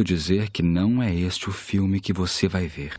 Sinto 0.00 0.04
dizer 0.04 0.50
que 0.50 0.62
não 0.62 1.02
é 1.02 1.14
este 1.14 1.50
o 1.50 1.52
filme 1.52 2.00
que 2.00 2.10
você 2.10 2.48
vai 2.48 2.66
ver. 2.66 2.94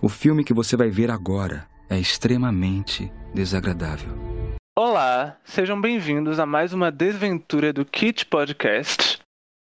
O 0.00 0.08
filme 0.08 0.42
que 0.42 0.54
você 0.54 0.78
vai 0.78 0.88
ver 0.88 1.10
agora 1.10 1.68
é 1.90 1.98
extremamente 1.98 3.12
desagradável. 3.34 4.10
Olá, 4.74 5.38
sejam 5.44 5.78
bem-vindos 5.78 6.40
a 6.40 6.46
mais 6.46 6.72
uma 6.72 6.90
desventura 6.90 7.70
do 7.70 7.84
Kit 7.84 8.24
Podcast. 8.24 9.20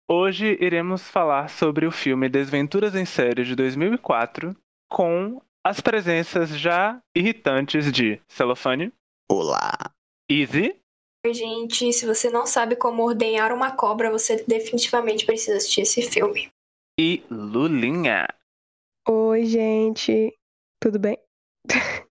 Hoje 0.06 0.58
iremos 0.60 1.08
falar 1.08 1.48
sobre 1.48 1.86
o 1.86 1.90
filme 1.90 2.28
Desventuras 2.28 2.94
em 2.94 3.06
Série 3.06 3.44
de 3.44 3.56
2004, 3.56 4.54
com 4.90 5.40
as 5.64 5.80
presenças 5.80 6.50
já 6.50 7.00
irritantes 7.16 7.90
de 7.90 8.20
Celofane, 8.28 8.92
Olá. 9.30 9.72
Easy, 10.30 10.76
gente, 11.26 11.92
se 11.92 12.06
você 12.06 12.30
não 12.30 12.46
sabe 12.46 12.76
como 12.76 13.02
ordenhar 13.02 13.52
uma 13.52 13.70
cobra, 13.72 14.10
você 14.10 14.42
definitivamente 14.46 15.26
precisa 15.26 15.56
assistir 15.56 15.82
esse 15.82 16.02
filme. 16.02 16.48
e 16.98 17.22
Lulinha. 17.30 18.26
Oi, 19.08 19.44
gente. 19.44 20.32
Tudo 20.80 20.98
bem? 20.98 21.18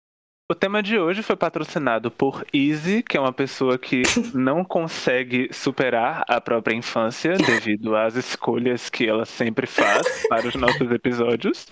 O 0.50 0.54
tema 0.54 0.82
de 0.82 0.98
hoje 0.98 1.22
foi 1.22 1.36
patrocinado 1.36 2.10
por 2.10 2.44
Easy, 2.52 3.04
que 3.04 3.16
é 3.16 3.20
uma 3.20 3.32
pessoa 3.32 3.78
que 3.78 4.02
não 4.34 4.64
consegue 4.64 5.48
superar 5.52 6.24
a 6.26 6.40
própria 6.40 6.74
infância 6.74 7.36
devido 7.36 7.94
às 7.94 8.16
escolhas 8.16 8.90
que 8.90 9.08
ela 9.08 9.24
sempre 9.24 9.68
faz 9.68 10.04
para 10.28 10.48
os 10.48 10.56
nossos 10.56 10.90
episódios. 10.90 11.68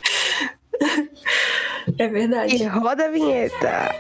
É 1.99 2.07
verdade. 2.07 2.55
E 2.55 2.65
roda 2.67 3.07
a 3.07 3.11
vinheta. 3.11 3.97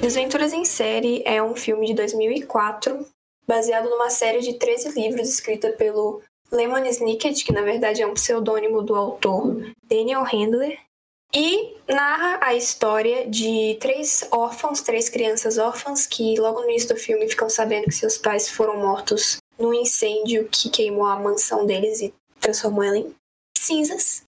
Desventuras 0.00 0.52
em 0.52 0.64
Série 0.64 1.22
é 1.26 1.42
um 1.42 1.54
filme 1.54 1.86
de 1.88 1.94
2004, 1.94 3.06
baseado 3.46 3.90
numa 3.90 4.08
série 4.08 4.40
de 4.40 4.54
13 4.54 4.98
livros 4.98 5.28
escrita 5.28 5.70
pelo 5.72 6.22
Lemon 6.50 6.84
Snicket, 6.86 7.44
que 7.44 7.52
na 7.52 7.60
verdade 7.62 8.00
é 8.00 8.06
um 8.06 8.14
pseudônimo 8.14 8.82
do 8.82 8.94
autor 8.94 9.60
Daniel 9.84 10.22
Handler, 10.22 10.78
e 11.34 11.74
narra 11.86 12.38
a 12.40 12.54
história 12.54 13.28
de 13.28 13.76
três 13.78 14.26
órfãos, 14.30 14.80
três 14.80 15.10
crianças 15.10 15.58
órfãs, 15.58 16.06
que 16.06 16.40
logo 16.40 16.60
no 16.60 16.70
início 16.70 16.88
do 16.88 16.96
filme 16.96 17.28
ficam 17.28 17.50
sabendo 17.50 17.84
que 17.84 17.92
seus 17.92 18.16
pais 18.16 18.48
foram 18.48 18.78
mortos 18.78 19.36
num 19.58 19.74
incêndio 19.74 20.48
que 20.50 20.70
queimou 20.70 21.04
a 21.04 21.18
mansão 21.18 21.66
deles 21.66 22.00
e 22.00 22.14
transformou 22.40 22.82
ela 22.82 22.96
em 22.96 23.14
cinzas. 23.58 24.22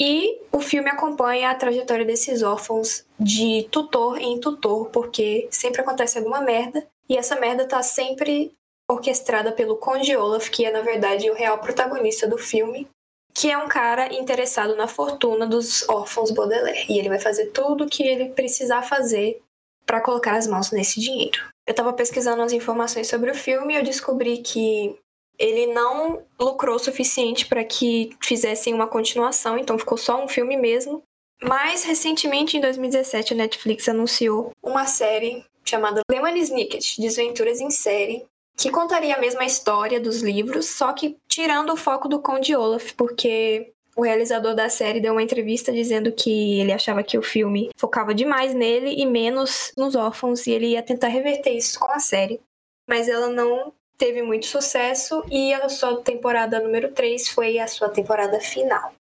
E 0.00 0.40
o 0.50 0.60
filme 0.60 0.88
acompanha 0.88 1.50
a 1.50 1.54
trajetória 1.54 2.06
desses 2.06 2.42
órfãos 2.42 3.04
de 3.18 3.68
tutor 3.70 4.18
em 4.18 4.40
tutor, 4.40 4.88
porque 4.88 5.46
sempre 5.50 5.82
acontece 5.82 6.16
alguma 6.16 6.40
merda, 6.40 6.86
e 7.06 7.18
essa 7.18 7.38
merda 7.38 7.68
tá 7.68 7.82
sempre 7.82 8.50
orquestrada 8.90 9.52
pelo 9.52 9.76
Conde 9.76 10.16
Olaf, 10.16 10.48
que 10.48 10.64
é 10.64 10.70
na 10.70 10.80
verdade 10.80 11.30
o 11.30 11.34
real 11.34 11.58
protagonista 11.58 12.26
do 12.26 12.38
filme, 12.38 12.88
que 13.34 13.50
é 13.50 13.58
um 13.58 13.68
cara 13.68 14.12
interessado 14.14 14.74
na 14.74 14.88
fortuna 14.88 15.46
dos 15.46 15.86
órfãos 15.86 16.30
Baudelaire, 16.30 16.86
e 16.88 16.98
ele 16.98 17.10
vai 17.10 17.20
fazer 17.20 17.46
tudo 17.48 17.84
o 17.84 17.88
que 17.88 18.02
ele 18.02 18.30
precisar 18.30 18.82
fazer 18.82 19.40
para 19.84 20.00
colocar 20.00 20.34
as 20.34 20.46
mãos 20.46 20.70
nesse 20.70 20.98
dinheiro. 20.98 21.44
Eu 21.66 21.74
tava 21.74 21.92
pesquisando 21.92 22.42
as 22.42 22.52
informações 22.52 23.06
sobre 23.06 23.30
o 23.30 23.34
filme 23.34 23.74
e 23.74 23.76
eu 23.76 23.84
descobri 23.84 24.38
que 24.38 24.98
ele 25.40 25.68
não 25.68 26.22
lucrou 26.38 26.76
o 26.76 26.78
suficiente 26.78 27.46
para 27.46 27.64
que 27.64 28.10
fizessem 28.22 28.74
uma 28.74 28.86
continuação, 28.86 29.56
então 29.58 29.78
ficou 29.78 29.96
só 29.96 30.22
um 30.22 30.28
filme 30.28 30.54
mesmo. 30.54 31.02
Mas 31.42 31.82
recentemente, 31.82 32.58
em 32.58 32.60
2017, 32.60 33.32
a 33.32 33.36
Netflix 33.36 33.88
anunciou 33.88 34.52
uma 34.62 34.84
série 34.84 35.42
chamada 35.64 36.02
Lemon 36.10 36.36
Snicket, 36.36 36.98
Desventuras 36.98 37.60
em 37.60 37.70
Série, 37.70 38.26
que 38.54 38.70
contaria 38.70 39.16
a 39.16 39.20
mesma 39.20 39.46
história 39.46 39.98
dos 39.98 40.20
livros, 40.20 40.66
só 40.66 40.92
que 40.92 41.16
tirando 41.26 41.72
o 41.72 41.76
foco 41.76 42.06
do 42.06 42.20
Conde 42.20 42.54
Olaf, 42.54 42.92
porque 42.92 43.72
o 43.96 44.02
realizador 44.02 44.54
da 44.54 44.68
série 44.68 45.00
deu 45.00 45.12
uma 45.12 45.22
entrevista 45.22 45.72
dizendo 45.72 46.12
que 46.12 46.60
ele 46.60 46.72
achava 46.72 47.02
que 47.02 47.16
o 47.16 47.22
filme 47.22 47.70
focava 47.78 48.14
demais 48.14 48.52
nele 48.52 48.94
e 49.00 49.06
menos 49.06 49.72
nos 49.78 49.94
órfãos, 49.94 50.46
e 50.46 50.50
ele 50.50 50.66
ia 50.68 50.82
tentar 50.82 51.08
reverter 51.08 51.52
isso 51.52 51.80
com 51.80 51.90
a 51.90 51.98
série. 51.98 52.38
Mas 52.86 53.08
ela 53.08 53.28
não 53.28 53.72
teve 54.00 54.22
muito 54.22 54.46
sucesso 54.46 55.22
e 55.30 55.52
a 55.52 55.68
sua 55.68 56.00
temporada 56.00 56.58
número 56.58 56.90
3 56.90 57.28
foi 57.28 57.58
a 57.58 57.68
sua 57.68 57.90
temporada 57.90 58.40
final. 58.40 58.94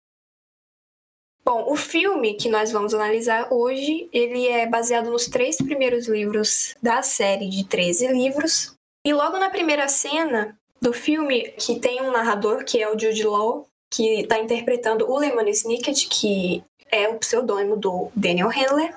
Bom, 1.44 1.70
o 1.70 1.76
filme 1.76 2.34
que 2.34 2.48
nós 2.48 2.72
vamos 2.72 2.94
analisar 2.94 3.52
hoje, 3.52 4.08
ele 4.10 4.48
é 4.48 4.66
baseado 4.66 5.10
nos 5.10 5.26
três 5.26 5.58
primeiros 5.58 6.08
livros 6.08 6.74
da 6.82 7.02
série 7.02 7.48
de 7.48 7.64
13 7.64 8.08
livros. 8.08 8.74
E 9.04 9.12
logo 9.12 9.38
na 9.38 9.50
primeira 9.50 9.86
cena 9.86 10.58
do 10.80 10.92
filme, 10.92 11.50
que 11.52 11.78
tem 11.78 12.00
um 12.00 12.10
narrador, 12.10 12.64
que 12.64 12.82
é 12.82 12.90
o 12.90 12.98
Jude 12.98 13.22
Law, 13.22 13.68
que 13.92 14.22
está 14.22 14.38
interpretando 14.38 15.08
o 15.08 15.18
Lemon 15.18 15.46
Snicket, 15.48 16.08
que 16.08 16.64
é 16.90 17.06
o 17.08 17.18
pseudônimo 17.18 17.76
do 17.76 18.10
Daniel 18.16 18.48
Handler. 18.48 18.96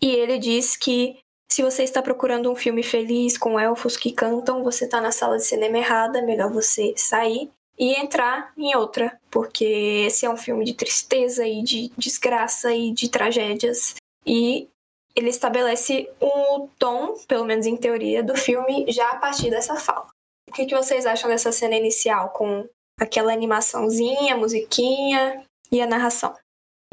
E 0.00 0.10
ele 0.10 0.38
diz 0.38 0.76
que 0.76 1.18
se 1.50 1.62
você 1.62 1.82
está 1.82 2.02
procurando 2.02 2.50
um 2.50 2.56
filme 2.56 2.82
feliz 2.82 3.38
com 3.38 3.58
elfos 3.58 3.96
que 3.96 4.12
cantam, 4.12 4.62
você 4.62 4.84
está 4.84 5.00
na 5.00 5.10
sala 5.10 5.38
de 5.38 5.44
cinema 5.44 5.78
errada, 5.78 6.22
melhor 6.22 6.52
você 6.52 6.92
sair 6.96 7.50
e 7.78 7.94
entrar 7.94 8.52
em 8.56 8.76
outra, 8.76 9.18
porque 9.30 10.04
esse 10.06 10.26
é 10.26 10.30
um 10.30 10.36
filme 10.36 10.64
de 10.64 10.74
tristeza 10.74 11.46
e 11.46 11.62
de 11.62 11.90
desgraça 11.96 12.74
e 12.74 12.92
de 12.92 13.08
tragédias. 13.08 13.94
E 14.26 14.68
ele 15.14 15.30
estabelece 15.30 16.10
um 16.20 16.68
tom, 16.78 17.14
pelo 17.26 17.44
menos 17.44 17.66
em 17.66 17.76
teoria, 17.76 18.22
do 18.22 18.36
filme 18.36 18.84
já 18.88 19.08
a 19.10 19.16
partir 19.16 19.48
dessa 19.48 19.76
fala. 19.76 20.08
O 20.48 20.52
que, 20.52 20.66
que 20.66 20.74
vocês 20.74 21.06
acham 21.06 21.30
dessa 21.30 21.52
cena 21.52 21.76
inicial, 21.76 22.30
com 22.30 22.68
aquela 23.00 23.32
animaçãozinha, 23.32 24.36
musiquinha 24.36 25.44
e 25.70 25.80
a 25.80 25.86
narração? 25.86 26.34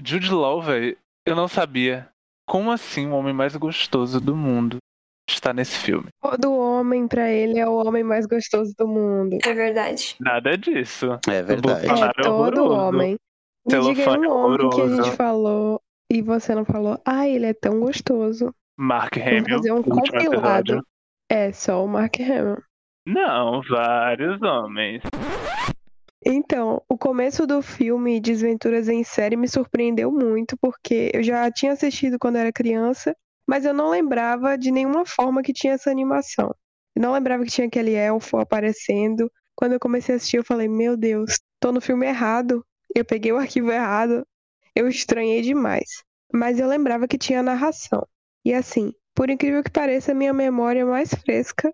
Jude 0.03 0.31
Law, 0.31 0.61
velho, 0.61 0.97
eu 1.25 1.35
não 1.35 1.47
sabia. 1.47 2.09
Como 2.47 2.71
assim 2.71 3.07
o 3.07 3.15
homem 3.15 3.33
mais 3.33 3.55
gostoso 3.55 4.19
do 4.21 4.35
mundo 4.35 4.77
está 5.29 5.51
nesse 5.53 5.77
filme? 5.79 6.07
Todo 6.21 6.53
homem 6.53 7.07
pra 7.07 7.29
ele 7.31 7.59
é 7.59 7.67
o 7.67 7.73
homem 7.73 8.03
mais 8.03 8.25
gostoso 8.27 8.73
do 8.77 8.87
mundo. 8.87 9.37
É 9.43 9.53
verdade. 9.53 10.15
Nada 10.19 10.57
disso. 10.57 11.07
É 11.27 11.41
O 11.41 11.45
verdade. 11.45 11.87
Bolsonaro 11.87 12.13
É 12.19 12.23
todo 12.23 12.63
horroroso. 12.63 12.73
homem. 12.89 13.11
Me 13.67 13.71
diga 13.71 13.81
Celofane 13.81 14.27
um 14.27 14.31
homem 14.31 14.69
que 14.69 14.81
a 14.81 14.87
gente 15.03 15.15
falou 15.15 15.81
e 16.11 16.21
você 16.21 16.53
não 16.53 16.63
falou. 16.65 17.01
Ah, 17.03 17.27
ele 17.27 17.47
é 17.47 17.53
tão 17.53 17.79
gostoso. 17.79 18.53
Mark 18.77 19.15
Vamos 19.15 19.27
Hamill, 19.31 19.49
fazer 19.57 19.71
um 19.71 19.81
compilado. 19.81 20.25
episódio. 20.35 20.83
É 21.31 21.51
só 21.51 21.83
o 21.83 21.87
Mark 21.87 22.19
Hamill. 22.19 22.61
Não, 23.07 23.61
vários 23.67 24.39
homens. 24.43 25.01
Então, 26.27 26.81
o 26.89 26.97
começo 26.97 27.45
do 27.45 27.61
filme 27.61 28.19
Desventuras 28.19 28.89
em 28.89 29.03
Série 29.03 29.37
me 29.37 29.47
surpreendeu 29.47 30.11
muito, 30.11 30.57
porque 30.57 31.11
eu 31.13 31.21
já 31.21 31.51
tinha 31.51 31.73
assistido 31.73 32.17
quando 32.17 32.37
era 32.37 32.51
criança, 32.51 33.15
mas 33.47 33.63
eu 33.63 33.73
não 33.73 33.91
lembrava 33.91 34.57
de 34.57 34.71
nenhuma 34.71 35.05
forma 35.05 35.43
que 35.43 35.53
tinha 35.53 35.73
essa 35.73 35.91
animação. 35.91 36.53
Não 36.95 37.13
lembrava 37.13 37.43
que 37.43 37.51
tinha 37.51 37.67
aquele 37.67 37.93
elfo 37.93 38.37
aparecendo. 38.37 39.31
Quando 39.55 39.73
eu 39.73 39.79
comecei 39.79 40.15
a 40.15 40.17
assistir, 40.17 40.37
eu 40.37 40.43
falei, 40.43 40.67
meu 40.67 40.97
Deus, 40.97 41.39
tô 41.59 41.71
no 41.71 41.79
filme 41.79 42.07
errado. 42.07 42.65
Eu 42.95 43.05
peguei 43.05 43.31
o 43.31 43.37
arquivo 43.37 43.71
errado. 43.71 44.25
Eu 44.73 44.87
estranhei 44.87 45.41
demais. 45.41 46.03
Mas 46.33 46.59
eu 46.59 46.67
lembrava 46.67 47.07
que 47.07 47.19
tinha 47.19 47.43
narração. 47.43 48.05
E 48.43 48.51
assim, 48.51 48.91
por 49.13 49.29
incrível 49.29 49.63
que 49.63 49.71
pareça, 49.71 50.11
a 50.11 50.15
minha 50.15 50.33
memória 50.33 50.85
mais 50.85 51.13
fresca 51.13 51.71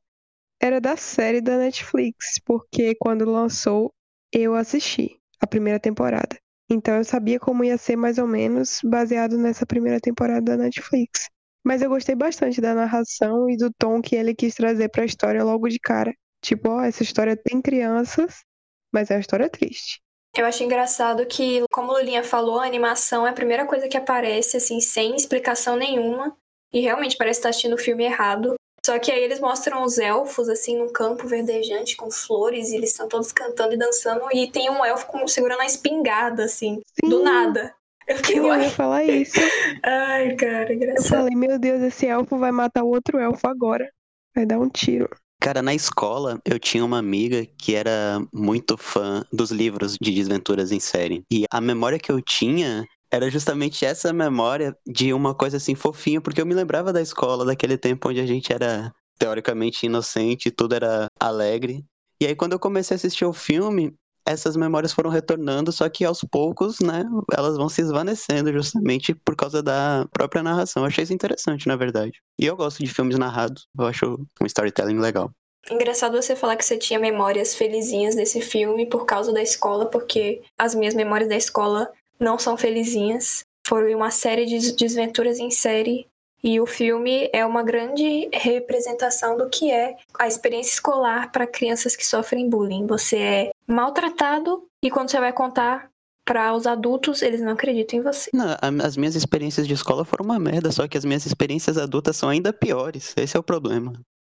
era 0.61 0.81
da 0.81 0.97
série 0.97 1.41
da 1.41 1.57
Netflix, 1.57 2.39
porque 2.45 2.93
quando 2.95 3.25
lançou, 3.25 3.93
eu 4.31 4.55
assisti 4.55 5.19
a 5.39 5.47
primeira 5.47 5.79
temporada. 5.79 6.37
Então 6.69 6.95
eu 6.95 7.03
sabia 7.03 7.39
como 7.39 7.63
ia 7.63 7.77
ser 7.77 7.95
mais 7.95 8.17
ou 8.17 8.27
menos 8.27 8.79
baseado 8.83 9.37
nessa 9.37 9.65
primeira 9.65 9.99
temporada 9.99 10.55
da 10.55 10.63
Netflix. 10.63 11.29
Mas 11.63 11.81
eu 11.81 11.89
gostei 11.89 12.15
bastante 12.15 12.61
da 12.61 12.73
narração 12.73 13.49
e 13.49 13.57
do 13.57 13.71
tom 13.77 14.01
que 14.01 14.15
ele 14.15 14.33
quis 14.33 14.55
trazer 14.55 14.89
pra 14.89 15.05
história 15.05 15.43
logo 15.43 15.67
de 15.67 15.79
cara. 15.79 16.13
Tipo, 16.41 16.69
ó, 16.69 16.81
essa 16.81 17.03
história 17.03 17.35
tem 17.35 17.61
crianças, 17.61 18.43
mas 18.91 19.11
é 19.11 19.15
uma 19.15 19.19
história 19.19 19.49
triste. 19.49 20.01
Eu 20.35 20.45
acho 20.45 20.63
engraçado 20.63 21.25
que, 21.25 21.61
como 21.69 21.91
a 21.91 21.99
Lulinha 21.99 22.23
falou, 22.23 22.59
a 22.59 22.65
animação 22.65 23.27
é 23.27 23.29
a 23.29 23.33
primeira 23.33 23.65
coisa 23.65 23.87
que 23.87 23.97
aparece, 23.97 24.57
assim, 24.57 24.79
sem 24.79 25.15
explicação 25.15 25.75
nenhuma. 25.75 26.35
E 26.73 26.79
realmente 26.79 27.17
parece 27.17 27.39
estar 27.39 27.49
assistindo 27.49 27.73
o 27.73 27.77
filme 27.77 28.05
errado. 28.05 28.55
Só 28.85 28.97
que 28.97 29.11
aí 29.11 29.23
eles 29.23 29.39
mostram 29.39 29.83
os 29.83 29.97
elfos, 29.99 30.49
assim, 30.49 30.77
num 30.77 30.91
campo 30.91 31.27
verdejante 31.27 31.95
com 31.95 32.09
flores, 32.09 32.69
e 32.69 32.75
eles 32.75 32.91
estão 32.91 33.07
todos 33.07 33.31
cantando 33.31 33.73
e 33.73 33.77
dançando, 33.77 34.23
e 34.33 34.49
tem 34.49 34.69
um 34.71 34.83
elfo 34.83 35.05
com, 35.07 35.27
segurando 35.27 35.59
uma 35.59 35.65
espingarda, 35.67 36.45
assim, 36.45 36.81
do 37.03 37.17
Sim. 37.19 37.23
nada. 37.23 37.75
Eu 38.07 38.17
fiquei, 38.17 38.39
Eu 38.39 38.55
ia 38.59 38.69
falar 38.71 39.03
isso. 39.03 39.35
Ai, 39.85 40.35
cara, 40.35 40.71
Eu 40.71 40.75
engraçado. 40.75 41.07
falei, 41.07 41.35
meu 41.35 41.59
Deus, 41.59 41.81
esse 41.83 42.07
elfo 42.07 42.37
vai 42.37 42.51
matar 42.51 42.83
o 42.83 42.89
outro 42.89 43.19
elfo 43.19 43.47
agora. 43.47 43.87
Vai 44.35 44.45
dar 44.45 44.59
um 44.59 44.67
tiro. 44.67 45.07
Cara, 45.39 45.61
na 45.61 45.73
escola 45.73 46.39
eu 46.45 46.59
tinha 46.59 46.83
uma 46.83 46.97
amiga 46.99 47.45
que 47.57 47.75
era 47.75 48.19
muito 48.33 48.77
fã 48.77 49.23
dos 49.31 49.51
livros 49.51 49.95
de 49.99 50.11
desventuras 50.11 50.71
em 50.71 50.79
série. 50.79 51.23
E 51.31 51.45
a 51.51 51.59
memória 51.61 51.97
que 51.99 52.11
eu 52.11 52.21
tinha 52.21 52.85
era 53.11 53.29
justamente 53.29 53.85
essa 53.85 54.13
memória 54.13 54.75
de 54.87 55.13
uma 55.13 55.35
coisa 55.35 55.57
assim 55.57 55.75
fofinha, 55.75 56.21
porque 56.21 56.41
eu 56.41 56.45
me 56.45 56.53
lembrava 56.53 56.93
da 56.93 57.01
escola, 57.01 57.45
daquele 57.45 57.77
tempo 57.77 58.09
onde 58.09 58.21
a 58.21 58.25
gente 58.25 58.53
era 58.53 58.93
teoricamente 59.19 59.85
inocente, 59.85 60.49
tudo 60.49 60.73
era 60.73 61.07
alegre. 61.19 61.85
E 62.19 62.25
aí 62.25 62.35
quando 62.35 62.53
eu 62.53 62.59
comecei 62.59 62.95
a 62.95 62.97
assistir 62.97 63.25
o 63.25 63.33
filme, 63.33 63.93
essas 64.25 64.55
memórias 64.55 64.93
foram 64.93 65.09
retornando, 65.09 65.71
só 65.71 65.89
que 65.89 66.05
aos 66.05 66.21
poucos, 66.21 66.79
né, 66.79 67.03
elas 67.35 67.57
vão 67.57 67.67
se 67.67 67.81
esvanecendo 67.81 68.53
justamente 68.53 69.13
por 69.13 69.35
causa 69.35 69.61
da 69.61 70.07
própria 70.11 70.43
narração. 70.43 70.83
Eu 70.83 70.87
achei 70.87 71.03
isso 71.03 71.13
interessante, 71.13 71.67
na 71.67 71.75
verdade. 71.75 72.21
E 72.39 72.45
eu 72.45 72.55
gosto 72.55 72.83
de 72.83 72.93
filmes 72.93 73.17
narrados, 73.17 73.67
eu 73.77 73.85
acho 73.85 74.25
um 74.41 74.45
storytelling 74.45 74.99
legal. 74.99 75.31
Engraçado 75.69 76.19
você 76.19 76.35
falar 76.35 76.55
que 76.55 76.65
você 76.65 76.77
tinha 76.77 76.99
memórias 76.99 77.53
felizinhas 77.53 78.15
desse 78.15 78.41
filme 78.41 78.87
por 78.87 79.05
causa 79.05 79.31
da 79.31 79.43
escola, 79.43 79.85
porque 79.85 80.41
as 80.57 80.73
minhas 80.73 80.95
memórias 80.95 81.29
da 81.29 81.35
escola 81.35 81.87
não 82.21 82.37
são 82.37 82.55
felizinhas. 82.55 83.43
Foram 83.67 83.97
uma 83.97 84.11
série 84.11 84.45
de 84.45 84.73
desventuras 84.73 85.39
em 85.39 85.49
série. 85.49 86.07
E 86.43 86.59
o 86.59 86.65
filme 86.65 87.29
é 87.33 87.45
uma 87.45 87.61
grande 87.61 88.29
representação 88.33 89.37
do 89.37 89.49
que 89.49 89.71
é 89.71 89.95
a 90.17 90.27
experiência 90.27 90.73
escolar 90.73 91.31
para 91.31 91.45
crianças 91.45 91.95
que 91.95 92.05
sofrem 92.05 92.49
bullying. 92.49 92.87
Você 92.87 93.17
é 93.17 93.51
maltratado 93.67 94.63
e 94.83 94.89
quando 94.89 95.09
você 95.09 95.19
vai 95.19 95.33
contar 95.33 95.89
para 96.25 96.53
os 96.53 96.65
adultos, 96.65 97.21
eles 97.21 97.41
não 97.41 97.51
acreditam 97.51 97.99
em 97.99 98.01
você. 98.01 98.31
Não, 98.33 98.55
as 98.83 98.97
minhas 98.97 99.15
experiências 99.15 99.67
de 99.67 99.73
escola 99.73 100.05
foram 100.05 100.25
uma 100.25 100.39
merda, 100.39 100.71
só 100.71 100.87
que 100.87 100.97
as 100.97 101.05
minhas 101.05 101.25
experiências 101.25 101.77
adultas 101.77 102.15
são 102.15 102.29
ainda 102.29 102.53
piores. 102.53 103.13
Esse 103.17 103.37
é 103.37 103.39
o 103.39 103.43
problema. 103.43 103.93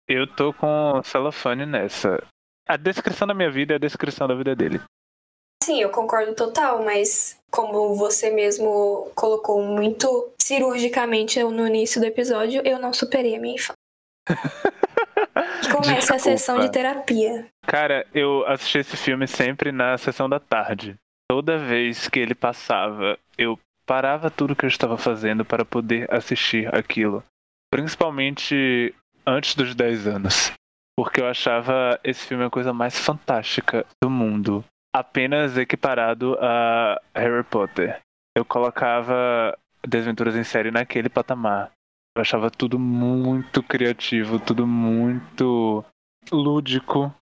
Eu 0.08 0.26
tô 0.36 0.54
com 0.54 1.00
o 1.00 1.04
celofane 1.04 1.66
nessa. 1.66 2.24
A 2.68 2.78
descrição 2.78 3.28
da 3.28 3.34
minha 3.34 3.52
vida 3.52 3.74
é 3.74 3.76
a 3.76 3.80
descrição 3.80 4.28
da 4.28 4.36
vida 4.36 4.56
dele. 4.56 4.82
Sim, 5.64 5.82
eu 5.82 5.90
concordo 5.90 6.34
total, 6.34 6.84
mas 6.84 7.40
como 7.52 7.96
você 7.96 8.32
mesmo 8.32 9.12
colocou 9.14 9.62
muito 9.62 10.32
cirurgicamente 10.42 11.44
no 11.44 11.68
início 11.68 12.02
do 12.02 12.08
episódio, 12.08 12.62
eu 12.66 12.80
não 12.80 12.94
superei 12.94 13.36
a 13.36 13.40
minha 13.40 13.56
infância. 13.56 13.74
Começa 15.72 16.16
a 16.16 16.20
sessão 16.20 16.60
de 16.60 16.72
terapia. 16.72 17.48
Cara, 17.66 18.06
eu 18.14 18.46
assisti 18.48 18.80
esse 18.80 18.98
filme 18.98 19.28
sempre 19.28 19.72
na 19.72 19.98
sessão 19.98 20.28
da 20.28 20.40
tarde. 20.40 20.96
Toda 21.30 21.58
vez 21.58 22.08
que 22.10 22.20
ele 22.20 22.36
passava, 22.36 23.18
eu 23.38 23.58
parava 23.86 24.30
tudo 24.30 24.56
que 24.56 24.66
eu 24.66 24.70
estava 24.70 24.98
fazendo 24.98 25.46
para 25.46 25.64
poder 25.64 26.14
assistir 26.14 26.74
aquilo. 26.76 27.24
Principalmente 27.72 28.94
antes 29.26 29.56
dos 29.56 29.74
10 29.74 30.08
anos. 30.08 30.52
Porque 30.98 31.22
eu 31.22 31.28
achava 31.28 32.00
esse 32.04 32.26
filme 32.28 32.44
a 32.44 32.50
coisa 32.50 32.74
mais 32.74 33.00
fantástica 33.00 33.86
do 34.04 34.10
mundo. 34.10 34.64
Apenas 34.94 35.58
equiparado 35.58 36.38
a 36.40 37.00
Harry 37.16 37.44
Potter. 37.44 38.00
Eu 38.36 38.44
colocava 38.44 39.58
Desventuras 39.88 40.36
em 40.36 40.44
Série 40.44 40.72
naquele 40.72 41.10
patamar. 41.10 41.72
Eu 42.16 42.22
achava 42.22 42.52
tudo 42.52 42.78
muito 42.78 43.64
criativo, 43.64 44.40
tudo 44.40 44.68
muito 44.68 45.84
lúdico. 46.32 47.14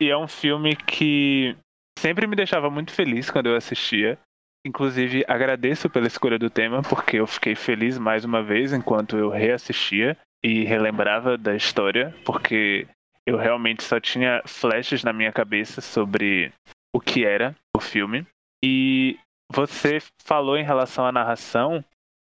E 0.00 0.08
é 0.08 0.16
um 0.16 0.26
filme 0.26 0.74
que 0.74 1.56
sempre 1.98 2.26
me 2.26 2.34
deixava 2.34 2.70
muito 2.70 2.92
feliz 2.92 3.30
quando 3.30 3.46
eu 3.46 3.56
assistia. 3.56 4.18
Inclusive, 4.66 5.24
agradeço 5.28 5.90
pela 5.90 6.06
escolha 6.06 6.38
do 6.38 6.48
tema, 6.48 6.80
porque 6.82 7.18
eu 7.18 7.26
fiquei 7.26 7.54
feliz 7.54 7.98
mais 7.98 8.24
uma 8.24 8.42
vez 8.42 8.72
enquanto 8.72 9.16
eu 9.16 9.28
reassistia 9.28 10.16
e 10.42 10.64
relembrava 10.64 11.36
da 11.36 11.54
história, 11.54 12.14
porque 12.24 12.86
eu 13.26 13.36
realmente 13.36 13.82
só 13.82 14.00
tinha 14.00 14.42
flashes 14.46 15.04
na 15.04 15.12
minha 15.12 15.32
cabeça 15.32 15.82
sobre 15.82 16.50
o 16.94 17.00
que 17.00 17.24
era 17.24 17.56
o 17.76 17.80
filme. 17.80 18.26
E 18.64 19.18
você 19.52 19.98
falou 20.22 20.56
em 20.56 20.64
relação 20.64 21.04
à 21.04 21.12
narração, 21.12 21.84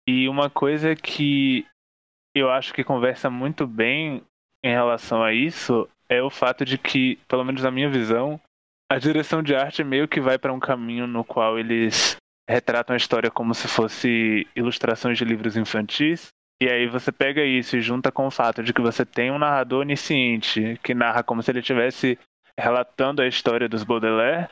e 0.08 0.28
uma 0.28 0.50
coisa 0.50 0.96
que 0.96 1.66
eu 2.36 2.52
acho 2.52 2.74
que 2.74 2.84
conversa 2.84 3.30
muito 3.30 3.66
bem 3.66 4.22
em 4.64 4.72
relação 4.72 5.24
a 5.24 5.34
isso 5.34 5.88
é 6.10 6.22
o 6.22 6.30
fato 6.30 6.64
de 6.64 6.78
que, 6.78 7.18
pelo 7.28 7.44
menos 7.44 7.64
na 7.64 7.72
minha 7.72 7.90
visão, 7.90 8.40
a 8.90 8.98
direção 8.98 9.44
de 9.44 9.56
arte 9.56 9.84
meio 9.84 10.08
que 10.08 10.22
vai 10.22 10.38
para 10.38 10.54
um 10.54 10.60
caminho 10.60 11.08
no 11.08 11.24
qual 11.24 11.60
eles 11.60 12.16
retratam 12.50 12.94
a 12.94 12.98
história 12.98 13.30
como 13.30 13.54
se 13.54 13.68
fosse 13.68 14.48
ilustrações 14.56 15.18
de 15.18 15.26
livros 15.26 15.58
infantis. 15.58 16.30
E 16.62 16.70
aí 16.70 16.88
você 16.88 17.12
pega 17.12 17.44
isso 17.44 17.76
e 17.76 17.82
junta 17.82 18.12
com 18.12 18.28
o 18.28 18.32
fato 18.32 18.64
de 18.64 18.74
que 18.74 18.82
você 18.82 19.06
tem 19.06 19.30
um 19.30 19.38
narrador 19.38 19.82
onisciente 19.82 20.80
que 20.82 20.94
narra 20.94 21.22
como 21.22 21.44
se 21.44 21.52
ele 21.52 21.60
estivesse 21.60 22.18
relatando 22.58 23.22
a 23.22 23.28
história 23.28 23.70
dos 23.70 23.84
Baudelaire, 23.84 24.50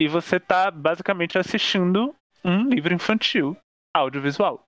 e 0.00 0.06
você 0.08 0.38
tá 0.38 0.70
basicamente 0.70 1.38
assistindo 1.38 2.14
um 2.44 2.68
livro 2.68 2.94
infantil 2.94 3.56
audiovisual. 3.94 4.62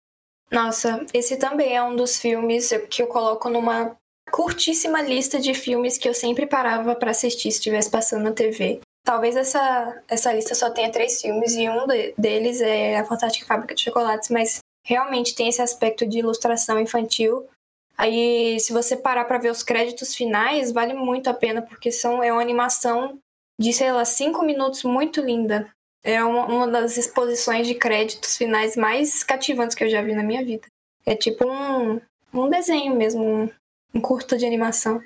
Nossa, 0.50 1.06
esse 1.14 1.36
também 1.36 1.76
é 1.76 1.82
um 1.82 1.94
dos 1.94 2.18
filmes 2.18 2.70
que 2.90 3.02
eu 3.02 3.06
coloco 3.06 3.48
numa 3.48 3.96
curtíssima 4.32 5.00
lista 5.00 5.38
de 5.38 5.54
filmes 5.54 5.96
que 5.96 6.08
eu 6.08 6.14
sempre 6.14 6.46
parava 6.46 6.94
pra 6.94 7.10
assistir 7.12 7.50
se 7.50 7.58
estivesse 7.58 7.90
passando 7.90 8.24
na 8.24 8.32
TV. 8.32 8.80
Talvez 9.04 9.36
essa, 9.36 10.02
essa 10.08 10.32
lista 10.32 10.54
só 10.54 10.70
tenha 10.70 10.90
três 10.90 11.20
filmes 11.20 11.54
e 11.54 11.68
um 11.68 11.86
de- 11.86 12.14
deles 12.18 12.60
é 12.60 12.98
A 12.98 13.04
Fantástica 13.04 13.46
Fábrica 13.46 13.74
de 13.74 13.82
Chocolates, 13.82 14.28
mas 14.28 14.58
realmente 14.84 15.34
tem 15.34 15.48
esse 15.48 15.62
aspecto 15.62 16.06
de 16.06 16.18
ilustração 16.18 16.78
infantil. 16.80 17.48
Aí, 17.96 18.58
se 18.60 18.72
você 18.72 18.96
parar 18.96 19.24
pra 19.24 19.38
ver 19.38 19.50
os 19.50 19.62
créditos 19.62 20.14
finais, 20.14 20.72
vale 20.72 20.94
muito 20.94 21.28
a 21.28 21.34
pena, 21.34 21.62
porque 21.62 21.92
são, 21.92 22.22
é 22.22 22.32
uma 22.32 22.42
animação 22.42 23.18
de, 23.60 23.74
sei 23.74 23.92
lá, 23.92 24.06
cinco 24.06 24.42
minutos 24.42 24.82
muito 24.84 25.20
linda. 25.20 25.70
É 26.02 26.24
uma, 26.24 26.46
uma 26.46 26.66
das 26.66 26.96
exposições 26.96 27.66
de 27.66 27.74
créditos 27.74 28.38
finais 28.38 28.74
mais 28.74 29.22
cativantes 29.22 29.76
que 29.76 29.84
eu 29.84 29.90
já 29.90 30.00
vi 30.00 30.14
na 30.14 30.22
minha 30.22 30.42
vida. 30.42 30.66
É 31.04 31.14
tipo 31.14 31.44
um, 31.46 32.00
um 32.32 32.48
desenho 32.48 32.96
mesmo, 32.96 33.22
um, 33.22 33.50
um 33.94 34.00
curto 34.00 34.38
de 34.38 34.46
animação. 34.46 34.98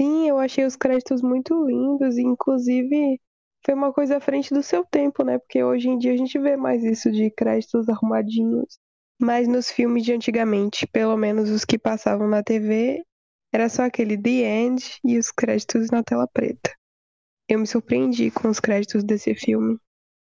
Sim, 0.00 0.26
eu 0.26 0.38
achei 0.38 0.64
os 0.64 0.74
créditos 0.74 1.20
muito 1.20 1.66
lindos 1.66 2.16
e, 2.16 2.22
inclusive, 2.22 3.20
foi 3.62 3.74
uma 3.74 3.92
coisa 3.92 4.16
à 4.16 4.20
frente 4.20 4.54
do 4.54 4.62
seu 4.62 4.86
tempo, 4.86 5.22
né? 5.22 5.38
Porque 5.38 5.62
hoje 5.62 5.90
em 5.90 5.98
dia 5.98 6.14
a 6.14 6.16
gente 6.16 6.38
vê 6.38 6.56
mais 6.56 6.82
isso 6.82 7.12
de 7.12 7.30
créditos 7.30 7.90
arrumadinhos. 7.90 8.78
Mas 9.20 9.46
nos 9.46 9.70
filmes 9.70 10.02
de 10.02 10.14
antigamente, 10.14 10.86
pelo 10.86 11.16
menos 11.18 11.50
os 11.50 11.62
que 11.62 11.78
passavam 11.78 12.26
na 12.26 12.42
TV, 12.42 13.04
era 13.52 13.68
só 13.68 13.82
aquele 13.82 14.16
The 14.16 14.30
End 14.30 14.98
e 15.04 15.18
os 15.18 15.30
créditos 15.30 15.90
na 15.90 16.02
tela 16.02 16.26
preta. 16.26 16.72
Eu 17.52 17.58
me 17.58 17.66
surpreendi 17.66 18.30
com 18.30 18.48
os 18.48 18.58
créditos 18.58 19.04
desse 19.04 19.34
filme. 19.34 19.76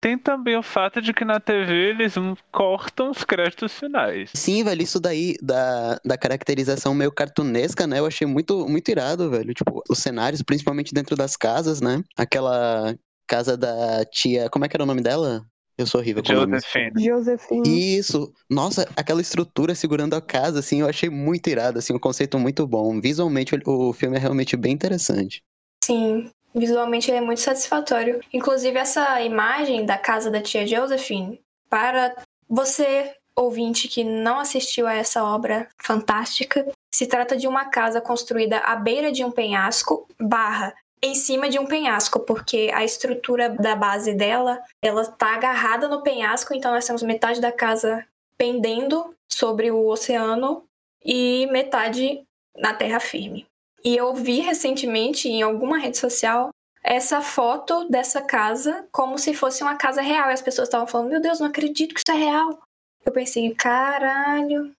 Tem 0.01 0.17
também 0.17 0.57
o 0.57 0.63
fato 0.63 0.99
de 0.99 1.13
que 1.13 1.23
na 1.23 1.39
TV 1.39 1.91
eles 1.91 2.17
hum, 2.17 2.33
cortam 2.51 3.11
os 3.11 3.23
créditos 3.23 3.71
finais. 3.77 4.31
Sim, 4.33 4.63
velho, 4.63 4.81
isso 4.81 4.99
daí 4.99 5.35
da, 5.39 5.99
da 6.03 6.17
caracterização 6.17 6.95
meio 6.95 7.11
cartunesca, 7.11 7.85
né? 7.85 7.99
Eu 7.99 8.07
achei 8.07 8.25
muito, 8.25 8.67
muito 8.67 8.89
irado, 8.89 9.29
velho. 9.29 9.53
Tipo, 9.53 9.83
os 9.87 9.99
cenários, 9.99 10.41
principalmente 10.41 10.91
dentro 10.91 11.15
das 11.15 11.37
casas, 11.37 11.81
né? 11.81 12.03
Aquela 12.17 12.97
casa 13.27 13.55
da 13.55 14.03
tia. 14.05 14.49
Como 14.49 14.65
é 14.65 14.67
que 14.67 14.75
era 14.75 14.83
o 14.83 14.87
nome 14.87 15.01
dela? 15.01 15.45
Eu 15.77 15.85
sou 15.85 16.01
horrível 16.01 16.23
com 16.23 16.33
nomes. 16.33 16.63
Josephine. 16.63 17.05
Josephine. 17.05 17.97
Isso, 17.99 18.33
nossa, 18.49 18.89
aquela 18.95 19.21
estrutura 19.21 19.75
segurando 19.75 20.15
a 20.15 20.21
casa, 20.21 20.59
assim, 20.59 20.81
eu 20.81 20.89
achei 20.89 21.11
muito 21.11 21.47
irado, 21.47 21.77
assim, 21.77 21.93
um 21.93 21.99
conceito 21.99 22.39
muito 22.39 22.65
bom. 22.65 22.99
Visualmente, 22.99 23.55
o 23.67 23.93
filme 23.93 24.17
é 24.17 24.19
realmente 24.19 24.57
bem 24.57 24.73
interessante. 24.73 25.43
Sim, 25.85 26.31
visualmente 26.53 27.09
ele 27.09 27.17
é 27.17 27.21
muito 27.21 27.41
satisfatório. 27.41 28.21
Inclusive, 28.31 28.77
essa 28.77 29.21
imagem 29.21 29.85
da 29.85 29.97
casa 29.97 30.29
da 30.29 30.41
tia 30.41 30.65
Josephine, 30.65 31.41
para 31.69 32.15
você, 32.47 33.15
ouvinte 33.35 33.87
que 33.87 34.03
não 34.03 34.39
assistiu 34.39 34.87
a 34.87 34.93
essa 34.93 35.23
obra 35.23 35.67
fantástica, 35.77 36.65
se 36.93 37.07
trata 37.07 37.35
de 37.35 37.47
uma 37.47 37.65
casa 37.65 37.99
construída 37.99 38.59
à 38.59 38.75
beira 38.75 39.11
de 39.11 39.23
um 39.23 39.31
penhasco, 39.31 40.07
barra, 40.19 40.73
em 41.01 41.15
cima 41.15 41.49
de 41.49 41.59
um 41.59 41.65
penhasco, 41.65 42.19
porque 42.19 42.71
a 42.73 42.85
estrutura 42.85 43.49
da 43.49 43.75
base 43.75 44.13
dela, 44.13 44.61
ela 44.81 45.05
tá 45.05 45.35
agarrada 45.35 45.89
no 45.89 46.01
penhasco, 46.01 46.53
então 46.53 46.71
nós 46.71 46.85
temos 46.85 47.03
metade 47.03 47.41
da 47.41 47.51
casa 47.51 48.05
pendendo 48.37 49.13
sobre 49.27 49.69
o 49.69 49.85
oceano 49.87 50.63
e 51.03 51.45
metade 51.47 52.23
na 52.55 52.73
terra 52.73 52.99
firme. 52.99 53.45
E 53.83 53.95
eu 53.95 54.13
vi 54.13 54.39
recentemente 54.39 55.27
em 55.27 55.41
alguma 55.41 55.77
rede 55.77 55.97
social 55.97 56.49
essa 56.83 57.21
foto 57.21 57.87
dessa 57.89 58.21
casa 58.21 58.87
como 58.91 59.17
se 59.17 59.33
fosse 59.33 59.63
uma 59.63 59.75
casa 59.75 60.01
real. 60.01 60.29
E 60.29 60.33
as 60.33 60.41
pessoas 60.41 60.67
estavam 60.67 60.87
falando: 60.87 61.09
Meu 61.09 61.21
Deus, 61.21 61.39
não 61.39 61.47
acredito 61.47 61.93
que 61.93 62.01
isso 62.05 62.17
é 62.17 62.19
real. 62.19 62.61
Eu 63.05 63.11
pensei: 63.11 63.53
Caralho. 63.53 64.71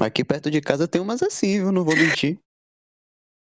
Aqui 0.00 0.24
perto 0.24 0.50
de 0.50 0.60
casa 0.60 0.86
tem 0.86 1.00
umas 1.00 1.22
assim, 1.22 1.58
viu? 1.58 1.72
Não 1.72 1.84
vou 1.84 1.96
mentir. 1.96 2.38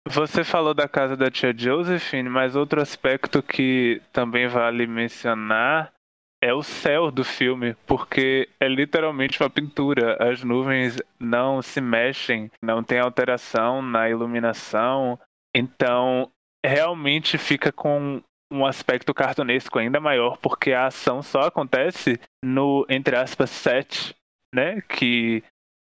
Você 0.07 0.43
falou 0.43 0.73
da 0.73 0.87
casa 0.87 1.15
da 1.15 1.29
tia 1.29 1.55
Josephine, 1.55 2.27
mas 2.27 2.55
outro 2.55 2.81
aspecto 2.81 3.43
que 3.43 4.01
também 4.11 4.47
vale 4.47 4.87
mencionar 4.87 5.93
é 6.41 6.53
o 6.53 6.63
céu 6.63 7.11
do 7.11 7.23
filme, 7.23 7.75
porque 7.85 8.49
é 8.59 8.67
literalmente 8.67 9.41
uma 9.41 9.49
pintura. 9.49 10.17
As 10.19 10.43
nuvens 10.43 10.97
não 11.19 11.61
se 11.61 11.79
mexem, 11.79 12.51
não 12.61 12.83
tem 12.83 12.99
alteração 12.99 13.81
na 13.81 14.09
iluminação. 14.09 15.19
Então, 15.55 16.31
realmente 16.65 17.37
fica 17.37 17.71
com 17.71 18.21
um 18.51 18.65
aspecto 18.65 19.13
cartunesco 19.13 19.79
ainda 19.79 19.99
maior, 19.99 20.37
porque 20.37 20.73
a 20.73 20.87
ação 20.87 21.21
só 21.21 21.41
acontece 21.41 22.19
no, 22.43 22.85
entre 22.89 23.15
aspas, 23.15 23.49
set, 23.49 24.15
né? 24.53 24.81
Que 24.81 25.43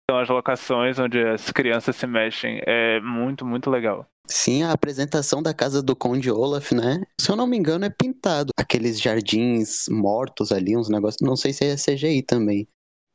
são 0.09 0.19
as 0.19 0.27
locações 0.27 0.97
onde 0.97 1.21
as 1.21 1.51
crianças 1.51 1.95
se 1.95 2.07
mexem. 2.07 2.61
É 2.65 2.99
muito, 2.99 3.45
muito 3.45 3.69
legal. 3.69 4.07
Sim, 4.29 4.63
a 4.63 4.71
apresentação 4.73 5.41
da 5.41 5.53
casa 5.53 5.81
do 5.81 5.95
Conde 5.95 6.29
Olaf, 6.29 6.73
né? 6.73 7.01
Se 7.19 7.31
eu 7.31 7.35
não 7.35 7.47
me 7.47 7.57
engano, 7.57 7.85
é 7.85 7.89
pintado. 7.89 8.51
Aqueles 8.57 8.99
jardins 8.99 9.85
mortos 9.89 10.51
ali, 10.51 10.75
uns 10.75 10.89
negócios. 10.89 11.21
Não 11.21 11.35
sei 11.35 11.53
se 11.53 11.65
é 11.65 11.77
CGI 11.77 12.21
também. 12.23 12.67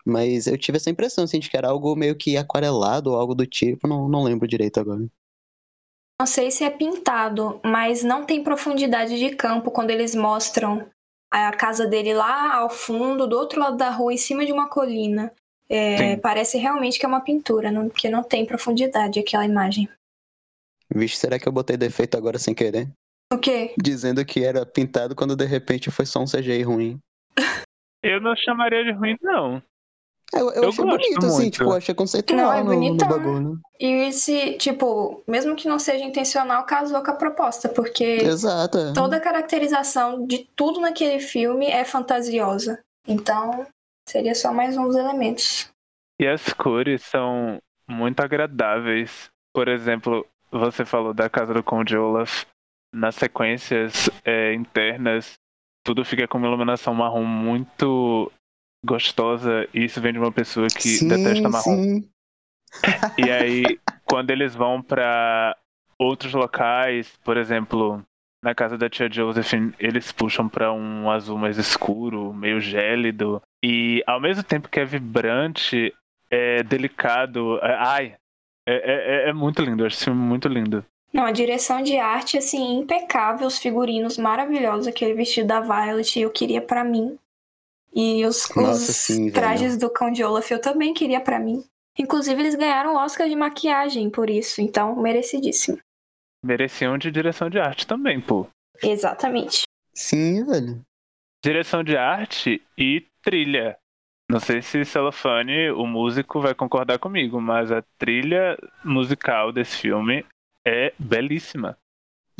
Mas 0.04 0.47
eu 0.47 0.57
tive 0.59 0.76
essa 0.78 0.90
impressão, 0.90 1.25
assim, 1.25 1.38
de 1.38 1.49
que 1.50 1.57
era 1.57 1.69
algo 1.69 1.95
meio 1.95 2.16
que 2.16 2.37
aquarelado 2.37 3.11
ou 3.11 3.16
algo 3.16 3.35
do 3.35 3.47
tipo. 3.47 3.87
Não, 3.87 4.09
não 4.09 4.23
lembro 4.25 4.49
direito 4.49 4.81
agora. 4.81 5.07
Não 6.21 6.26
sei 6.26 6.50
se 6.50 6.64
é 6.64 6.71
pintado, 6.71 7.61
mas 7.64 8.02
não 8.02 8.25
tem 8.25 8.42
profundidade 8.42 9.19
de 9.19 9.31
campo 9.37 9.71
quando 9.71 9.90
eles 9.90 10.14
mostram 10.14 10.88
a 11.31 11.52
casa 11.52 11.87
dele 11.87 12.14
lá 12.14 12.54
ao 12.57 12.71
fundo, 12.71 13.26
do 13.26 13.37
outro 13.37 13.61
lado 13.61 13.76
da 13.76 13.90
rua, 13.90 14.12
em 14.12 14.19
cima 14.19 14.47
de 14.47 14.52
uma 14.52 14.69
colina. 14.69 15.33
É, 15.69 16.16
parece 16.16 16.59
realmente 16.59 16.99
que 16.99 17.04
é 17.07 17.09
uma 17.09 17.21
pintura, 17.21 17.71
não- 17.71 17.88
porque 17.88 18.11
não 18.11 18.23
tem 18.23 18.45
profundidade 18.45 19.19
aquela 19.19 19.45
imagem. 19.45 19.88
Vixe, 20.95 21.17
será 21.17 21.39
que 21.39 21.49
eu 21.49 21.53
botei 21.53 21.77
defeito 21.77 22.17
agora 22.17 22.39
sem 22.39 22.55
querer? 22.55 22.89
O 23.33 23.39
quê? 23.39 23.75
Dizendo 23.83 24.25
que 24.25 24.45
era 24.45 24.67
pintado 24.67 25.15
quando 25.15 25.35
de 25.35 25.45
repente 25.47 25.91
foi 25.91 26.05
só 26.07 26.21
um 26.21 26.27
CGI 26.27 26.63
ruim. 26.63 26.99
Eu 28.05 28.21
não 28.21 28.35
chamaria 28.37 28.83
de 28.85 28.91
ruim, 28.93 29.17
não. 29.23 29.63
Eu, 30.35 30.51
eu, 30.51 30.63
Eu 30.65 30.69
achei 30.71 30.85
gosto 30.85 30.87
bonito, 30.87 31.27
assim, 31.27 31.37
muito. 31.43 31.53
tipo, 31.53 31.65
eu 31.65 31.73
achei 31.75 31.95
conceitual 31.95 32.39
Não, 32.39 32.53
é 32.53 32.63
no- 32.65 32.95
no, 32.95 32.97
bagulho. 32.97 33.61
E 33.79 34.11
se, 34.13 34.55
tipo, 34.55 35.23
mesmo 35.29 35.55
que 35.55 35.69
não 35.69 35.79
seja 35.79 36.03
intencional, 36.05 36.65
casou 36.65 37.03
com 37.03 37.11
a 37.11 37.15
proposta, 37.15 37.69
porque 37.69 38.03
Exato. 38.03 38.79
é. 38.79 38.93
toda 38.95 39.19
a 39.19 39.21
caracterização 39.21 40.27
de 40.27 40.49
tudo 40.57 40.81
naquele 40.81 41.21
filme 41.21 41.67
é 41.67 41.85
fantasiosa. 41.85 42.81
Então, 43.07 43.67
seria 44.09 44.35
só 44.35 44.53
mais 44.53 44.77
um 44.77 44.87
dos 44.87 44.97
elementos. 44.97 45.69
E 46.19 46.27
as 46.27 46.53
cores 46.55 47.03
são 47.03 47.59
muito 47.87 48.21
agradáveis. 48.21 49.29
Por 49.55 49.69
exemplo, 49.69 50.27
você 50.52 50.85
falou 50.85 51.14
da 51.14 51.28
casa 51.28 51.54
do 51.54 51.62
Conde 51.62 51.97
Olaf. 51.97 52.44
Nas 52.94 53.14
sequências 53.14 54.11
é, 54.23 54.52
internas, 54.52 55.35
tudo 55.82 56.04
fica 56.04 56.28
com 56.28 56.37
uma 56.37 56.47
iluminação 56.47 56.94
marrom 56.94 57.25
muito 57.25 58.30
gostosa. 58.85 59.66
E 59.73 59.85
isso 59.85 60.00
vem 60.00 60.12
de 60.12 60.18
uma 60.18 60.30
pessoa 60.30 60.68
que 60.68 60.88
sim, 60.99 61.09
detesta 61.09 61.49
marrom. 61.49 61.76
sim. 61.82 62.09
E 63.18 63.30
aí, 63.30 63.78
quando 64.04 64.30
eles 64.30 64.54
vão 64.54 64.82
pra 64.82 65.56
outros 65.99 66.35
locais, 66.35 67.16
por 67.25 67.37
exemplo, 67.37 68.02
na 68.44 68.54
casa 68.54 68.76
da 68.76 68.90
tia 68.90 69.11
Josephine, 69.11 69.73
eles 69.78 70.12
puxam 70.12 70.49
pra 70.49 70.73
um 70.73 71.11
azul 71.11 71.38
mais 71.38 71.56
escuro, 71.56 72.32
meio 72.35 72.61
gélido. 72.61 73.40
E 73.64 74.02
ao 74.06 74.21
mesmo 74.21 74.42
tempo 74.42 74.68
que 74.68 74.80
é 74.80 74.85
vibrante, 74.85 75.94
é 76.30 76.62
delicado. 76.62 77.59
é- 77.62 77.75
ai, 77.75 78.14
é, 78.66 79.26
é- 79.26 79.28
é 79.31 79.33
muito 79.33 79.62
lindo. 79.62 79.83
Eu 79.83 79.87
acho 79.87 79.97
esse 79.97 80.04
filme 80.04 80.21
muito 80.21 80.49
lindo. 80.49 80.85
Não, 81.12 81.25
a 81.25 81.33
direção 81.33 81.83
de 81.83 81.99
arte, 81.99 82.38
assim, 82.38 82.78
impecável, 82.78 83.47
os 83.47 83.59
figurinos 83.59 84.16
maravilhosos, 84.16 84.87
aquele 84.87 85.12
vestido 85.14 85.49
da 85.49 85.61
Violet 85.61 86.19
eu 86.19 86.31
queria 86.31 86.62
pra 86.62 86.83
mim. 86.83 87.19
E 87.95 88.25
os, 88.25 88.49
Nossa, 88.57 88.90
os 88.90 88.97
sim, 88.97 89.31
trajes 89.31 89.76
do 89.76 89.90
Cão 89.90 90.11
de 90.11 90.25
Olaf 90.25 90.50
eu 90.50 90.59
também 90.61 90.95
queria 90.95 91.21
pra 91.21 91.38
mim. 91.38 91.62
Inclusive, 91.99 92.40
eles 92.40 92.54
ganharam 92.54 92.95
o 92.95 92.97
Oscar 92.97 93.28
de 93.28 93.37
maquiagem 93.37 94.09
por 94.09 94.31
isso, 94.31 94.62
então 94.62 94.97
merecidíssimo. 94.97 95.78
Mereciam 96.42 96.97
de 96.97 97.11
direção 97.11 97.50
de 97.50 97.59
arte 97.59 97.87
também, 97.87 98.19
pô. 98.19 98.47
Exatamente. 98.83 99.64
Sim, 99.95 100.42
velho. 100.45 100.81
Direção 101.45 101.85
de 101.85 101.95
arte 101.97 102.62
e 102.78 103.07
trilha. 103.23 103.76
Não 104.33 104.41
sei 104.41 104.62
se 104.62 104.85
Celofane, 104.85 105.71
o 105.73 105.87
músico, 105.87 106.41
vai 106.41 106.55
concordar 106.55 106.99
comigo, 106.99 107.41
mas 107.41 107.71
a 107.71 107.83
trilha 107.99 108.57
musical 108.85 109.53
desse 109.53 109.77
filme 109.77 110.25
é 110.67 110.93
belíssima. 110.99 111.77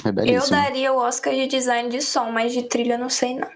É 0.05 0.09
Eu 0.09 0.13
belíssimo. 0.15 0.51
daria 0.57 0.93
o 0.93 0.97
Oscar 0.97 1.35
de 1.35 1.47
design 1.47 1.89
de 1.91 2.01
som, 2.01 2.31
mas 2.33 2.53
de 2.53 2.63
trilha 2.65 2.95
eu 2.95 2.99
não 2.99 3.11
sei 3.11 3.35
não. 3.39 3.51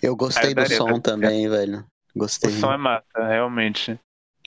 Eu 0.00 0.14
gostei 0.16 0.48
Ah, 0.48 0.50
eu 0.50 0.54
do 0.54 0.74
som 0.74 0.86
pra- 1.00 1.00
também, 1.00 1.48
velho. 1.48 1.84
O 2.14 2.18
Gostei. 2.20 2.50
som 2.52 2.72
é 2.72 2.76
massa, 2.76 3.04
realmente. 3.26 3.98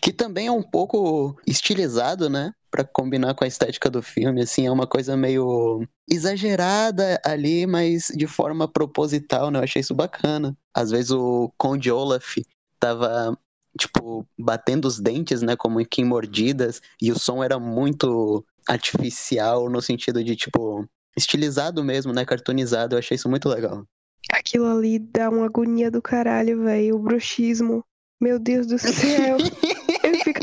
Que 0.01 0.11
também 0.13 0.47
é 0.47 0.51
um 0.51 0.61
pouco 0.63 1.35
estilizado, 1.47 2.29
né? 2.29 2.51
Pra 2.75 2.83
combinar 2.83 3.33
com 3.35 3.45
a 3.45 3.47
estética 3.47 3.89
do 3.89 4.03
filme, 4.03 4.41
assim, 4.41 4.67
é 4.67 4.71
uma 4.71 4.85
coisa 4.85 5.15
meio 5.15 5.87
exagerada 6.11 7.21
ali, 7.23 7.65
mas 7.65 8.11
de 8.13 8.27
forma 8.27 8.67
proposital, 8.67 9.49
né? 9.49 9.59
Eu 9.59 9.63
achei 9.63 9.79
isso 9.79 9.95
bacana. 9.95 10.53
Às 10.73 10.91
vezes 10.91 11.11
o 11.11 11.49
Conde 11.57 11.89
Olaf 11.89 12.35
tava, 12.77 13.39
tipo, 13.79 14.27
batendo 14.37 14.89
os 14.89 14.99
dentes, 14.99 15.41
né? 15.41 15.55
Como 15.55 15.79
que 15.85 16.01
em 16.01 16.03
mordidas, 16.03 16.81
e 17.01 17.13
o 17.13 17.17
som 17.17 17.41
era 17.41 17.57
muito 17.57 18.45
artificial, 18.67 19.69
no 19.69 19.81
sentido 19.81 20.21
de, 20.21 20.35
tipo, 20.35 20.85
estilizado 21.15 21.81
mesmo, 21.81 22.11
né? 22.11 22.25
Cartoonizado. 22.25 22.95
Eu 22.95 22.99
achei 22.99 23.15
isso 23.15 23.29
muito 23.29 23.47
legal. 23.47 23.85
Aquilo 24.29 24.67
ali 24.67 24.99
dá 24.99 25.29
uma 25.29 25.45
agonia 25.45 25.89
do 25.89 26.01
caralho, 26.01 26.63
velho. 26.63 26.97
O 26.97 26.99
bruxismo. 26.99 27.85
Meu 28.21 28.37
Deus 28.37 28.67
do 28.67 28.77
céu. 28.77 29.37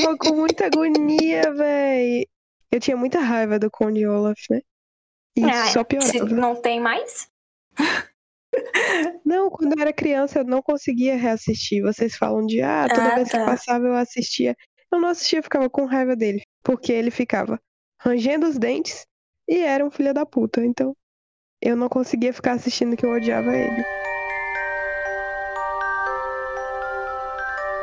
Eu 0.05 0.17
ficava 0.17 0.19
com 0.19 0.37
muita 0.37 0.67
agonia, 0.67 1.53
velho. 1.55 2.27
Eu 2.71 2.81
tinha 2.81 2.97
muita 2.97 3.21
raiva 3.21 3.59
do 3.59 3.71
Conde 3.71 4.07
Olaf, 4.07 4.39
né? 4.51 4.61
E 5.37 5.45
Ah, 5.45 5.67
só 5.67 5.85
piorava. 5.85 6.25
não 6.27 6.55
tem 6.61 6.81
mais? 6.81 7.29
Não, 9.25 9.49
quando 9.51 9.73
eu 9.75 9.81
era 9.81 9.93
criança 9.95 10.41
eu 10.41 10.45
não 10.45 10.61
conseguia 10.61 11.17
reassistir. 11.17 11.83
Vocês 11.83 12.15
falam 12.17 12.45
de, 12.47 12.61
ah, 12.61 12.87
toda 12.89 13.13
Ah, 13.13 13.15
vez 13.15 13.31
que 13.31 13.37
tá. 13.39 13.45
passava 13.47 13.87
eu 13.87 13.95
assistia. 13.95 14.55
Eu 14.93 15.01
não 15.01 15.09
assistia, 15.09 15.39
eu 15.39 15.43
ficava 15.43 15.71
com 15.71 15.87
raiva 15.87 16.15
dele. 16.15 16.43
Porque 16.63 16.93
ele 16.93 17.11
ficava 17.11 17.59
rangendo 17.99 18.47
os 18.47 18.59
dentes 18.59 19.07
e 19.49 19.59
era 19.61 19.85
um 19.85 19.91
filho 19.91 20.13
da 20.13 20.27
puta. 20.27 20.63
Então, 20.63 20.95
eu 21.63 21.75
não 21.77 21.89
conseguia 21.89 22.33
ficar 22.35 22.53
assistindo 22.53 22.95
que 22.95 23.07
eu 23.07 23.11
odiava 23.13 23.57
ele. 23.57 23.83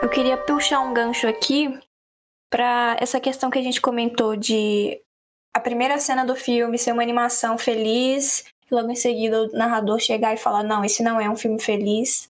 Eu 0.04 0.10
queria 0.10 0.38
puxar 0.38 0.82
um 0.82 0.94
gancho 0.94 1.28
aqui 1.28 1.80
pra 2.50 2.98
essa 3.00 3.20
questão 3.20 3.50
que 3.50 3.60
a 3.60 3.64
gente 3.64 3.82
comentou 3.82 4.36
de 4.36 5.00
a 5.54 5.60
primeira 5.60 6.00
cena 6.00 6.26
do 6.26 6.36
filme 6.36 6.78
ser 6.78 6.92
uma 6.92 7.04
animação 7.04 7.58
feliz 7.58 8.46
e 8.70 8.74
logo 8.74 8.90
em 8.92 8.96
seguida 8.96 9.44
o 9.44 9.52
narrador 9.52 10.00
chegar 10.00 10.34
e 10.34 10.38
falar 10.38 10.64
não, 10.64 10.84
esse 10.84 11.04
não 11.04 11.20
é 11.20 11.30
um 11.30 11.36
filme 11.36 11.62
feliz. 11.62 12.30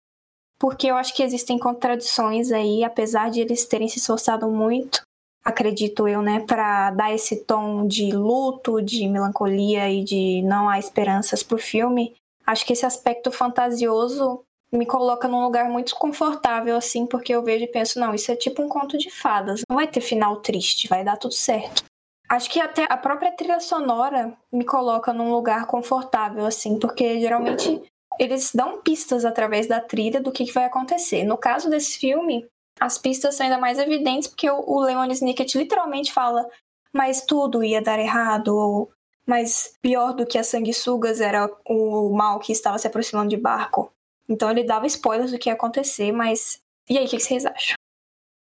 Porque 0.57 0.88
eu 0.88 0.95
acho 0.95 1.15
que 1.15 1.23
existem 1.23 1.57
contradições 1.57 2.51
aí, 2.51 2.83
apesar 2.83 3.29
de 3.29 3.39
eles 3.39 3.65
terem 3.65 3.88
se 3.88 3.99
esforçado 3.99 4.49
muito, 4.49 5.01
acredito 5.43 6.07
eu, 6.07 6.21
né, 6.21 6.41
Pra 6.41 6.91
dar 6.91 7.13
esse 7.13 7.45
tom 7.45 7.88
de 7.88 8.11
luto, 8.11 8.81
de 8.81 9.07
melancolia 9.07 9.89
e 9.89 10.03
de 10.03 10.41
não 10.43 10.67
há 10.67 10.77
esperanças 10.77 11.41
pro 11.41 11.57
filme. 11.57 12.13
Acho 12.45 12.65
que 12.65 12.73
esse 12.73 12.85
aspecto 12.85 13.31
fantasioso 13.31 14.43
me 14.71 14.85
coloca 14.85 15.27
num 15.27 15.43
lugar 15.43 15.69
muito 15.69 15.95
confortável, 15.95 16.75
assim, 16.75 17.05
porque 17.05 17.33
eu 17.33 17.43
vejo 17.43 17.63
e 17.63 17.71
penso, 17.71 17.99
não, 17.99 18.13
isso 18.13 18.31
é 18.31 18.35
tipo 18.35 18.61
um 18.61 18.69
conto 18.69 18.97
de 18.97 19.09
fadas. 19.09 19.61
Não 19.69 19.77
vai 19.77 19.88
ter 19.88 20.01
final 20.01 20.38
triste, 20.38 20.88
vai 20.88 21.03
dar 21.03 21.17
tudo 21.17 21.33
certo. 21.33 21.83
Acho 22.29 22.49
que 22.49 22.59
até 22.59 22.85
a 22.88 22.95
própria 22.95 23.31
trilha 23.31 23.59
sonora 23.59 24.38
me 24.51 24.63
coloca 24.63 25.11
num 25.11 25.31
lugar 25.31 25.65
confortável, 25.65 26.45
assim, 26.45 26.77
porque 26.77 27.19
geralmente 27.19 27.81
eles 28.19 28.51
dão 28.53 28.81
pistas 28.81 29.25
através 29.25 29.65
da 29.65 29.79
trilha 29.79 30.21
do 30.21 30.31
que, 30.31 30.45
que 30.45 30.53
vai 30.53 30.65
acontecer. 30.65 31.23
No 31.23 31.38
caso 31.38 31.69
desse 31.69 31.97
filme, 31.97 32.45
as 32.79 32.99
pistas 32.99 33.33
são 33.33 33.45
ainda 33.45 33.57
mais 33.57 33.79
evidentes, 33.79 34.27
porque 34.27 34.49
o, 34.49 34.63
o 34.67 34.79
Lemon 34.81 35.11
Snicket 35.11 35.55
literalmente 35.55 36.13
fala, 36.13 36.47
mas 36.93 37.25
tudo 37.25 37.63
ia 37.63 37.81
dar 37.81 37.97
errado, 37.97 38.55
ou 38.55 38.91
mas 39.25 39.75
pior 39.81 40.13
do 40.13 40.25
que 40.25 40.39
as 40.39 40.47
sanguessugas 40.47 41.21
era 41.21 41.47
o 41.67 42.11
mal 42.15 42.39
que 42.39 42.51
estava 42.51 42.79
se 42.79 42.88
aproximando 42.88 43.29
de 43.29 43.38
barco. 43.38 43.91
Então 44.29 44.51
ele 44.51 44.63
dava 44.63 44.86
spoilers 44.86 45.31
do 45.31 45.39
que 45.39 45.50
ia 45.50 45.53
acontecer, 45.53 46.12
mas. 46.12 46.62
E 46.88 46.98
aí, 46.98 47.05
o 47.05 47.09
que 47.09 47.19
vocês 47.19 47.45
acham? 47.45 47.75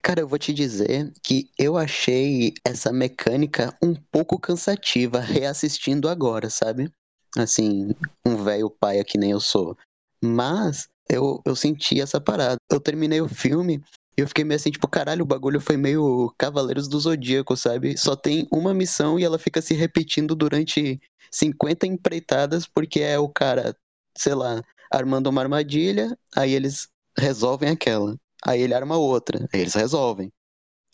Cara, 0.02 0.22
eu 0.22 0.28
vou 0.28 0.38
te 0.38 0.54
dizer 0.54 1.12
que 1.24 1.50
eu 1.58 1.78
achei 1.78 2.54
essa 2.64 2.92
mecânica 2.92 3.76
um 3.82 3.96
pouco 3.96 4.40
cansativa 4.40 5.20
reassistindo 5.20 6.10
agora, 6.10 6.50
sabe? 6.50 6.92
Assim, 7.38 7.90
um 8.26 8.44
velho 8.44 8.70
pai 8.70 9.04
que 9.04 9.18
nem 9.18 9.32
eu 9.32 9.40
sou. 9.40 9.78
Mas 10.24 10.88
eu, 11.10 11.42
eu 11.46 11.56
senti 11.56 12.00
essa 12.00 12.22
parada. 12.22 12.58
Eu 12.72 12.80
terminei 12.80 13.20
o 13.20 13.28
filme 13.28 13.84
e 14.18 14.22
eu 14.22 14.28
fiquei 14.28 14.44
meio 14.44 14.56
assim, 14.56 14.72
tipo, 14.72 14.88
caralho, 14.88 15.24
o 15.24 15.28
bagulho 15.28 15.60
foi 15.60 15.76
meio 15.76 16.34
Cavaleiros 16.38 16.88
do 16.88 17.00
Zodíaco, 17.00 17.58
sabe? 17.58 17.98
Só 17.98 18.16
tem 18.16 18.48
uma 18.52 18.74
missão 18.74 19.20
e 19.20 19.24
ela 19.24 19.38
fica 19.38 19.62
se 19.62 19.74
repetindo 19.74 20.36
durante 20.36 21.02
50 21.32 21.86
empreitadas, 21.86 22.66
porque 22.66 23.02
é 23.02 23.20
o 23.20 23.28
cara, 23.28 23.76
sei 24.18 24.34
lá, 24.34 24.62
armando 24.92 25.28
uma 25.28 25.42
armadilha, 25.42 26.18
aí 26.36 26.54
eles 26.54 26.88
resolvem 27.18 27.70
aquela. 27.70 28.16
Aí 28.46 28.62
ele 28.62 28.74
arma 28.74 28.98
outra, 28.98 29.48
aí 29.54 29.62
eles 29.62 29.74
resolvem. 29.74 30.32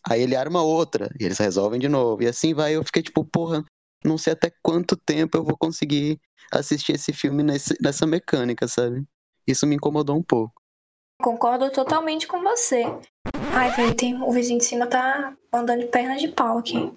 Aí 0.08 0.22
ele 0.22 0.36
arma 0.36 0.64
outra, 0.64 1.10
e 1.20 1.24
eles 1.24 1.38
resolvem 1.38 1.80
de 1.80 1.88
novo. 1.88 2.24
E 2.24 2.28
assim 2.28 2.54
vai, 2.54 2.76
eu 2.76 2.84
fiquei 2.84 3.04
tipo, 3.04 3.24
porra, 3.24 3.64
não 4.04 4.18
sei 4.18 4.34
até 4.34 4.52
quanto 4.64 4.96
tempo 4.96 5.38
eu 5.38 5.44
vou 5.44 5.58
conseguir 5.58 6.20
assistir 6.52 6.94
esse 6.94 7.14
filme 7.14 7.44
nesse, 7.44 7.76
nessa 7.82 8.08
mecânica, 8.08 8.68
sabe? 8.68 9.04
Isso 9.48 9.68
me 9.68 9.76
incomodou 9.76 10.16
um 10.18 10.24
pouco. 10.24 10.54
Concordo 11.22 11.70
totalmente 11.72 12.28
com 12.28 12.42
você. 12.42 12.84
Ai, 13.54 13.72
velho, 13.76 13.94
tem... 13.94 14.22
o 14.22 14.32
vizinho 14.32 14.58
de 14.58 14.66
cima 14.66 14.88
tá 14.88 15.36
andando 15.54 15.82
de 15.82 15.88
perna 15.88 16.18
de 16.18 16.28
pau 16.30 16.58
aqui. 16.58 16.92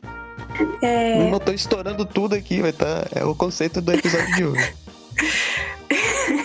É... 0.82 1.30
Eu 1.30 1.40
tô 1.40 1.52
estourando 1.52 2.06
tudo 2.06 2.34
aqui, 2.34 2.62
vai 2.62 2.72
tá. 2.72 3.06
É 3.14 3.24
o 3.24 3.34
conceito 3.34 3.82
do 3.82 3.92
episódio 3.92 4.34
de 4.34 4.44
hoje. 4.44 4.74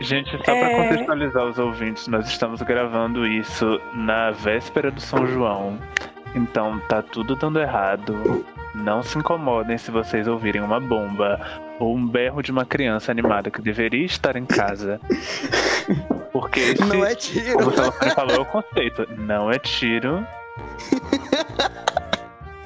Gente, 0.00 0.30
só 0.36 0.42
pra 0.44 0.54
É. 0.70 0.76
contextualizar 0.76 1.44
os 1.44 1.58
ouvintes, 1.58 2.06
nós 2.08 2.28
estamos 2.28 2.62
gravando 2.62 3.26
isso 3.26 3.80
na 3.94 4.30
véspera 4.30 4.90
do 4.90 5.00
São 5.00 5.26
João. 5.26 5.78
Então 6.34 6.78
tá 6.88 7.02
tudo 7.02 7.34
dando 7.34 7.58
errado. 7.60 8.44
Não 8.74 9.02
se 9.02 9.18
incomodem 9.18 9.76
se 9.76 9.90
vocês 9.90 10.28
ouvirem 10.28 10.60
uma 10.62 10.78
bomba 10.78 11.40
ou 11.80 11.96
um 11.96 12.06
berro 12.06 12.42
de 12.42 12.52
uma 12.52 12.64
criança 12.64 13.10
animada 13.10 13.50
que 13.50 13.60
deveria 13.60 14.04
estar 14.04 14.36
em 14.36 14.44
casa. 14.44 15.00
Porque 16.32 16.60
esse, 16.60 16.84
Não 16.84 17.04
é 17.04 17.14
tiro. 17.14 17.54
como 17.56 17.68
o 17.70 17.72
telefone 17.72 18.10
falou, 18.12 18.36
é 18.36 18.40
o 18.40 18.44
conceito. 18.44 19.06
Não 19.16 19.50
é 19.50 19.58
tiro. 19.58 20.24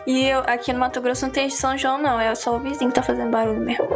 E 0.07 0.27
eu, 0.29 0.41
aqui 0.41 0.73
no 0.73 0.81
Mato 0.81 1.01
Grosso 1.01 1.25
não 1.25 1.33
tem 1.33 1.49
São 1.49 1.79
João, 1.79 1.97
não. 1.97 2.19
É 2.21 2.35
só 2.35 2.57
o 2.57 2.59
vizinho 2.59 2.91
que 2.91 2.97
tá 2.97 3.03
fazendo 3.03 3.31
barulho 3.31 3.61
mesmo. 3.61 3.89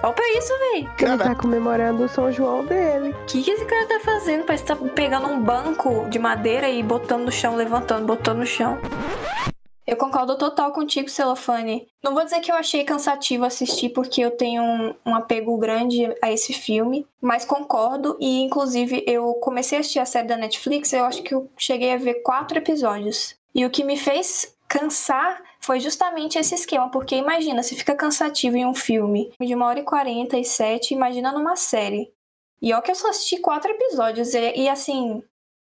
Olha 0.00 0.12
pra 0.12 0.28
isso, 0.30 0.52
velho. 0.58 0.90
Ele 1.00 1.18
tá 1.18 1.34
comemorando 1.34 2.04
o 2.04 2.08
São 2.08 2.30
João 2.30 2.64
dele. 2.64 3.10
O 3.10 3.26
que, 3.26 3.42
que 3.42 3.50
esse 3.50 3.64
cara 3.64 3.86
tá 3.86 4.00
fazendo? 4.00 4.44
Parece 4.44 4.62
que 4.62 4.68
tá 4.68 4.76
pegando 4.94 5.26
um 5.26 5.42
banco 5.42 6.08
de 6.08 6.18
madeira 6.18 6.68
e 6.68 6.82
botando 6.82 7.24
no 7.24 7.32
chão, 7.32 7.56
levantando, 7.56 8.06
botando 8.06 8.38
no 8.38 8.46
chão. 8.46 8.78
Eu 9.84 9.96
concordo 9.96 10.36
total 10.36 10.70
contigo, 10.70 11.08
Celofane. 11.08 11.88
Não 12.04 12.14
vou 12.14 12.22
dizer 12.22 12.40
que 12.40 12.52
eu 12.52 12.54
achei 12.54 12.84
cansativo 12.84 13.44
assistir, 13.44 13.88
porque 13.88 14.20
eu 14.20 14.30
tenho 14.30 14.62
um, 14.62 14.94
um 15.04 15.14
apego 15.14 15.56
grande 15.56 16.14
a 16.22 16.30
esse 16.30 16.52
filme, 16.52 17.06
mas 17.20 17.44
concordo. 17.44 18.16
E, 18.20 18.42
inclusive, 18.42 19.02
eu 19.06 19.32
comecei 19.34 19.78
a 19.78 19.80
assistir 19.80 19.98
a 19.98 20.04
série 20.04 20.28
da 20.28 20.36
Netflix, 20.36 20.92
eu 20.92 21.06
acho 21.06 21.22
que 21.22 21.34
eu 21.34 21.50
cheguei 21.56 21.92
a 21.92 21.96
ver 21.96 22.22
quatro 22.22 22.58
episódios. 22.58 23.34
E 23.54 23.64
o 23.64 23.70
que 23.70 23.82
me 23.82 23.96
fez 23.96 24.54
cansar 24.68 25.42
foi 25.68 25.80
justamente 25.80 26.38
esse 26.38 26.54
esquema, 26.54 26.90
porque 26.90 27.14
imagina, 27.14 27.62
se 27.62 27.76
fica 27.76 27.94
cansativo 27.94 28.56
em 28.56 28.64
um 28.64 28.72
filme 28.72 29.30
de 29.38 29.54
uma 29.54 29.66
hora 29.66 29.80
e 29.80 29.84
quarenta 29.84 30.38
e 30.38 30.42
sete, 30.42 30.94
imagina 30.94 31.30
numa 31.30 31.56
série. 31.56 32.10
E 32.62 32.72
ó 32.72 32.80
que 32.80 32.90
eu 32.90 32.94
só 32.94 33.10
assisti 33.10 33.36
quatro 33.36 33.70
episódios, 33.70 34.32
e, 34.32 34.62
e 34.62 34.66
assim, 34.66 35.22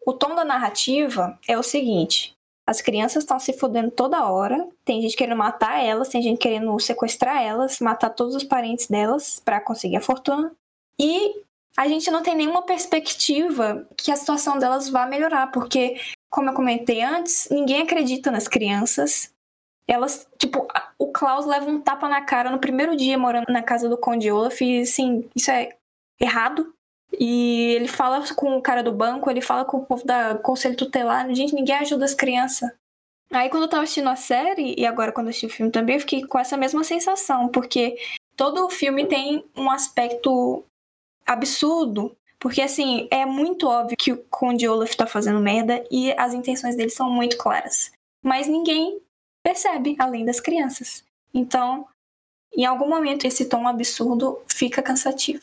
o 0.07 0.15
tom 0.15 0.35
da 0.35 0.47
narrativa 0.47 1.39
é 1.47 1.59
o 1.59 1.63
seguinte. 1.63 2.33
As 2.67 2.81
crianças 2.81 3.23
estão 3.23 3.39
se 3.39 3.53
fodendo 3.53 3.91
toda 3.91 4.31
hora. 4.31 4.67
Tem 4.83 5.03
gente 5.03 5.15
querendo 5.15 5.37
matar 5.37 5.85
elas, 5.85 6.09
tem 6.09 6.23
gente 6.23 6.39
querendo 6.39 6.79
sequestrar 6.81 7.43
elas, 7.43 7.79
matar 7.79 8.09
todos 8.09 8.35
os 8.35 8.45
parentes 8.45 8.87
delas 8.87 9.43
pra 9.45 9.61
conseguir 9.61 9.99
a 9.99 10.01
fortuna. 10.01 10.53
E 10.99 11.43
a 11.77 11.87
gente 11.87 12.11
não 12.11 12.23
tem 12.23 12.35
nenhuma 12.35 12.63
perspectiva 12.63 13.87
que 13.95 14.11
a 14.11 14.17
situação 14.17 14.59
delas 14.59 14.89
vá 14.89 15.05
melhorar, 15.05 15.49
porque, 15.53 16.01
como 16.31 16.49
eu 16.49 16.55
comentei 16.55 17.03
antes, 17.03 17.49
ninguém 17.51 17.83
acredita 17.83 18.31
nas 18.31 18.49
crianças. 18.49 19.31
Elas, 19.89 20.29
tipo, 20.39 20.67
o 20.99 21.09
Klaus 21.13 21.45
leva 21.45 21.69
um 21.69 21.81
tapa 21.81 22.09
na 22.09 22.21
cara 22.23 22.51
no 22.51 22.59
primeiro 22.59 22.97
dia 22.97 23.19
morando 23.19 23.53
na 23.53 23.63
casa 23.63 23.89
do 23.89 23.99
Conde 23.99 24.31
Olaf, 24.31 24.61
e 24.61 24.81
assim, 24.81 25.29
isso 25.35 25.51
é 25.51 25.71
errado. 26.21 26.73
E 27.19 27.75
ele 27.75 27.89
fala 27.89 28.25
com 28.35 28.57
o 28.57 28.63
cara 28.63 28.83
do 28.83 28.93
banco, 28.93 29.31
ele 29.31 29.43
fala 29.43 29.65
com 29.65 29.79
o 29.79 29.85
povo 29.85 30.05
da 30.07 30.37
conselho 30.37 30.77
tutelar. 30.77 31.33
Gente, 31.35 31.55
ninguém 31.55 31.77
ajuda 31.77 32.05
as 32.05 32.15
crianças. 32.15 32.71
Aí 33.31 33.49
quando 33.51 33.65
eu 33.65 33.69
tava 33.69 33.83
assistindo 33.83 34.09
a 34.09 34.17
série, 34.17 34.75
e 34.79 34.87
agora 34.87 35.13
quando 35.13 35.27
eu 35.27 35.31
assisti 35.31 35.47
o 35.47 35.51
filme 35.51 35.73
também, 35.73 35.97
eu 35.97 36.01
fiquei 36.01 36.25
com 36.25 36.39
essa 36.39 36.57
mesma 36.57 36.85
sensação, 36.85 37.49
porque 37.49 37.99
todo 38.37 38.65
o 38.65 38.71
filme 38.71 39.07
tem 39.07 39.45
um 39.57 39.71
aspecto 39.71 40.65
absurdo. 41.27 42.17
Porque, 42.39 42.61
assim, 42.61 43.07
é 43.09 43.25
muito 43.25 43.69
óbvio 43.69 43.97
que 43.97 44.11
o 44.11 44.25
Conde 44.29 44.67
Olaf 44.67 44.97
tá 44.97 45.07
fazendo 45.07 45.39
merda 45.39 45.85
e 45.89 46.13
as 46.19 46.35
intenções 46.35 46.75
dele 46.75 46.91
são 46.91 47.09
muito 47.09 47.39
claras. 47.39 47.93
Mas 48.21 48.49
ninguém 48.49 49.01
percebe, 49.43 49.97
além 49.99 50.25
das 50.25 50.41
crianças. 50.41 51.05
Então, 51.35 51.87
em 52.55 52.65
algum 52.65 52.89
momento, 52.89 53.27
esse 53.27 53.49
tom 53.49 53.67
absurdo 53.67 54.43
fica 54.47 54.83
cansativo. 54.83 55.41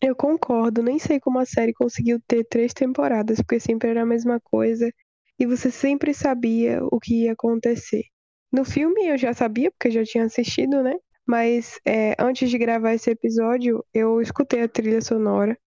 Eu 0.00 0.14
concordo, 0.14 0.82
nem 0.82 0.98
sei 0.98 1.18
como 1.18 1.38
a 1.38 1.46
série 1.46 1.72
conseguiu 1.72 2.20
ter 2.26 2.44
três 2.44 2.72
temporadas, 2.72 3.38
porque 3.38 3.58
sempre 3.58 3.90
era 3.90 4.02
a 4.02 4.06
mesma 4.06 4.40
coisa 4.40 4.92
e 5.38 5.46
você 5.46 5.70
sempre 5.70 6.14
sabia 6.14 6.80
o 6.84 7.00
que 7.00 7.24
ia 7.24 7.32
acontecer. 7.32 8.04
No 8.52 8.64
filme 8.64 9.06
eu 9.06 9.18
já 9.18 9.32
sabia, 9.34 9.70
porque 9.70 9.90
já 9.90 10.04
tinha 10.04 10.24
assistido, 10.24 10.82
né? 10.82 10.94
Mas 11.26 11.78
é, 11.84 12.14
antes 12.18 12.48
de 12.48 12.58
gravar 12.58 12.94
esse 12.94 13.10
episódio, 13.10 13.84
eu 13.92 14.20
escutei 14.20 14.62
a 14.62 14.68
trilha 14.68 15.00
sonora 15.00 15.58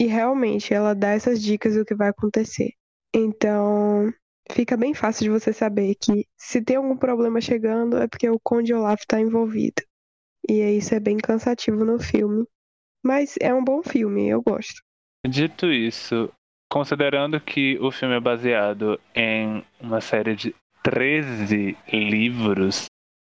e 0.00 0.06
realmente 0.06 0.74
ela 0.74 0.94
dá 0.94 1.10
essas 1.10 1.40
dicas 1.40 1.74
do 1.74 1.84
que 1.84 1.94
vai 1.94 2.08
acontecer. 2.08 2.72
Então 3.14 4.12
fica 4.50 4.76
bem 4.76 4.94
fácil 4.94 5.24
de 5.24 5.30
você 5.30 5.52
saber 5.52 5.94
que 5.94 6.26
se 6.36 6.62
tem 6.62 6.76
algum 6.76 6.96
problema 6.96 7.40
chegando 7.40 7.96
é 7.98 8.06
porque 8.06 8.28
o 8.28 8.40
Conde 8.42 8.72
Olaf 8.72 9.00
está 9.00 9.20
envolvido. 9.20 9.82
E 10.48 10.62
aí 10.62 10.78
isso 10.78 10.94
é 10.94 11.00
bem 11.00 11.16
cansativo 11.16 11.84
no 11.84 11.98
filme. 11.98 12.46
Mas 13.04 13.36
é 13.40 13.52
um 13.54 13.62
bom 13.62 13.82
filme, 13.82 14.28
eu 14.28 14.42
gosto. 14.42 14.82
Dito 15.26 15.66
isso, 15.66 16.30
considerando 16.70 17.40
que 17.40 17.78
o 17.80 17.90
filme 17.90 18.16
é 18.16 18.20
baseado 18.20 19.00
em 19.14 19.64
uma 19.80 20.00
série 20.00 20.34
de 20.34 20.54
13 20.82 21.76
livros 21.92 22.86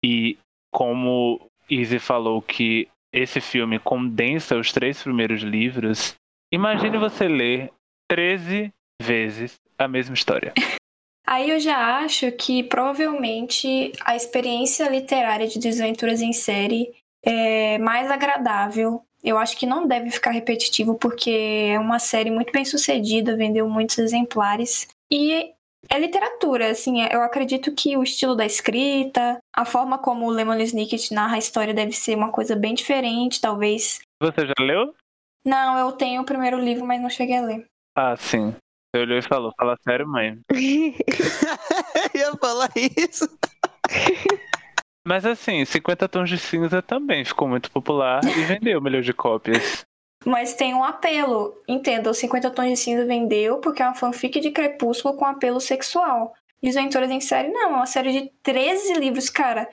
e 0.05 0.39
como 0.73 1.41
Izzy 1.71 1.99
falou 1.99 2.43
que 2.43 2.89
esse 3.13 3.41
filme 3.41 3.79
condensa 3.79 4.57
os 4.57 4.73
três 4.73 5.01
primeiros 5.03 5.43
livros, 5.43 6.15
imagine 6.53 6.99
você 6.99 7.29
ler 7.29 7.73
13 8.09 8.73
vezes 9.01 9.55
a 9.79 9.87
mesma 9.87 10.15
história. 10.15 10.53
Aí 11.27 11.51
eu 11.51 11.59
já 11.59 11.99
acho 11.99 12.31
que 12.33 12.63
provavelmente 12.63 13.93
a 14.05 14.15
experiência 14.15 14.89
literária 14.89 15.47
de 15.47 15.59
Desventuras 15.59 16.21
em 16.21 16.33
Série 16.33 16.93
é 17.23 17.79
mais 17.79 18.11
agradável. 18.11 19.03
Eu 19.23 19.39
acho 19.39 19.57
que 19.57 19.65
não 19.65 19.87
deve 19.87 20.11
ficar 20.11 20.33
repetitivo, 20.33 20.97
porque 20.97 21.71
é 21.73 21.79
uma 21.79 21.99
série 21.99 22.31
muito 22.31 22.53
bem 22.53 22.65
sucedida, 22.65 23.37
vendeu 23.37 23.67
muitos 23.67 23.97
exemplares. 23.97 24.87
E 25.11 25.55
é 25.89 25.99
literatura, 25.99 26.71
assim, 26.71 27.03
eu 27.03 27.23
acredito 27.23 27.75
que 27.75 27.97
o 27.97 28.03
estilo 28.03 28.35
da 28.35 28.45
escrita, 28.45 29.39
a 29.55 29.65
forma 29.65 29.99
como 29.99 30.27
o 30.27 30.31
Lemon 30.31 30.59
Snicket 30.59 31.11
narra 31.11 31.37
a 31.37 31.39
história 31.39 31.73
deve 31.73 31.93
ser 31.93 32.17
uma 32.17 32.31
coisa 32.31 32.55
bem 32.55 32.75
diferente, 32.75 33.41
talvez. 33.41 34.01
Você 34.21 34.47
já 34.47 34.55
leu? 34.61 34.95
Não, 35.45 35.79
eu 35.79 35.93
tenho 35.93 36.23
o 36.23 36.27
primeiro 36.27 36.59
livro, 36.59 36.87
mas 36.87 37.01
não 37.01 37.09
cheguei 37.09 37.37
a 37.37 37.43
ler. 37.43 37.67
Ah, 37.97 38.17
sim. 38.17 38.55
Você 38.95 38.99
olhou 38.99 39.19
e 39.19 39.23
falou, 39.23 39.53
fala 39.59 39.77
sério, 39.83 40.07
mãe. 40.07 40.39
ia 42.15 42.33
falar 42.41 42.71
isso. 42.77 43.29
Mas 45.05 45.27
assim, 45.27 45.65
50 45.65 46.09
Tons 46.09 46.31
de 46.31 46.39
Cinza 46.39 46.81
também 46.81 47.25
ficou 47.25 47.49
muito 47.49 47.73
popular 47.73 48.21
e 48.25 48.45
vendeu 48.45 48.81
milhões 48.81 49.05
de 49.05 49.13
cópias. 49.13 49.85
Mas 50.25 50.55
tem 50.55 50.75
um 50.75 50.85
apelo. 50.85 51.61
Entenda, 51.67 52.09
o 52.09 52.15
50 52.15 52.53
Tons 52.53 52.69
de 52.69 52.77
Cinza 52.77 53.05
vendeu 53.05 53.59
porque 53.59 53.83
é 53.83 53.85
uma 53.85 53.97
fanfic 53.97 54.39
de 54.39 54.53
Crepúsculo 54.53 55.17
com 55.17 55.25
apelo 55.25 55.61
sexual. 55.61 56.33
Desventuras 56.63 57.11
em 57.11 57.21
série, 57.21 57.49
não. 57.49 57.73
É 57.73 57.77
uma 57.79 57.87
série 57.87 58.13
de 58.13 58.33
13 58.45 58.95
livros, 58.95 59.29
cara. 59.29 59.69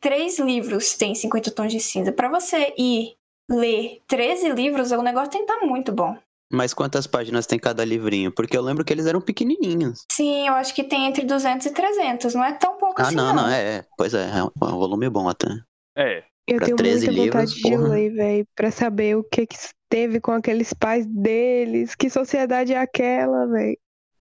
Três 0.00 0.40
livros 0.40 0.96
tem 0.96 1.14
50 1.14 1.52
Tons 1.52 1.72
de 1.72 1.78
Cinza. 1.78 2.10
Pra 2.10 2.28
você 2.28 2.74
ir 2.76 3.14
ler 3.48 4.02
13 4.08 4.48
livros, 4.48 4.90
o 4.90 5.02
negócio 5.02 5.30
tem 5.30 5.46
que 5.46 5.52
estar 5.52 5.64
muito 5.64 5.92
bom. 5.92 6.18
Mas 6.52 6.72
quantas 6.72 7.06
páginas 7.06 7.46
tem 7.46 7.58
cada 7.58 7.84
livrinho? 7.84 8.32
Porque 8.32 8.56
eu 8.56 8.62
lembro 8.62 8.84
que 8.84 8.92
eles 8.92 9.06
eram 9.06 9.20
pequenininhos. 9.20 10.04
Sim, 10.12 10.46
eu 10.46 10.54
acho 10.54 10.74
que 10.74 10.84
tem 10.84 11.06
entre 11.06 11.24
200 11.24 11.66
e 11.66 11.70
300. 11.72 12.34
Não 12.34 12.44
é 12.44 12.52
tão 12.52 12.76
pouco 12.78 13.00
Ah, 13.00 13.06
assim, 13.08 13.16
não, 13.16 13.34
não, 13.34 13.48
é, 13.48 13.78
é. 13.78 13.84
Pois 13.98 14.14
é, 14.14 14.28
é 14.28 14.42
um 14.44 14.46
é 14.46 14.64
um 14.74 14.78
volume 14.78 15.08
bom 15.10 15.28
até. 15.28 15.48
É, 15.96 16.22
Eu 16.46 16.56
Pra 16.58 16.66
tenho 16.66 16.76
13 16.76 17.06
muita 17.06 17.22
vontade 17.22 17.50
livros, 17.50 17.54
de 17.54 17.62
porra. 17.62 17.88
ler, 17.88 18.10
velho, 18.12 18.46
pra 18.54 18.70
saber 18.70 19.16
o 19.16 19.24
que 19.24 19.46
que 19.46 19.56
teve 19.88 20.20
com 20.20 20.30
aqueles 20.32 20.72
pais 20.72 21.04
deles, 21.06 21.94
que 21.96 22.08
sociedade 22.08 22.72
é 22.72 22.78
aquela, 22.78 23.46
velho. 23.46 23.76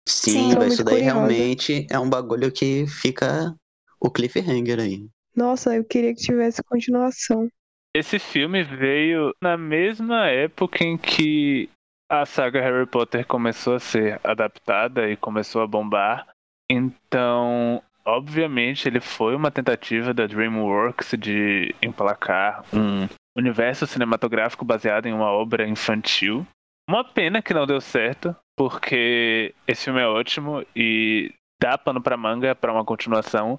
Sim, 0.09 0.51
Sim, 0.53 0.67
isso 0.67 0.85
daí 0.85 0.97
curiosa. 1.01 1.15
realmente 1.15 1.87
é 1.91 1.99
um 1.99 2.09
bagulho 2.11 2.51
que 2.53 2.87
fica 2.87 3.55
o 4.01 4.11
cliffhanger 4.11 4.79
aí. 4.81 5.07
Nossa, 5.35 5.75
eu 5.75 5.85
queria 5.85 6.15
que 6.15 6.21
tivesse 6.21 6.63
continuação. 6.63 7.49
esse 7.95 8.19
filme 8.19 8.63
veio 8.63 9.33
na 9.41 9.57
mesma 9.57 10.29
época 10.29 10.85
em 10.85 10.97
que 10.99 11.69
a 12.13 12.27
saga 12.27 12.61
Harry 12.61 12.85
Potter 12.85 13.27
começou 13.27 13.77
a 13.77 13.81
ser 13.81 14.21
adaptada 14.23 15.09
e 15.09 15.17
começou 15.17 15.63
a 15.63 15.67
bombar. 15.67 16.29
Então, 16.71 17.83
obviamente, 18.05 18.87
ele 18.87 19.01
foi 19.01 19.35
uma 19.35 19.51
tentativa 19.51 20.13
da 20.13 20.27
DreamWorks 20.27 21.15
de 21.19 21.75
emplacar 21.83 22.65
um 22.71 23.09
universo 23.35 23.87
cinematográfico 23.87 24.63
baseado 24.63 25.07
em 25.07 25.15
uma 25.15 25.31
obra 25.31 25.67
infantil. 25.67 26.47
Uma 26.87 27.03
pena 27.03 27.41
que 27.41 27.55
não 27.55 27.67
deu 27.67 27.81
certo, 27.81 28.37
porque 28.55 29.55
esse 29.67 29.85
filme 29.85 30.01
é 30.01 30.07
ótimo 30.07 30.63
e 30.77 31.33
dá 31.59 31.79
pano 31.79 32.03
pra 32.03 32.19
manga 32.19 32.55
pra 32.55 32.75
uma 32.75 32.85
continuação. 32.85 33.59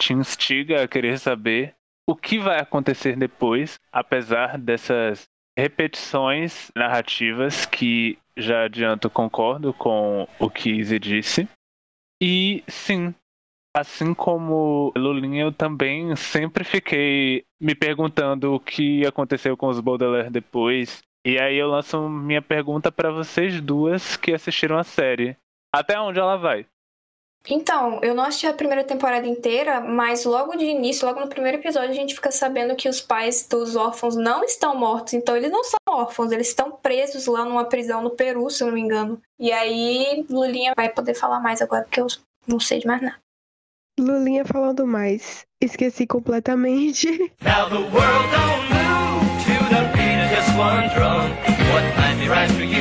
Te 0.00 0.12
instiga 0.12 0.84
a 0.84 0.88
querer 0.88 1.18
saber 1.18 1.74
o 2.08 2.14
que 2.14 2.38
vai 2.38 2.60
acontecer 2.60 3.16
depois, 3.16 3.80
apesar 3.90 4.56
dessas 4.56 5.28
repetições 5.58 6.70
narrativas 6.76 7.66
que 7.66 8.16
já 8.36 8.62
adianto 8.62 9.10
concordo 9.10 9.74
com 9.74 10.28
o 10.38 10.48
que 10.48 10.70
Izzy 10.70 11.00
disse. 11.00 11.48
E 12.22 12.62
sim, 12.68 13.12
assim 13.76 14.14
como 14.14 14.92
Lulinha, 14.96 15.42
eu 15.42 15.52
também 15.52 16.14
sempre 16.14 16.62
fiquei 16.62 17.44
me 17.60 17.74
perguntando 17.74 18.54
o 18.54 18.60
que 18.60 19.04
aconteceu 19.04 19.56
com 19.56 19.66
os 19.66 19.80
Baudelaire 19.80 20.30
depois. 20.30 21.02
E 21.26 21.40
aí 21.40 21.56
eu 21.56 21.68
lanço 21.68 22.08
minha 22.08 22.40
pergunta 22.40 22.92
para 22.92 23.10
vocês 23.10 23.60
duas 23.60 24.16
que 24.16 24.32
assistiram 24.32 24.78
a 24.78 24.84
série. 24.84 25.36
Até 25.74 26.00
onde 26.00 26.20
ela 26.20 26.36
vai? 26.36 26.66
Então, 27.48 28.00
eu 28.02 28.14
não 28.14 28.24
assisti 28.24 28.46
a 28.46 28.52
primeira 28.52 28.84
temporada 28.84 29.26
inteira, 29.26 29.80
mas 29.80 30.24
logo 30.24 30.56
de 30.56 30.64
início, 30.64 31.06
logo 31.06 31.20
no 31.20 31.28
primeiro 31.28 31.58
episódio, 31.58 31.90
a 31.90 31.94
gente 31.94 32.14
fica 32.14 32.30
sabendo 32.30 32.76
que 32.76 32.88
os 32.88 33.00
pais 33.00 33.46
dos 33.48 33.74
órfãos 33.74 34.16
não 34.16 34.44
estão 34.44 34.76
mortos. 34.76 35.14
Então, 35.14 35.36
eles 35.36 35.50
não 35.50 35.64
são 35.64 35.78
órfãos, 35.88 36.30
eles 36.30 36.48
estão 36.48 36.72
presos 36.72 37.26
lá 37.26 37.44
numa 37.44 37.64
prisão 37.64 38.02
no 38.02 38.10
Peru, 38.10 38.50
se 38.50 38.62
eu 38.62 38.66
não 38.66 38.74
me 38.74 38.80
engano. 38.80 39.20
E 39.38 39.50
aí, 39.50 40.26
Lulinha 40.28 40.74
vai 40.76 40.88
poder 40.88 41.14
falar 41.14 41.40
mais 41.40 41.62
agora, 41.62 41.84
porque 41.84 42.00
eu 42.00 42.06
não 42.46 42.60
sei 42.60 42.80
de 42.80 42.86
mais 42.86 43.00
nada. 43.00 43.16
Lulinha 43.98 44.44
falando 44.44 44.86
mais. 44.86 45.44
Esqueci 45.60 46.06
completamente. 46.06 47.08
Now 47.42 47.68
the 47.68 47.80
world 47.80 48.30
don't 48.30 48.62
move 48.70 49.26
to 49.44 49.54
the 49.74 49.82
beat 49.92 50.22
of 50.22 50.30
just 50.30 50.56
one 50.56 50.88
drum. 50.94 51.30
What 51.72 51.84
might 51.96 52.16
be 52.20 52.28
right 52.28 52.50
for 52.52 52.62
you. 52.62 52.77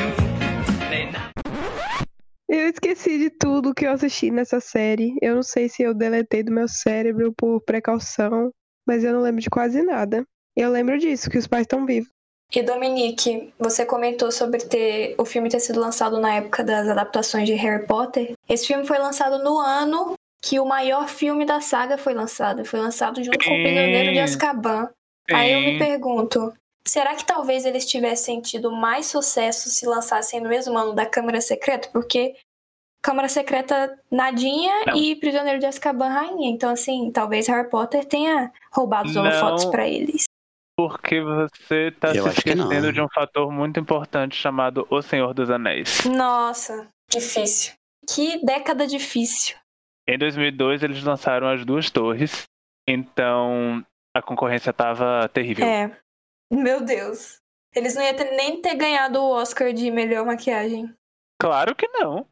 Eu 2.48 2.70
esqueci 2.70 3.18
de 3.18 3.30
tudo 3.30 3.74
que 3.74 3.86
eu 3.86 3.92
assisti 3.92 4.32
nessa 4.32 4.60
série. 4.60 5.14
Eu 5.22 5.36
não 5.36 5.44
sei 5.44 5.68
se 5.68 5.84
eu 5.84 5.94
deletei 5.94 6.44
do 6.44 6.52
meu 6.52 6.68
cérebro 6.68 7.34
por 7.36 7.62
precaução, 7.62 8.52
mas 8.88 9.04
eu 9.04 9.14
não 9.14 9.22
lembro 9.22 9.42
de 9.42 9.50
quase 9.50 9.82
nada. 9.82 10.24
Eu 10.56 10.72
lembro 10.72 10.98
disso, 10.98 11.30
que 11.30 11.38
os 11.38 11.46
pais 11.46 11.64
estão 11.64 11.86
vivos. 11.86 12.10
E 12.56 12.64
Dominique, 12.64 13.54
você 13.60 13.86
comentou 13.86 14.32
sobre 14.32 14.60
ter 14.60 15.16
o 15.18 15.26
filme 15.26 15.50
ter 15.50 15.60
sido 15.60 15.82
lançado 15.82 16.18
na 16.20 16.36
época 16.36 16.64
das 16.64 16.88
adaptações 16.88 17.46
de 17.46 17.54
Harry 17.54 17.86
Potter. 17.86 18.34
Esse 18.48 18.68
filme 18.68 18.86
foi 18.86 18.98
lançado 18.98 19.44
no 19.44 19.60
ano 19.60 20.14
que 20.42 20.58
o 20.60 20.66
maior 20.66 21.10
filme 21.10 21.46
da 21.46 21.60
saga 21.60 21.98
foi 21.98 22.14
lançado. 22.14 22.64
Foi 22.64 22.80
lançado 22.80 23.22
junto 23.22 23.38
com 23.38 23.52
o 23.52 23.64
Prisioneiro 23.64 24.14
de 24.14 24.20
Azkaban. 24.20 24.90
Aí 25.30 25.52
eu 25.52 25.60
me 25.60 25.78
pergunto, 25.78 26.54
será 26.88 27.16
que 27.16 27.26
talvez 27.26 27.66
eles 27.66 27.86
tivessem 27.86 28.42
tido 28.42 28.72
mais 28.72 29.08
sucesso 29.08 29.70
se 29.70 29.86
lançassem 29.86 30.40
no 30.40 30.50
mesmo 30.50 30.78
ano 30.78 30.94
da 30.94 31.06
Câmara 31.06 31.42
Secreta? 31.42 31.90
Porque 31.92 32.36
Câmara 33.04 33.30
Secreta 33.30 33.98
nadinha 34.12 34.86
Não. 34.88 34.96
e 34.96 35.16
Prisioneiro 35.16 35.60
de 35.60 35.66
Azkaban 35.66 36.10
rainha. 36.10 36.50
Então, 36.50 36.72
assim, 36.72 37.12
talvez 37.12 37.48
Harry 37.48 37.70
Potter 37.70 38.06
tenha 38.06 38.52
roubado 38.72 39.10
os 39.10 39.16
holofotes 39.16 39.66
pra 39.66 39.88
eles. 39.88 40.24
Porque 40.78 41.22
você 41.22 41.92
tá 41.92 42.14
Eu 42.14 42.24
se 42.24 42.30
esquecendo 42.30 42.94
de 42.94 43.02
um 43.02 43.08
fator 43.10 43.52
muito 43.52 43.80
importante 43.80 44.36
chamado 44.36 44.86
O 44.90 45.02
Senhor 45.02 45.34
dos 45.34 45.50
Anéis. 45.50 46.06
Nossa, 46.06 46.88
difícil. 47.12 47.74
Que 48.08 48.46
década 48.46 48.86
difícil. 48.86 49.56
Em 50.08 50.18
2002, 50.18 50.84
eles 50.84 51.04
lançaram 51.04 51.50
as 51.50 51.66
duas 51.66 51.90
torres, 51.90 52.44
então 52.88 53.84
a 54.16 54.22
concorrência 54.22 54.72
tava 54.72 55.28
terrível. 55.34 55.66
É. 55.66 55.98
Meu 56.52 56.84
Deus. 56.84 57.40
Eles 57.76 57.96
não 57.96 58.02
iam 58.02 58.16
ter- 58.16 58.32
nem 58.36 58.62
ter 58.62 58.76
ganhado 58.76 59.20
o 59.20 59.30
Oscar 59.32 59.74
de 59.74 59.92
melhor 59.92 60.26
maquiagem. 60.26 60.92
Claro 61.40 61.76
que 61.76 61.88
não. 61.90 62.26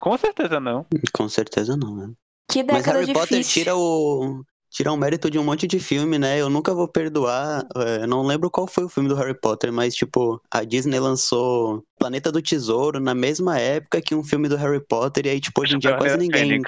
Com 0.00 0.16
certeza 0.18 0.58
não. 0.60 0.86
Com 1.12 1.28
certeza 1.28 1.76
não, 1.76 1.94
né? 1.96 2.12
Que 2.50 2.62
Mas 2.64 2.84
Harry 2.86 3.12
Potter 3.12 3.38
difícil. 3.38 3.62
tira 3.62 3.76
o. 3.76 4.42
Tira 4.72 4.92
o 4.92 4.96
mérito 4.96 5.28
de 5.28 5.36
um 5.36 5.42
monte 5.42 5.66
de 5.66 5.80
filme, 5.80 6.16
né? 6.16 6.40
Eu 6.40 6.48
nunca 6.48 6.72
vou 6.72 6.86
perdoar. 6.86 7.66
é, 7.76 8.06
não 8.06 8.22
lembro 8.22 8.48
qual 8.50 8.68
foi 8.68 8.84
o 8.84 8.88
filme 8.88 9.08
do 9.08 9.16
Harry 9.16 9.34
Potter, 9.34 9.72
mas, 9.72 9.94
tipo, 9.94 10.40
a 10.50 10.62
Disney 10.62 11.00
lançou 11.00 11.82
Planeta 11.98 12.30
do 12.30 12.40
Tesouro 12.40 13.00
na 13.00 13.12
mesma 13.14 13.58
época 13.58 14.00
que 14.00 14.14
um 14.14 14.22
filme 14.22 14.48
do 14.48 14.56
Harry 14.56 14.80
Potter, 14.80 15.26
e 15.26 15.30
aí, 15.30 15.40
tipo, 15.40 15.60
hoje 15.60 15.74
em 15.74 15.78
dia 15.80 15.96
quase 15.96 16.16
ninguém. 16.18 16.62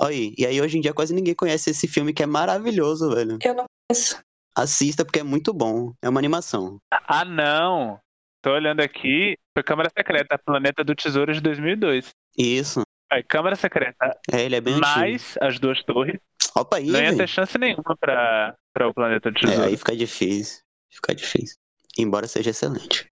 Aí, 0.00 0.34
e 0.38 0.46
aí 0.46 0.60
hoje 0.60 0.78
em 0.78 0.80
dia 0.80 0.94
quase 0.94 1.14
ninguém 1.14 1.34
conhece 1.34 1.70
esse 1.70 1.86
filme 1.86 2.12
que 2.14 2.22
é 2.22 2.26
maravilhoso, 2.26 3.10
velho. 3.10 3.38
Eu 3.42 3.54
não 3.54 3.64
conheço. 3.90 4.18
Assista 4.56 5.04
porque 5.04 5.20
é 5.20 5.22
muito 5.22 5.52
bom. 5.52 5.92
É 6.02 6.08
uma 6.08 6.18
animação. 6.20 6.78
Ah, 6.90 7.24
não! 7.24 7.98
Tô 8.42 8.52
olhando 8.52 8.80
aqui, 8.80 9.36
foi 9.52 9.62
Câmara 9.62 9.90
Secreta, 9.96 10.38
Planeta 10.38 10.82
do 10.84 10.94
Tesouro 10.94 11.32
de 11.34 11.40
2002. 11.40 12.10
Isso. 12.38 12.82
Aí, 13.12 13.22
Câmara 13.22 13.54
Secreta, 13.56 14.18
É, 14.32 14.42
ele 14.42 14.56
é 14.56 14.60
bem 14.60 14.74
antigo. 14.74 14.86
mais 14.88 15.34
as 15.40 15.58
duas 15.58 15.82
torres, 15.84 16.18
Opa 16.56 16.78
aí, 16.78 16.86
não 16.86 17.00
ia 17.00 17.16
ter 17.16 17.28
chance 17.28 17.56
nenhuma 17.58 17.94
pra, 18.00 18.54
pra 18.72 18.88
o 18.88 18.94
Planeta 18.94 19.30
do 19.30 19.36
É, 19.36 19.40
Tesouro. 19.40 19.62
aí 19.68 19.76
fica 19.76 19.94
difícil. 19.96 20.62
Fica 20.90 21.14
difícil. 21.14 21.56
Embora 21.98 22.26
seja 22.26 22.50
excelente. 22.50 23.06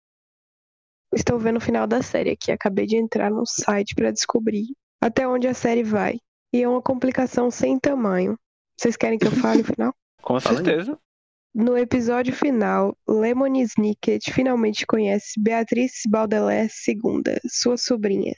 Estou 1.14 1.38
vendo 1.38 1.58
o 1.58 1.62
final 1.62 1.86
da 1.86 2.02
série 2.02 2.32
aqui. 2.32 2.52
Acabei 2.52 2.86
de 2.86 2.96
entrar 2.96 3.30
no 3.30 3.46
site 3.46 3.94
para 3.96 4.12
descobrir 4.12 4.68
até 5.02 5.28
onde 5.28 5.48
a 5.48 5.54
série 5.54 5.84
vai. 5.84 6.18
E 6.54 6.62
é 6.64 6.68
uma 6.70 6.82
complicação 6.82 7.52
sem 7.52 7.78
tamanho. 7.80 8.38
Vocês 8.80 8.96
querem 8.96 9.20
que 9.20 9.28
eu 9.28 9.32
fale 9.32 9.62
o 9.62 9.66
final? 9.66 9.94
Com 10.22 10.40
certeza. 10.40 10.98
No 11.56 11.78
episódio 11.78 12.34
final, 12.34 12.98
Lemony 13.08 13.62
Snicket 13.62 14.32
finalmente 14.32 14.88
conhece 14.88 15.40
Beatrice 15.40 16.10
Baudelaire 16.10 16.68
II, 16.88 17.38
sua 17.48 17.78
sobrinha. 17.78 18.34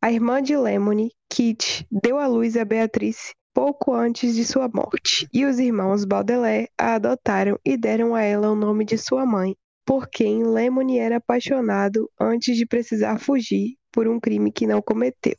A 0.00 0.10
irmã 0.10 0.40
de 0.40 0.56
Lemony, 0.56 1.10
Kit, 1.28 1.86
deu 1.90 2.16
à 2.16 2.26
luz 2.26 2.56
a 2.56 2.64
Beatrice 2.64 3.34
pouco 3.52 3.92
antes 3.92 4.34
de 4.34 4.46
sua 4.46 4.66
morte, 4.66 5.28
e 5.30 5.44
os 5.44 5.58
irmãos 5.58 6.06
Baudelaire 6.06 6.70
a 6.78 6.94
adotaram 6.94 7.58
e 7.66 7.76
deram 7.76 8.14
a 8.14 8.22
ela 8.22 8.50
o 8.50 8.56
nome 8.56 8.86
de 8.86 8.96
sua 8.96 9.26
mãe, 9.26 9.54
por 9.84 10.08
quem 10.08 10.42
Lemony 10.42 10.98
era 10.98 11.18
apaixonado 11.18 12.10
antes 12.18 12.56
de 12.56 12.64
precisar 12.64 13.18
fugir 13.18 13.76
por 13.92 14.08
um 14.08 14.18
crime 14.18 14.50
que 14.50 14.66
não 14.66 14.80
cometeu. 14.80 15.36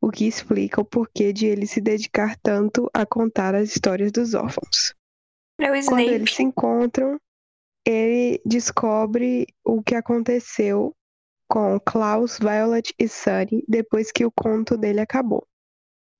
O 0.00 0.10
que 0.10 0.26
explica 0.26 0.80
o 0.80 0.84
porquê 0.84 1.32
de 1.32 1.46
ele 1.46 1.68
se 1.68 1.80
dedicar 1.80 2.36
tanto 2.42 2.90
a 2.92 3.06
contar 3.06 3.54
as 3.54 3.68
histórias 3.68 4.10
dos 4.10 4.34
órfãos. 4.34 4.92
É 5.62 5.70
o 5.70 5.84
Quando 5.84 6.00
Snape. 6.00 6.10
eles 6.10 6.34
se 6.34 6.42
encontram, 6.42 7.20
ele 7.86 8.42
descobre 8.44 9.46
o 9.64 9.80
que 9.80 9.94
aconteceu 9.94 10.92
com 11.48 11.78
Klaus, 11.78 12.36
Violet 12.38 12.92
e 12.98 13.06
Sunny 13.06 13.64
depois 13.68 14.10
que 14.10 14.24
o 14.24 14.32
conto 14.32 14.76
dele 14.76 15.00
acabou. 15.00 15.46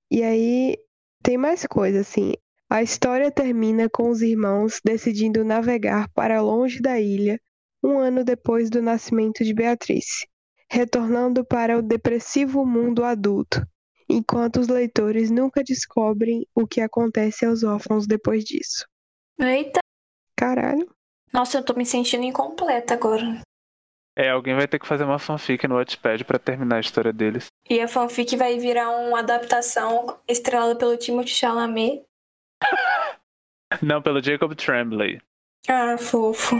E 0.09 0.23
aí 0.23 0.77
tem 1.21 1.37
mais 1.37 1.65
coisa 1.65 1.99
assim. 1.99 2.33
A 2.69 2.81
história 2.81 3.29
termina 3.29 3.89
com 3.89 4.09
os 4.09 4.21
irmãos 4.21 4.79
decidindo 4.83 5.43
navegar 5.43 6.07
para 6.13 6.41
longe 6.41 6.81
da 6.81 6.99
ilha 6.99 7.37
um 7.83 7.97
ano 7.97 8.23
depois 8.23 8.69
do 8.69 8.81
nascimento 8.81 9.43
de 9.43 9.53
Beatrice, 9.53 10.25
retornando 10.71 11.43
para 11.43 11.77
o 11.77 11.81
depressivo 11.81 12.65
mundo 12.65 13.03
adulto, 13.03 13.61
enquanto 14.07 14.61
os 14.61 14.69
leitores 14.69 15.29
nunca 15.29 15.61
descobrem 15.61 16.47
o 16.55 16.65
que 16.65 16.79
acontece 16.79 17.45
aos 17.45 17.63
órfãos 17.63 18.07
depois 18.07 18.45
disso. 18.45 18.85
Eita. 19.39 19.79
Caralho. 20.37 20.89
Nossa, 21.31 21.57
eu 21.57 21.65
tô 21.65 21.73
me 21.73 21.85
sentindo 21.85 22.23
incompleta 22.23 22.93
agora. 22.93 23.41
É, 24.15 24.29
alguém 24.29 24.55
vai 24.55 24.67
ter 24.67 24.77
que 24.77 24.87
fazer 24.87 25.03
uma 25.03 25.17
fanfic 25.17 25.67
no 25.67 25.75
Wattpad 25.75 26.23
pra 26.25 26.37
terminar 26.37 26.77
a 26.77 26.81
história 26.81 27.11
deles. 27.11 27.47
E 27.67 27.79
a 27.81 27.87
fanfic 27.87 28.35
vai 28.37 28.59
virar 28.59 28.89
uma 28.91 29.19
adaptação 29.19 30.19
estrelada 30.27 30.75
pelo 30.75 30.95
Timothée 30.97 31.33
Chalamet. 31.33 32.05
Não, 33.81 34.01
pelo 34.01 34.21
Jacob 34.23 34.53
Tremblay. 34.53 35.19
Ah, 35.67 35.97
fofo. 35.97 36.55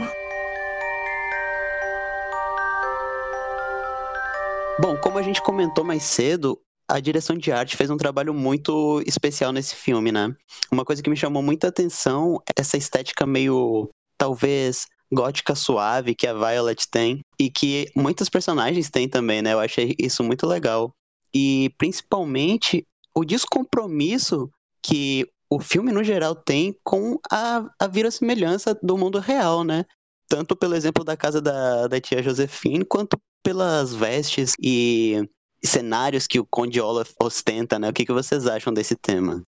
Bom, 4.80 4.96
como 5.00 5.18
a 5.18 5.22
gente 5.22 5.40
comentou 5.40 5.84
mais 5.84 6.02
cedo, 6.02 6.60
a 6.88 7.00
direção 7.00 7.36
de 7.36 7.50
arte 7.50 7.76
fez 7.76 7.90
um 7.90 7.96
trabalho 7.96 8.34
muito 8.34 9.02
especial 9.06 9.52
nesse 9.52 9.74
filme, 9.74 10.12
né? 10.12 10.34
Uma 10.70 10.84
coisa 10.84 11.02
que 11.02 11.10
me 11.10 11.16
chamou 11.16 11.42
muita 11.42 11.68
atenção 11.68 12.40
é 12.46 12.60
essa 12.60 12.76
estética 12.76 13.26
meio, 13.26 13.90
talvez, 14.18 14.86
gótica 15.12 15.54
suave 15.54 16.14
que 16.14 16.26
a 16.26 16.34
Violet 16.34 16.88
tem 16.90 17.20
e 17.38 17.50
que 17.50 17.90
muitos 17.96 18.28
personagens 18.28 18.90
têm 18.90 19.08
também, 19.08 19.40
né? 19.42 19.52
Eu 19.52 19.60
achei 19.60 19.94
isso 19.98 20.22
muito 20.22 20.46
legal. 20.46 20.92
E 21.34 21.72
principalmente 21.78 22.86
o 23.14 23.24
descompromisso 23.24 24.50
que 24.82 25.26
o 25.48 25.60
filme 25.60 25.92
no 25.92 26.02
geral 26.02 26.34
tem 26.34 26.76
com 26.82 27.18
a, 27.30 27.68
a 27.78 27.86
verossimilhança 27.86 28.78
do 28.82 28.98
mundo 28.98 29.18
real, 29.18 29.64
né? 29.64 29.84
Tanto 30.28 30.56
pelo 30.56 30.74
exemplo 30.74 31.04
da 31.04 31.16
casa 31.16 31.40
da, 31.40 31.86
da 31.86 32.00
tia 32.00 32.22
Josephine, 32.22 32.84
quanto 32.84 33.16
pelas 33.42 33.94
vestes 33.94 34.54
e 34.60 35.28
cenários 35.66 36.26
que 36.26 36.38
o 36.38 36.46
Conde 36.46 36.80
Olaf 36.80 37.12
ostenta, 37.20 37.78
né? 37.78 37.88
O 37.88 37.92
que, 37.92 38.04
que 38.04 38.12
vocês 38.12 38.46
acham 38.46 38.72
desse 38.72 38.96
tema? 38.96 39.42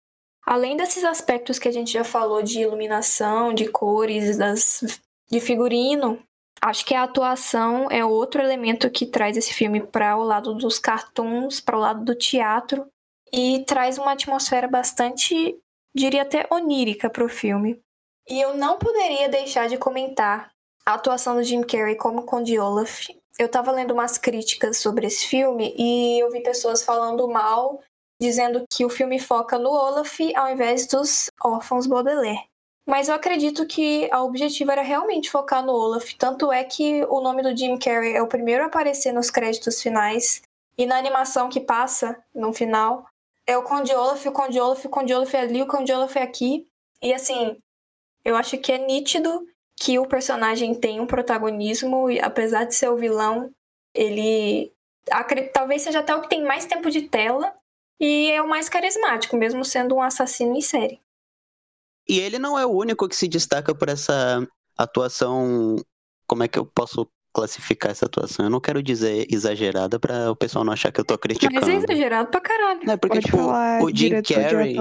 Além 0.46 0.76
desses 0.76 1.04
aspectos 1.04 1.58
que 1.58 1.68
a 1.68 1.72
gente 1.72 1.92
já 1.92 2.04
falou 2.04 2.42
de 2.42 2.60
iluminação, 2.60 3.54
de 3.54 3.68
cores, 3.68 4.38
das, 4.38 5.00
de 5.32 5.40
figurino, 5.40 6.20
acho 6.62 6.86
que 6.86 6.94
a 6.94 7.04
atuação 7.04 7.88
é 7.90 8.04
outro 8.04 8.42
elemento 8.42 8.90
que 8.90 9.06
traz 9.06 9.38
esse 9.38 9.54
filme 9.54 9.82
para 9.82 10.18
o 10.18 10.24
lado 10.24 10.54
dos 10.54 10.78
cartoons, 10.78 11.62
para 11.62 11.78
o 11.78 11.80
lado 11.80 12.04
do 12.04 12.16
teatro 12.16 12.86
e 13.32 13.64
traz 13.66 13.98
uma 13.98 14.12
atmosfera 14.12 14.68
bastante, 14.68 15.58
diria 15.96 16.22
até 16.22 16.46
onírica 16.52 17.10
para 17.10 17.26
o 17.26 17.30
filme. 17.30 17.82
E 18.30 18.40
eu 18.40 18.56
não 18.56 18.78
poderia 18.78 19.28
deixar 19.30 19.68
de 19.68 19.78
comentar 19.78 20.52
a 20.86 20.94
atuação 20.94 21.36
do 21.36 21.44
Jim 21.44 21.62
Carrey 21.62 21.96
como 21.96 22.24
Conde 22.24 22.60
Olaf. 22.60 23.08
Eu 23.38 23.50
tava 23.50 23.72
lendo 23.72 23.94
umas 23.94 24.18
críticas 24.18 24.78
sobre 24.78 25.08
esse 25.08 25.26
filme 25.28 25.74
e 25.78 26.20
eu 26.22 26.32
vi 26.32 26.42
pessoas 26.42 26.84
falando 26.84 27.28
mal, 27.28 27.82
dizendo 28.22 28.64
que 28.72 28.86
o 28.86 28.90
filme 28.90 29.20
foca 29.20 29.58
no 29.58 29.72
Olaf 29.72 30.20
ao 30.36 30.50
invés 30.50 30.86
dos 30.88 31.30
órfãos 31.44 31.88
Baudelaire. 31.88 32.46
Mas 32.86 33.08
eu 33.08 33.16
acredito 33.16 33.66
que 33.66 34.10
o 34.14 34.26
objetivo 34.26 34.72
era 34.72 34.82
realmente 34.82 35.32
focar 35.32 35.66
no 35.66 35.72
Olaf. 35.72 36.14
Tanto 36.18 36.52
é 36.52 36.64
que 36.64 37.04
o 37.06 37.22
nome 37.22 37.42
do 37.42 37.56
Jim 37.56 37.78
Carrey 37.78 38.14
é 38.14 38.22
o 38.22 38.28
primeiro 38.28 38.64
a 38.64 38.68
aparecer 38.68 39.14
nos 39.14 39.30
créditos 39.30 39.82
finais. 39.82 40.42
E 40.78 40.86
na 40.86 40.98
animação 40.98 41.50
que 41.50 41.62
passa 41.62 42.22
no 42.36 42.52
final, 42.52 43.08
é 43.48 43.58
o 43.58 43.64
Conde 43.64 43.94
Olaf, 43.94 44.26
o 44.26 44.32
Conde 44.32 44.60
Olaf, 44.60 44.86
o 44.86 44.90
Conde 44.90 45.14
Olaf 45.14 45.34
é 45.34 45.40
ali, 45.40 45.62
o 45.62 45.68
Conde 45.68 45.94
Olaf 45.94 46.16
é 46.18 46.24
aqui. 46.24 46.68
E 47.02 47.14
assim, 47.14 47.58
eu 48.26 48.36
acho 48.36 48.58
que 48.58 48.72
é 48.72 48.78
nítido 48.78 49.48
que 49.80 50.00
o 50.00 50.08
personagem 50.08 50.74
tem 50.76 51.00
um 51.00 51.08
protagonismo 51.08 52.10
e 52.10 52.20
apesar 52.20 52.66
de 52.66 52.76
ser 52.76 52.90
o 52.90 52.98
vilão, 52.98 53.52
ele 53.94 54.72
talvez 55.54 55.82
seja 55.82 56.00
até 56.00 56.16
o 56.16 56.22
que 56.22 56.30
tem 56.30 56.44
mais 56.44 56.66
tempo 56.66 56.90
de 56.90 57.02
tela 57.02 57.54
e 58.00 58.32
é 58.32 58.42
o 58.42 58.48
mais 58.48 58.70
carismático, 58.70 59.36
mesmo 59.38 59.64
sendo 59.64 59.96
um 59.96 60.02
assassino 60.02 60.56
em 60.56 60.62
série. 60.62 61.00
E 62.08 62.20
ele 62.20 62.38
não 62.38 62.58
é 62.58 62.66
o 62.66 62.72
único 62.72 63.08
que 63.08 63.16
se 63.16 63.28
destaca 63.28 63.74
por 63.74 63.90
essa 63.90 64.46
atuação. 64.78 65.78
Como 66.28 66.44
é 66.44 66.48
que 66.48 66.60
eu 66.60 66.66
posso 66.66 67.08
classificar 67.34 67.92
essa 67.92 68.06
atuação? 68.06 68.46
Eu 68.46 68.50
não 68.50 68.60
quero 68.60 68.84
dizer 68.84 69.26
exagerada 69.30 70.00
pra 70.00 70.30
o 70.32 70.36
pessoal 70.36 70.66
não 70.66 70.74
achar 70.74 70.92
que 70.92 71.00
eu 71.00 71.06
tô 71.06 71.18
criticando. 71.18 71.54
Mas 71.56 71.70
é 71.70 71.76
exagerado 71.76 72.30
pra 72.30 72.42
caralho. 72.42 72.90
É 72.90 72.98
porque, 72.98 73.16
Pode 73.16 73.26
tipo, 73.26 73.38
falar 73.38 73.82
o 73.82 73.96
Jim 73.96 74.22
Carrey. 74.22 74.76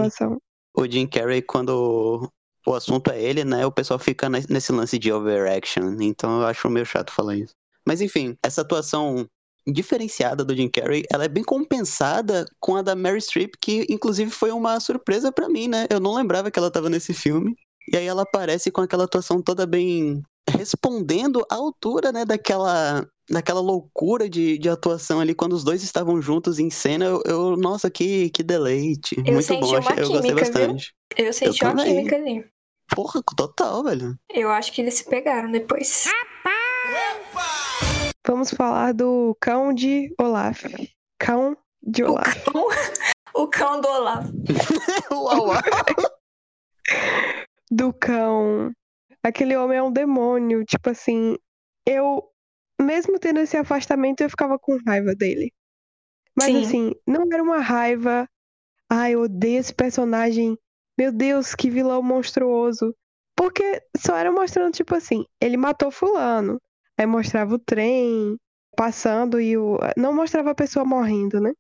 o 0.77 0.87
Jim 0.87 1.07
Carrey, 1.07 1.43
quando 1.43 2.29
o 2.67 2.75
assunto 2.75 3.11
é 3.11 3.21
ele, 3.23 3.45
né? 3.45 3.65
O 3.67 3.73
pessoal 3.73 3.99
fica 3.99 4.29
ne- 4.29 4.45
nesse 4.49 4.73
lance 4.73 4.99
de 4.99 5.13
overaction. 5.13 5.97
Então 6.01 6.41
eu 6.41 6.47
acho 6.47 6.69
meio 6.71 6.87
chato 6.87 7.13
falar 7.13 7.37
isso. 7.37 7.55
Mas 7.87 8.01
enfim, 8.01 8.37
essa 8.43 8.61
atuação 8.63 9.27
diferenciada 9.67 10.45
do 10.45 10.55
Jim 10.57 10.69
Carrey, 10.69 11.05
ela 11.13 11.25
é 11.25 11.29
bem 11.29 11.45
compensada 11.45 12.45
com 12.61 12.77
a 12.77 12.83
da 12.83 12.97
Mary 12.97 13.21
Streep, 13.21 13.53
que 13.61 13.87
inclusive 13.89 14.31
foi 14.31 14.51
uma 14.51 14.79
surpresa 14.81 15.31
pra 15.33 15.49
mim, 15.49 15.69
né? 15.69 15.87
Eu 15.91 16.01
não 16.01 16.15
lembrava 16.15 16.51
que 16.51 16.59
ela 16.59 16.71
tava 16.71 16.91
nesse 16.91 17.13
filme. 17.15 17.55
E 17.93 17.97
aí 17.97 18.07
ela 18.07 18.23
aparece 18.23 18.71
com 18.71 18.81
aquela 18.81 19.05
atuação 19.05 19.43
toda 19.43 19.67
bem 19.67 20.23
respondendo 20.49 21.45
à 21.51 21.55
altura, 21.57 22.13
né, 22.13 22.25
daquela 22.25 23.07
daquela 23.31 23.61
loucura 23.61 24.29
de, 24.29 24.59
de 24.59 24.69
atuação 24.69 25.21
ali 25.21 25.35
quando 25.35 25.53
os 25.55 25.65
dois 25.65 25.83
estavam 25.83 26.21
juntos 26.21 26.59
em 26.59 26.69
cena. 26.71 27.05
Eu, 27.07 27.23
eu- 27.25 27.57
nossa, 27.57 27.91
que 27.91 28.29
que 28.31 28.43
deleite. 28.43 29.15
Eu 29.17 29.33
Muito 29.33 29.47
senti 29.47 29.61
bom, 29.61 29.79
uma 29.79 29.95
eu 29.95 30.09
gostei 30.11 30.21
química, 30.35 30.45
viu? 30.45 30.53
bastante. 30.53 30.95
Eu 31.17 31.33
senti 31.33 31.65
uma 31.65 31.71
também. 31.77 31.95
química 31.97 32.17
ali. 32.17 32.45
Porra, 32.95 33.23
total, 33.37 33.83
velho. 33.85 34.19
Eu 34.31 34.51
acho 34.51 34.73
que 34.73 34.81
eles 34.83 34.95
se 34.95 35.09
pegaram 35.09 35.51
depois. 35.51 36.07
Vamos 38.27 38.51
falar 38.51 38.93
do 38.93 39.37
cão 39.41 39.73
de 39.73 40.15
Olaf. 40.21 40.65
Cão 41.19 41.57
de 41.83 42.05
O 42.05 42.11
Olaf. 42.13 42.45
cão, 42.45 42.67
o 43.35 43.49
cão 43.49 43.81
do 43.81 43.89
Olaf. 43.89 44.27
uau, 45.11 45.47
uau. 45.49 45.63
Do 47.71 47.93
cão. 47.93 48.71
Aquele 49.23 49.57
homem 49.57 49.79
é 49.79 49.83
um 49.83 49.93
demônio. 49.93 50.65
Tipo 50.65 50.91
assim, 50.91 51.37
eu, 51.87 52.23
mesmo 52.81 53.19
tendo 53.19 53.41
esse 53.41 53.57
afastamento, 53.57 54.21
eu 54.21 54.31
ficava 54.31 54.59
com 54.59 54.79
raiva 54.87 55.15
dele. 55.15 55.53
Mas 56.37 56.47
Sim. 56.47 56.65
assim, 56.65 56.95
não 57.07 57.23
era 57.33 57.43
uma 57.43 57.59
raiva. 57.61 58.29
Ai, 58.91 59.15
eu 59.15 59.23
odeio 59.23 59.59
esse 59.59 59.75
personagem. 59.75 60.59
Meu 61.03 61.11
Deus, 61.11 61.53
que 61.53 61.69
vilão 61.69 62.01
monstruoso. 62.01 62.95
Porque 63.35 63.83
só 63.97 64.17
era 64.17 64.31
mostrando, 64.31 64.73
tipo 64.73 64.95
assim, 64.95 65.25
ele 65.41 65.57
matou 65.57 65.91
fulano. 65.91 66.61
Aí 66.97 67.05
mostrava 67.07 67.57
o 67.57 67.59
trem 67.59 68.37
passando 68.77 69.41
e 69.41 69.57
o. 69.57 69.81
Não 69.97 70.15
mostrava 70.15 70.53
a 70.53 70.55
pessoa 70.55 70.85
morrendo, 70.85 71.41
né? 71.41 71.53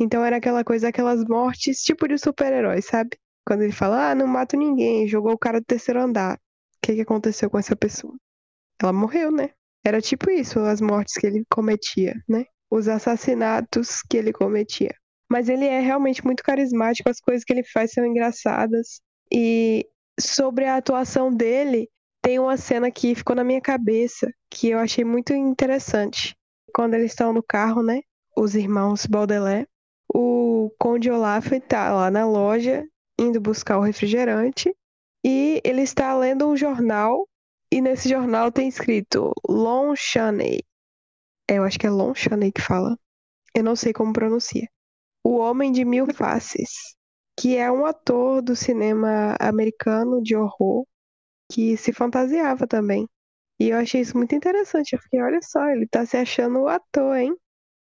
Então 0.00 0.24
era 0.24 0.38
aquela 0.38 0.64
coisa, 0.64 0.88
aquelas 0.88 1.22
mortes 1.26 1.82
tipo 1.82 2.08
de 2.08 2.16
super-herói, 2.16 2.80
sabe? 2.80 3.18
Quando 3.46 3.64
ele 3.64 3.72
fala, 3.72 4.12
ah, 4.12 4.14
não 4.14 4.26
mato 4.26 4.56
ninguém, 4.56 5.06
jogou 5.06 5.32
o 5.32 5.38
cara 5.38 5.60
do 5.60 5.66
terceiro 5.66 6.00
andar. 6.00 6.36
O 6.36 6.38
que, 6.80 6.94
que 6.94 7.02
aconteceu 7.02 7.50
com 7.50 7.58
essa 7.58 7.76
pessoa? 7.76 8.14
Ela 8.82 8.94
morreu, 8.94 9.30
né? 9.30 9.50
Era 9.84 10.00
tipo 10.00 10.30
isso, 10.30 10.58
as 10.60 10.80
mortes 10.80 11.16
que 11.16 11.26
ele 11.26 11.44
cometia, 11.50 12.14
né? 12.26 12.46
Os 12.70 12.88
assassinatos 12.88 14.00
que 14.08 14.16
ele 14.16 14.32
cometia. 14.32 14.96
Mas 15.30 15.48
ele 15.48 15.64
é 15.64 15.80
realmente 15.80 16.24
muito 16.24 16.42
carismático, 16.42 17.08
as 17.08 17.20
coisas 17.20 17.44
que 17.44 17.52
ele 17.52 17.64
faz 17.64 17.92
são 17.92 18.06
engraçadas. 18.06 19.00
E 19.32 19.86
sobre 20.18 20.64
a 20.64 20.76
atuação 20.76 21.34
dele, 21.34 21.88
tem 22.22 22.38
uma 22.38 22.56
cena 22.56 22.90
que 22.90 23.14
ficou 23.14 23.36
na 23.36 23.44
minha 23.44 23.60
cabeça 23.60 24.28
que 24.50 24.70
eu 24.70 24.78
achei 24.78 25.04
muito 25.04 25.32
interessante. 25.32 26.34
Quando 26.74 26.94
eles 26.94 27.12
estão 27.12 27.32
no 27.32 27.42
carro, 27.42 27.82
né? 27.82 28.00
Os 28.36 28.54
irmãos 28.54 29.06
Baudelaire, 29.06 29.68
o 30.12 30.70
Conde 30.78 31.10
Olaf 31.10 31.46
tá 31.68 31.92
lá 31.92 32.10
na 32.10 32.26
loja 32.26 32.84
indo 33.18 33.40
buscar 33.40 33.78
o 33.78 33.82
refrigerante 33.82 34.74
e 35.24 35.60
ele 35.64 35.82
está 35.82 36.16
lendo 36.16 36.46
um 36.48 36.56
jornal 36.56 37.26
e 37.72 37.80
nesse 37.80 38.08
jornal 38.08 38.52
tem 38.52 38.68
escrito 38.68 39.32
Lon. 39.48 39.94
É, 41.48 41.58
eu 41.58 41.64
acho 41.64 41.78
que 41.78 41.86
é 41.86 41.90
Lon 41.90 42.12
que 42.12 42.60
fala. 42.60 42.98
Eu 43.54 43.64
não 43.64 43.76
sei 43.76 43.92
como 43.92 44.12
pronuncia. 44.12 44.68
O 45.26 45.38
Homem 45.38 45.72
de 45.72 45.84
Mil 45.84 46.06
Faces, 46.14 46.94
que 47.36 47.56
é 47.56 47.68
um 47.68 47.84
ator 47.84 48.40
do 48.40 48.54
cinema 48.54 49.34
americano 49.40 50.22
de 50.22 50.36
horror 50.36 50.86
que 51.50 51.76
se 51.76 51.92
fantasiava 51.92 52.64
também. 52.64 53.08
E 53.58 53.70
eu 53.70 53.76
achei 53.76 54.02
isso 54.02 54.16
muito 54.16 54.36
interessante. 54.36 54.92
Eu 54.92 55.00
fiquei, 55.00 55.20
olha 55.20 55.40
só, 55.42 55.68
ele 55.70 55.84
tá 55.88 56.06
se 56.06 56.16
achando 56.16 56.60
o 56.60 56.68
ator, 56.68 57.16
hein? 57.16 57.34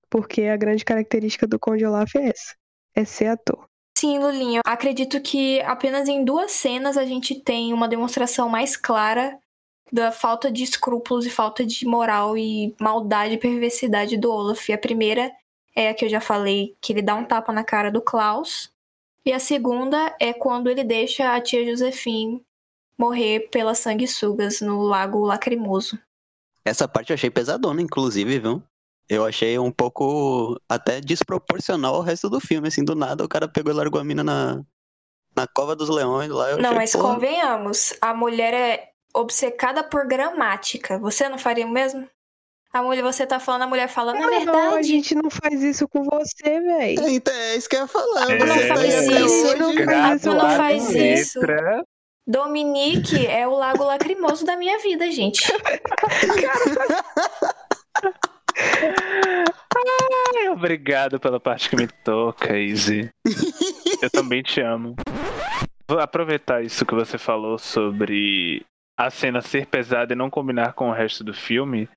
Porque 0.09 0.45
a 0.45 0.57
grande 0.57 0.83
característica 0.83 1.45
do 1.45 1.59
Conde 1.59 1.85
Olaf 1.85 2.15
é 2.15 2.29
essa. 2.29 2.55
É 2.95 3.05
ser 3.05 3.27
ator. 3.27 3.63
Sim, 3.95 4.17
Lulinha. 4.17 4.61
Acredito 4.65 5.21
que 5.21 5.61
apenas 5.61 6.07
em 6.07 6.25
duas 6.25 6.51
cenas 6.53 6.97
a 6.97 7.05
gente 7.05 7.39
tem 7.39 7.71
uma 7.75 7.87
demonstração 7.87 8.49
mais 8.49 8.75
clara 8.75 9.37
da 9.93 10.11
falta 10.11 10.51
de 10.51 10.63
escrúpulos 10.63 11.27
e 11.27 11.29
falta 11.29 11.63
de 11.63 11.85
moral 11.85 12.35
e 12.35 12.75
maldade 12.81 13.35
e 13.35 13.39
perversidade 13.39 14.17
do 14.17 14.31
Olaf. 14.31 14.67
A 14.71 14.77
primeira 14.79 15.31
é 15.79 15.89
a 15.89 15.93
que 15.93 16.03
eu 16.03 16.09
já 16.09 16.19
falei, 16.19 16.75
que 16.81 16.91
ele 16.91 17.01
dá 17.01 17.15
um 17.15 17.23
tapa 17.23 17.53
na 17.53 17.63
cara 17.63 17.89
do 17.89 18.01
Klaus. 18.01 18.69
E 19.25 19.31
a 19.31 19.39
segunda 19.39 20.13
é 20.19 20.33
quando 20.33 20.69
ele 20.69 20.83
deixa 20.83 21.33
a 21.33 21.39
tia 21.39 21.65
Josefine 21.65 22.43
morrer 22.97 23.47
pelas 23.49 23.79
sanguessugas 23.79 24.59
no 24.59 24.81
Lago 24.81 25.23
Lacrimoso. 25.23 25.97
Essa 26.65 26.85
parte 26.85 27.11
eu 27.11 27.13
achei 27.13 27.29
pesadona, 27.29 27.81
inclusive, 27.81 28.39
viu? 28.39 28.61
Eu 29.07 29.25
achei 29.25 29.57
um 29.57 29.71
pouco 29.71 30.59
até 30.67 30.99
desproporcional 30.99 31.95
ao 31.95 32.01
resto 32.01 32.29
do 32.29 32.41
filme, 32.41 32.67
assim, 32.67 32.83
do 32.83 32.93
nada 32.93 33.23
o 33.23 33.29
cara 33.29 33.47
pegou 33.47 33.71
e 33.71 33.75
largou 33.75 34.01
a 34.01 34.03
mina 34.03 34.23
na, 34.23 34.61
na 35.33 35.47
cova 35.47 35.77
dos 35.77 35.87
leões 35.87 36.29
lá. 36.29 36.57
Não, 36.57 36.71
achei, 36.71 36.75
mas 36.75 36.91
porra, 36.91 37.13
convenhamos, 37.15 37.93
a 38.01 38.13
mulher 38.13 38.53
é 38.53 38.91
obcecada 39.15 39.81
por 39.81 40.05
gramática. 40.05 40.99
Você 40.99 41.29
não 41.29 41.39
faria 41.39 41.65
o 41.65 41.71
mesmo? 41.71 42.07
A 42.71 42.83
mulher, 42.83 43.01
você 43.01 43.25
tá 43.25 43.39
falando, 43.39 43.63
a 43.63 43.67
mulher 43.67 43.87
fala, 43.87 44.13
na 44.13 44.19
Não, 44.19 44.27
a 44.27 44.29
verdade, 44.39 44.87
gente 44.87 45.15
não 45.15 45.29
faz 45.29 45.63
isso 45.63 45.87
com 45.87 46.03
você, 46.03 46.61
véi. 46.61 46.95
É, 46.99 47.09
então, 47.09 47.33
é 47.33 47.55
isso 47.55 47.67
que 47.67 47.75
eu 47.75 47.81
ia 47.81 47.87
falar. 47.87 48.31
É, 48.31 48.37
você 48.37 48.45
não 48.45 48.55
tá 48.55 48.75
faz 48.75 48.93
isso, 48.93 49.47
hoje. 49.47 49.55
não 49.57 49.73
faz 49.85 50.21
isso, 50.21 50.33
não 50.33 50.55
faz 50.55 50.89
isso. 50.91 51.39
Dominique 52.27 53.25
é 53.25 53.47
o 53.47 53.55
lago 53.55 53.83
lacrimoso 53.83 54.45
da 54.45 54.55
minha 54.55 54.77
vida, 54.77 55.09
gente. 55.09 55.51
Ai, 60.35 60.49
Obrigado 60.49 61.19
pela 61.19 61.39
parte 61.39 61.69
que 61.71 61.75
me 61.75 61.87
toca, 61.87 62.55
Izzy. 62.55 63.09
Eu 63.99 64.11
também 64.11 64.43
te 64.43 64.61
amo. 64.61 64.95
Vou 65.87 65.99
aproveitar 65.99 66.63
isso 66.63 66.85
que 66.85 66.93
você 66.93 67.17
falou 67.17 67.57
sobre 67.57 68.63
a 68.95 69.09
cena 69.09 69.41
ser 69.41 69.65
pesada 69.65 70.13
e 70.13 70.15
não 70.15 70.29
combinar 70.29 70.73
com 70.73 70.89
o 70.89 70.93
resto 70.93 71.23
do 71.23 71.33
filme. 71.33 71.89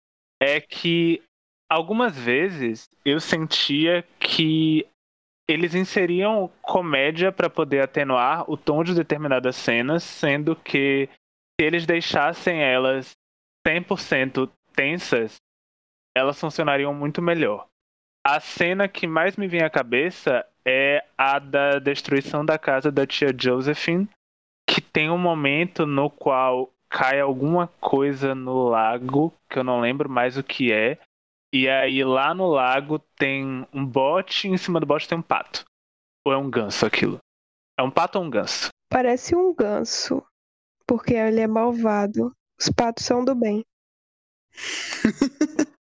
É 0.43 0.61
que 0.61 1.23
algumas 1.71 2.19
vezes 2.19 2.91
eu 3.05 3.21
sentia 3.21 4.05
que 4.19 4.85
eles 5.49 5.75
inseriam 5.75 6.51
comédia 6.61 7.31
para 7.31 7.49
poder 7.49 7.83
atenuar 7.83 8.51
o 8.51 8.57
tom 8.57 8.83
de 8.83 8.95
determinadas 8.95 9.55
cenas, 9.57 10.03
sendo 10.03 10.57
que 10.57 11.09
se 11.55 11.67
eles 11.67 11.87
deixassem 11.87 12.61
elas 12.63 13.13
100% 13.67 14.51
tensas, 14.75 15.37
elas 16.17 16.41
funcionariam 16.41 16.95
muito 16.95 17.23
melhor. 17.23 17.67
A 18.25 18.41
cena 18.41 18.89
que 18.89 19.07
mais 19.07 19.37
me 19.37 19.49
vem 19.49 19.63
à 19.63 19.71
cabeça 19.71 20.47
é 20.65 21.05
a 21.19 21.39
da 21.39 21.79
destruição 21.79 22.45
da 22.45 22.59
casa 22.59 22.91
da 22.91 23.07
tia 23.07 23.35
Josephine, 23.37 24.09
que 24.69 24.81
tem 24.81 25.11
um 25.11 25.19
momento 25.19 25.87
no 25.87 26.09
qual 26.09 26.71
cai 26.93 27.19
alguma 27.19 27.69
coisa 27.81 28.35
no 28.35 28.69
lago, 28.69 29.33
que 29.49 29.59
eu 29.59 29.65
não 29.65 29.81
lembro 29.81 30.11
mais 30.11 30.37
o 30.37 30.45
que 30.45 30.71
é, 30.71 30.99
e 31.51 31.67
aí 31.67 32.05
lá 32.05 32.35
no 32.35 32.47
lago 32.47 32.99
tem 33.17 33.67
um 33.73 33.85
bote, 33.85 34.47
e 34.47 34.51
em 34.51 34.59
cima 34.59 34.79
do 34.79 34.85
bote 34.85 35.09
tem 35.09 35.17
um 35.17 35.23
pato. 35.23 35.65
Ou 36.27 36.35
é 36.35 36.37
um 36.37 36.51
ganso 36.51 36.85
aquilo? 36.85 37.19
É 37.79 37.83
um 37.83 37.91
pato 37.91 38.19
ou 38.19 38.25
um 38.25 38.31
ganso? 38.31 38.69
Parece 38.91 39.35
um 39.35 39.55
ganso. 39.55 40.23
porque 40.87 41.15
ele 41.15 41.41
é 41.41 41.47
malvado. 41.47 42.33
Os 42.61 42.69
patos 42.69 43.07
são 43.07 43.25
do 43.25 43.35
bem. 43.35 43.65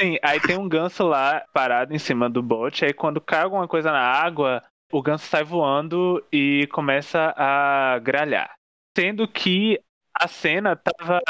Sim, 0.00 0.16
aí 0.22 0.40
tem 0.40 0.58
um 0.58 0.66
ganso 0.68 1.04
lá 1.06 1.44
parado 1.52 1.94
em 1.94 1.98
cima 1.98 2.30
do 2.30 2.42
bote, 2.42 2.86
aí 2.86 2.94
quando 2.94 3.20
cai 3.20 3.42
alguma 3.42 3.68
coisa 3.68 3.92
na 3.92 4.00
água, 4.00 4.64
o 4.90 5.02
ganso 5.02 5.26
sai 5.26 5.44
voando 5.44 6.26
e 6.32 6.66
começa 6.68 7.34
a 7.36 7.98
gralhar. 7.98 8.54
Sendo 8.96 9.28
que 9.28 9.78
a 10.20 10.28
cena 10.28 10.76
tava 10.76 11.20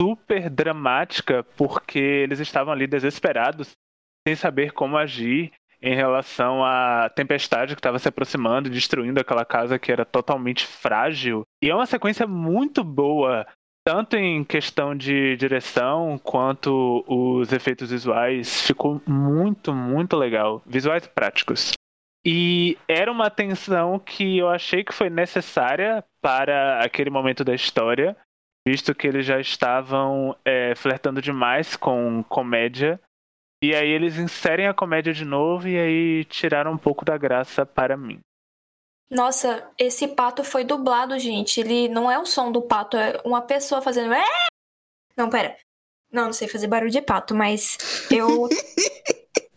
super 0.00 0.48
dramática 0.48 1.44
porque 1.56 1.98
eles 1.98 2.38
estavam 2.38 2.72
ali 2.72 2.86
desesperados, 2.86 3.72
sem 4.26 4.36
saber 4.36 4.72
como 4.72 4.96
agir 4.96 5.52
em 5.82 5.94
relação 5.94 6.62
à 6.64 7.08
tempestade 7.08 7.74
que 7.74 7.80
estava 7.80 7.98
se 7.98 8.06
aproximando 8.06 8.68
destruindo 8.68 9.18
aquela 9.18 9.44
casa 9.44 9.78
que 9.78 9.90
era 9.90 10.04
totalmente 10.04 10.66
frágil. 10.66 11.42
E 11.62 11.70
é 11.70 11.74
uma 11.74 11.86
sequência 11.86 12.26
muito 12.26 12.84
boa, 12.84 13.46
tanto 13.84 14.16
em 14.16 14.44
questão 14.44 14.94
de 14.94 15.36
direção 15.36 16.20
quanto 16.22 17.04
os 17.08 17.52
efeitos 17.52 17.90
visuais. 17.90 18.62
Ficou 18.66 19.00
muito, 19.06 19.74
muito 19.74 20.16
legal. 20.16 20.62
Visuais 20.66 21.06
práticos. 21.06 21.72
E 22.24 22.76
era 22.86 23.10
uma 23.10 23.30
tensão 23.30 23.98
que 23.98 24.38
eu 24.38 24.48
achei 24.48 24.84
que 24.84 24.92
foi 24.92 25.08
necessária 25.08 26.04
para 26.20 26.84
aquele 26.84 27.08
momento 27.08 27.42
da 27.42 27.54
história, 27.54 28.16
visto 28.66 28.94
que 28.94 29.06
eles 29.06 29.24
já 29.24 29.40
estavam 29.40 30.36
é, 30.44 30.74
flertando 30.74 31.22
demais 31.22 31.76
com 31.76 32.22
comédia. 32.24 33.00
E 33.62 33.74
aí 33.74 33.88
eles 33.88 34.18
inserem 34.18 34.66
a 34.66 34.74
comédia 34.74 35.12
de 35.12 35.24
novo 35.24 35.68
e 35.68 35.78
aí 35.78 36.24
tiraram 36.24 36.72
um 36.72 36.78
pouco 36.78 37.04
da 37.04 37.16
graça 37.16 37.64
para 37.64 37.96
mim. 37.96 38.20
Nossa, 39.10 39.68
esse 39.76 40.08
pato 40.08 40.44
foi 40.44 40.62
dublado, 40.62 41.18
gente. 41.18 41.60
Ele 41.60 41.88
não 41.88 42.10
é 42.10 42.18
o 42.18 42.24
som 42.24 42.52
do 42.52 42.62
pato, 42.62 42.96
é 42.96 43.20
uma 43.24 43.42
pessoa 43.42 43.82
fazendo. 43.82 44.12
"É!" 44.14 44.24
Não, 45.16 45.28
pera. 45.28 45.56
Não, 46.12 46.26
não 46.26 46.32
sei 46.32 46.48
fazer 46.48 46.66
barulho 46.66 46.90
de 46.90 47.02
pato, 47.02 47.34
mas 47.34 47.78
eu. 48.10 48.48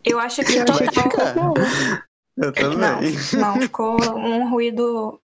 Eu 0.06 0.20
acho 0.20 0.42
que 0.44 0.52
que 0.52 0.64
total. 0.66 1.54
ficou 2.36 2.70
bom. 2.70 2.74
Eu 2.74 2.78
Não, 2.78 3.54
não, 3.54 3.60
ficou 3.62 3.96
um 4.16 4.50
ruído 4.50 5.20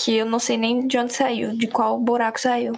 que 0.00 0.16
eu 0.16 0.26
não 0.26 0.38
sei 0.38 0.56
nem 0.56 0.86
de 0.86 0.96
onde 0.98 1.12
saiu, 1.12 1.56
de 1.56 1.66
qual 1.66 1.98
buraco 1.98 2.40
saiu. 2.40 2.72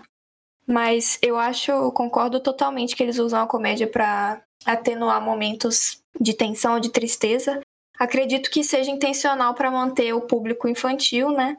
Mas 0.67 1.19
eu 1.21 1.37
acho, 1.39 1.71
eu 1.71 1.93
concordo 1.93 2.41
totalmente 2.41 2.95
que 2.97 3.03
eles 3.03 3.19
usam 3.19 3.43
a 3.43 3.47
comédia 3.47 3.87
pra 3.87 4.43
atenuar 4.65 5.21
momentos 5.21 6.01
de 6.21 6.33
tensão 6.35 6.75
ou 6.75 6.81
de 6.81 6.91
tristeza. 6.91 7.61
Acredito 7.99 8.51
que 8.51 8.63
seja 8.65 8.91
intencional 8.91 9.53
pra 9.55 9.71
manter 9.71 10.15
o 10.15 10.21
público 10.23 10.69
infantil, 10.69 11.31
né? 11.31 11.57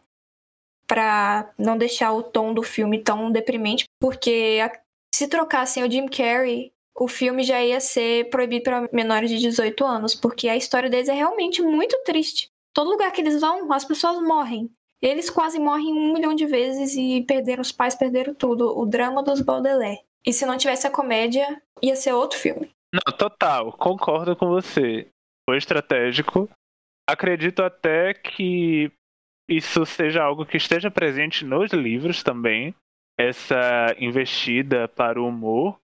Pra 0.88 1.52
não 1.58 1.78
deixar 1.78 2.12
o 2.14 2.24
tom 2.24 2.54
do 2.54 2.64
filme 2.64 3.00
tão 3.04 3.32
deprimente, 3.32 3.86
porque 4.00 4.60
a- 4.64 4.72
se 5.14 5.28
trocassem 5.28 5.84
o 5.84 5.92
Jim 5.92 6.08
Carrey, 6.08 6.72
o 7.02 7.08
filme 7.08 7.42
já 7.42 7.60
ia 7.64 7.80
ser 7.80 8.30
proibido 8.30 8.66
para 8.66 8.88
menores 8.94 9.32
de 9.32 9.40
18 9.40 9.84
anos, 9.84 10.14
porque 10.14 10.48
a 10.48 10.56
história 10.56 10.88
deles 10.88 11.10
é 11.10 11.14
realmente 11.14 11.60
muito 11.60 11.98
triste. 12.06 12.48
Todo 12.76 12.92
lugar 12.92 13.12
que 13.12 13.22
eles 13.22 13.42
vão, 13.42 13.74
as 13.74 13.84
pessoas 13.84 14.22
morrem. 14.22 14.70
Eles 15.02 15.28
quase 15.28 15.60
morrem 15.60 15.92
um 15.92 16.14
milhão 16.14 16.36
de 16.36 16.46
vezes 16.46 16.96
e 16.96 17.26
perderam 17.26 17.62
os 17.62 17.72
pais, 17.72 17.96
perderam 17.96 18.36
tudo. 18.36 18.78
O 18.78 18.86
drama 18.86 19.24
dos 19.24 19.42
Baudelaire. 19.42 20.02
E 20.24 20.32
se 20.32 20.46
não 20.46 20.60
tivesse 20.60 20.86
a 20.86 20.92
comédia, 20.92 21.60
ia 21.82 21.96
ser 21.96 22.14
outro 22.14 22.38
filme. 22.38 22.70
Não, 22.94 23.18
total, 23.18 23.72
concordo 23.74 24.36
com 24.36 24.50
você. 24.50 25.10
Foi 25.50 25.58
estratégico. 25.58 26.48
Acredito 27.10 27.64
até 27.64 28.14
que 28.14 28.92
isso 29.50 29.88
seja 29.88 30.22
algo 30.22 30.46
que 30.46 30.58
esteja 30.58 30.92
presente 30.92 31.44
nos 31.44 31.72
livros 31.72 32.22
também. 32.22 32.76
Essa 33.20 33.96
investida 33.98 34.88
para 34.88 35.20
o 35.20 35.28
humor. 35.28 35.82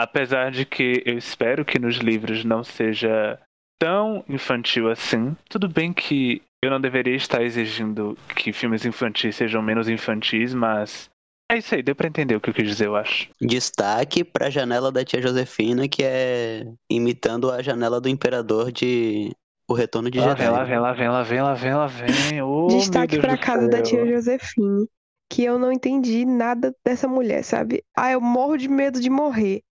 Apesar 0.00 0.50
de 0.52 0.64
que 0.64 1.02
eu 1.04 1.18
espero 1.18 1.64
que 1.64 1.78
nos 1.78 1.96
livros 1.96 2.44
não 2.44 2.62
seja 2.62 3.38
tão 3.80 4.24
infantil 4.28 4.88
assim. 4.90 5.36
Tudo 5.48 5.68
bem 5.68 5.92
que 5.92 6.40
eu 6.62 6.70
não 6.70 6.80
deveria 6.80 7.16
estar 7.16 7.42
exigindo 7.42 8.16
que 8.36 8.52
filmes 8.52 8.84
infantis 8.84 9.34
sejam 9.36 9.60
menos 9.62 9.88
infantis, 9.88 10.54
mas 10.54 11.08
é 11.50 11.56
isso 11.58 11.74
aí, 11.74 11.82
deu 11.82 11.96
pra 11.96 12.06
entender 12.08 12.36
o 12.36 12.40
que 12.40 12.50
eu 12.50 12.54
quis 12.54 12.66
dizer, 12.68 12.86
eu 12.86 12.94
acho. 12.96 13.28
Destaque 13.40 14.22
pra 14.22 14.50
janela 14.50 14.92
da 14.92 15.04
tia 15.04 15.22
Josefina, 15.22 15.88
que 15.88 16.02
é 16.04 16.64
imitando 16.90 17.50
a 17.50 17.62
janela 17.62 18.00
do 18.00 18.08
imperador 18.08 18.70
de 18.70 19.32
O 19.68 19.72
Retorno 19.74 20.10
de 20.10 20.18
Lá 20.20 20.28
Jedi. 20.28 20.42
vem, 20.42 20.50
lá 20.50 20.64
vem, 20.64 20.78
lá 20.78 20.92
vem, 20.92 21.08
lá 21.08 21.22
vem, 21.22 21.40
lá 21.42 21.54
vem, 21.54 21.74
lá 21.74 21.86
vem. 21.86 22.06
Oh, 22.42 22.66
Destaque 22.68 23.18
pra 23.18 23.36
casa 23.38 23.66
da 23.68 23.80
tia 23.82 24.04
céu. 24.04 24.14
Josefine. 24.14 24.86
Que 25.30 25.44
eu 25.44 25.58
não 25.58 25.70
entendi 25.72 26.24
nada 26.24 26.74
dessa 26.84 27.06
mulher, 27.08 27.42
sabe? 27.42 27.82
Ah, 27.96 28.10
eu 28.12 28.20
morro 28.20 28.56
de 28.56 28.68
medo 28.68 29.00
de 29.00 29.10
morrer. 29.10 29.62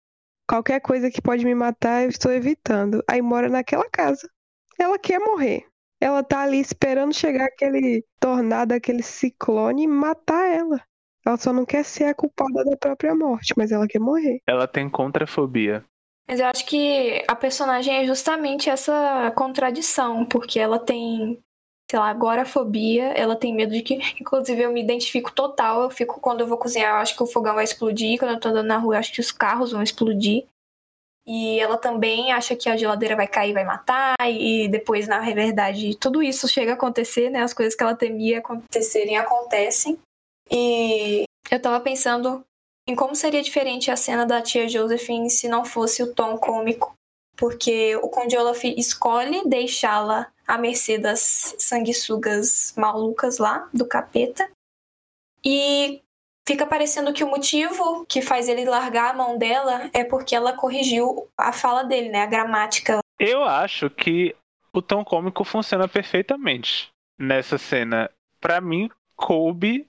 Qualquer 0.49 0.81
coisa 0.81 1.11
que 1.11 1.21
pode 1.21 1.45
me 1.45 1.55
matar, 1.55 2.05
eu 2.05 2.09
estou 2.09 2.33
evitando. 2.33 3.03
Aí 3.09 3.21
mora 3.21 3.49
naquela 3.49 3.89
casa. 3.91 4.29
Ela 4.79 4.99
quer 4.99 5.19
morrer. 5.19 5.65
Ela 6.01 6.23
tá 6.23 6.43
ali 6.43 6.61
esperando 6.61 7.15
chegar 7.15 7.47
aquele 7.47 8.05
tornado, 8.21 8.73
aquele 8.73 9.03
ciclone 9.03 9.85
e 9.85 9.89
matar 9.89 10.47
ela. 10.47 10.81
Ela 11.27 11.37
só 11.37 11.53
não 11.53 11.65
quer 11.65 11.85
ser 11.85 12.05
a 12.05 12.15
culpada 12.15 12.65
da 12.65 12.77
própria 12.77 13.15
morte, 13.15 13.55
mas 13.57 13.73
ela 13.73 13.89
quer 13.89 13.99
morrer. 13.99 14.41
Ela 14.47 14.69
tem 14.69 14.89
contrafobia. 14.89 15.85
Mas 16.29 16.41
eu 16.41 16.47
acho 16.47 16.67
que 16.67 17.25
a 17.27 17.35
personagem 17.35 17.97
é 17.97 18.05
justamente 18.05 18.69
essa 18.69 19.33
contradição, 19.37 20.25
porque 20.25 20.59
ela 20.59 20.79
tem, 20.79 21.43
sei 21.91 21.99
lá, 21.99 22.11
agorafobia, 22.11 23.09
ela 23.13 23.37
tem 23.37 23.55
medo 23.55 23.73
de 23.73 23.83
que. 23.83 23.95
Inclusive, 24.21 24.63
eu 24.63 24.73
me 24.73 24.83
identifico 24.83 25.33
total. 25.33 25.83
Eu 25.83 25.91
fico, 25.91 26.21
quando 26.21 26.41
eu 26.41 26.47
vou 26.47 26.59
cozinhar, 26.59 26.95
eu 26.95 27.01
acho 27.01 27.17
que 27.17 27.23
o 27.23 27.27
fogão 27.27 27.55
vai 27.55 27.65
explodir. 27.65 28.19
Quando 28.19 28.35
eu 28.35 28.41
tô 28.41 28.49
andando 28.49 28.67
na 28.67 28.79
rua, 28.79 28.97
eu 28.97 28.99
acho 28.99 29.13
que 29.13 29.21
os 29.21 29.31
carros 29.33 29.73
vão 29.73 29.83
explodir. 29.83 30.45
E 31.27 31.59
ela 31.59 31.77
também 31.77 32.31
acha 32.31 32.55
que 32.55 32.69
a 32.69 32.77
geladeira 32.77 33.17
vai 33.17 33.27
cair, 33.27 33.53
vai 33.53 33.65
matar, 33.65 34.15
e 34.23 34.69
depois, 34.69 35.09
na 35.09 35.19
verdade, 35.19 35.97
tudo 35.97 36.23
isso 36.23 36.47
chega 36.47 36.71
a 36.71 36.75
acontecer, 36.75 37.31
né? 37.31 37.43
As 37.43 37.53
coisas 37.53 37.75
que 37.75 37.83
ela 37.83 37.97
temia 37.97 38.39
acontecerem 38.39 39.19
acontecem. 39.19 39.99
E 40.49 41.25
eu 41.51 41.61
tava 41.61 41.81
pensando 41.81 42.45
em 42.89 42.95
como 42.95 43.17
seria 43.17 43.43
diferente 43.43 43.91
a 43.91 43.97
cena 43.97 44.25
da 44.25 44.41
tia 44.41 44.69
Josephine 44.69 45.29
se 45.29 45.49
não 45.49 45.65
fosse 45.65 46.01
o 46.01 46.15
tom 46.15 46.39
cômico. 46.39 46.95
Porque 47.37 47.97
o 47.97 48.09
Conde 48.09 48.37
Olaf 48.37 48.65
escolhe 48.65 49.47
deixá-la 49.47 50.27
à 50.47 50.57
mercê 50.57 50.99
das 50.99 51.55
sanguessugas 51.59 52.73
malucas 52.77 53.39
lá, 53.39 53.69
do 53.73 53.87
capeta. 53.87 54.49
E 55.45 56.01
fica 56.47 56.67
parecendo 56.67 57.13
que 57.13 57.25
o 57.25 57.29
motivo 57.29 58.07
que 58.07 58.23
faz 58.23 58.49
ele 58.49 58.65
largar 58.65 59.11
a 59.11 59.17
mão 59.17 59.37
dela 59.37 59.91
é 59.93 60.05
porque 60.05 60.35
ela 60.35 60.53
corrigiu 60.53 61.29
a 61.37 61.53
fala 61.53 61.83
dele, 61.83 62.09
né? 62.09 62.23
A 62.23 62.27
gramática. 62.27 63.01
Eu 63.19 63.45
acho 63.45 63.91
que 63.91 64.35
o 64.73 64.81
tom 64.81 65.05
cômico 65.05 65.45
funciona 65.45 65.89
perfeitamente 65.89 66.89
nessa 67.19 67.59
cena. 67.59 68.11
Pra 68.41 68.61
mim, 68.61 68.91
coube 69.17 69.89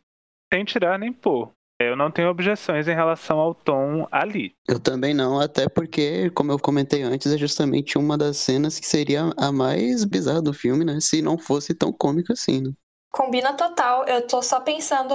sem 0.52 0.64
tirar 0.64 0.98
nem 0.98 1.12
pôr. 1.12 1.52
Eu 1.80 1.96
não 1.96 2.10
tenho 2.10 2.30
objeções 2.30 2.88
em 2.88 2.96
relação 2.96 3.38
ao 3.38 3.54
tom 3.54 4.08
ali. 4.12 4.56
Eu 4.68 4.80
também 4.80 5.14
não, 5.14 5.40
até 5.40 5.70
porque, 5.70 6.32
como 6.32 6.52
eu 6.52 6.58
comentei 6.58 7.04
antes, 7.04 7.32
é 7.32 7.38
justamente 7.38 8.00
uma 8.00 8.18
das 8.18 8.38
cenas 8.38 8.80
que 8.80 8.88
seria 8.88 9.32
a 9.38 9.52
mais 9.52 10.04
bizarra 10.04 10.42
do 10.42 10.54
filme, 10.54 10.84
né? 10.84 11.00
Se 11.00 11.22
não 11.22 11.38
fosse 11.38 11.76
tão 11.76 11.94
cômico 11.94 12.34
assim, 12.34 12.62
né? 12.62 12.72
Combina 13.12 13.54
total. 13.54 14.06
Eu 14.06 14.26
tô 14.26 14.42
só 14.42 14.60
pensando 14.60 15.14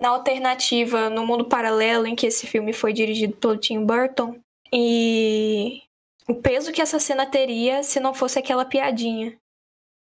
na 0.00 0.08
alternativa 0.08 1.10
no 1.10 1.26
mundo 1.26 1.44
paralelo 1.44 2.06
em 2.06 2.16
que 2.16 2.26
esse 2.26 2.46
filme 2.46 2.72
foi 2.72 2.92
dirigido 2.92 3.36
pelo 3.36 3.58
Tim 3.58 3.84
Burton 3.84 4.38
e 4.72 5.82
o 6.26 6.34
peso 6.34 6.72
que 6.72 6.80
essa 6.80 6.98
cena 6.98 7.26
teria 7.26 7.82
se 7.82 8.00
não 8.00 8.14
fosse 8.14 8.38
aquela 8.38 8.64
piadinha. 8.64 9.36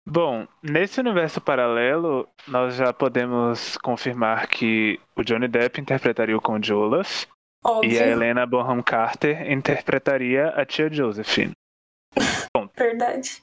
Bom, 0.07 0.47
nesse 0.63 1.01
universo 1.01 1.41
paralelo, 1.41 2.29
nós 2.47 2.77
já 2.77 2.93
podemos 2.93 3.79
confirmar 3.79 4.47
que 4.49 5.01
o 5.17 5.23
Johnny 5.23 5.49
Depp 5.49 5.81
interpretaria 5.81 6.37
o 6.37 6.43
Conde 6.43 6.75
Olaf 6.75 7.25
Óbvio, 7.65 7.91
e 7.91 7.99
a 7.99 8.07
Helena 8.07 8.45
Bonham 8.45 8.83
Carter 8.83 9.51
interpretaria 9.51 10.49
a 10.49 10.67
tia 10.67 10.93
Josephine. 10.93 11.53
verdade. 12.77 13.43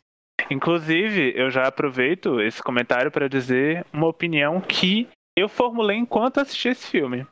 Inclusive, 0.50 1.34
eu 1.36 1.50
já 1.50 1.68
aproveito 1.68 2.40
esse 2.40 2.62
comentário 2.62 3.12
para 3.12 3.28
dizer 3.28 3.86
uma 3.92 4.08
opinião 4.08 4.62
que 4.62 5.10
eu 5.36 5.50
formulei 5.50 5.98
enquanto 5.98 6.40
assisti 6.40 6.70
esse 6.70 6.88
filme. 6.88 7.26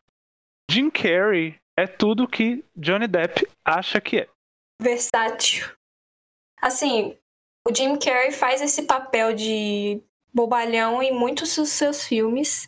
Jim 0.71 0.89
Carrey 0.89 1.55
é 1.77 1.85
tudo 1.85 2.27
que 2.27 2.63
Johnny 2.75 3.07
Depp 3.07 3.47
acha 3.63 4.01
que 4.01 4.19
é. 4.19 4.29
Versátil. 4.81 5.67
Assim, 6.61 7.17
o 7.67 7.73
Jim 7.73 7.97
Carrey 7.97 8.31
faz 8.31 8.61
esse 8.61 8.83
papel 8.83 9.33
de 9.33 10.01
bobalhão 10.33 11.01
em 11.01 11.13
muitos 11.13 11.55
dos 11.55 11.69
seus 11.69 12.05
filmes, 12.05 12.67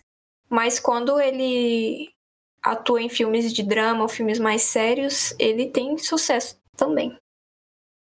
mas 0.49 0.79
quando 0.79 1.19
ele 1.19 2.13
atua 2.61 3.01
em 3.01 3.09
filmes 3.09 3.53
de 3.53 3.63
drama 3.63 4.03
ou 4.03 4.09
filmes 4.09 4.39
mais 4.39 4.61
sérios, 4.63 5.33
ele 5.39 5.67
tem 5.67 5.97
sucesso 5.97 6.59
também. 6.75 7.17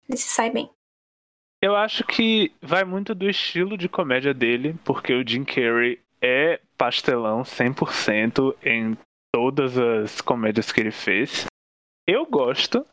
Ele 0.08 0.18
se 0.18 0.28
sai 0.28 0.50
bem. 0.50 0.70
Eu 1.60 1.76
acho 1.76 2.04
que 2.04 2.52
vai 2.60 2.84
muito 2.84 3.14
do 3.14 3.30
estilo 3.30 3.78
de 3.78 3.88
comédia 3.88 4.34
dele, 4.34 4.74
porque 4.84 5.14
o 5.14 5.26
Jim 5.26 5.44
Carrey 5.44 6.00
é 6.20 6.60
pastelão 6.76 7.42
100% 7.42 8.56
em 8.64 8.98
todas 9.32 9.78
as 9.78 10.20
comédias 10.20 10.72
que 10.72 10.80
ele 10.80 10.90
fez. 10.90 11.46
Eu 12.06 12.26
gosto. 12.26 12.84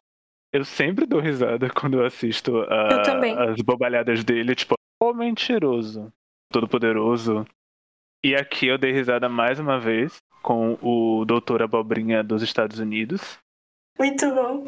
Eu 0.51 0.65
sempre 0.65 1.05
dou 1.05 1.19
risada 1.19 1.69
quando 1.73 1.99
eu 1.99 2.05
assisto 2.05 2.59
a- 2.61 2.89
Eu 2.89 3.39
as 3.39 3.61
bobalhadas 3.61 4.23
dele, 4.23 4.55
tipo, 4.55 4.75
o 5.01 5.13
mentiroso, 5.13 6.11
todo 6.51 6.67
poderoso. 6.67 7.45
E 8.23 8.35
aqui 8.35 8.67
eu 8.67 8.77
dei 8.77 8.91
risada 8.91 9.29
mais 9.29 9.59
uma 9.59 9.79
vez 9.79 10.17
com 10.41 10.73
o 10.81 11.23
Doutor 11.25 11.61
Abobrinha 11.61 12.23
dos 12.23 12.41
Estados 12.41 12.79
Unidos. 12.79 13.37
Muito 13.97 14.25
bom. 14.33 14.65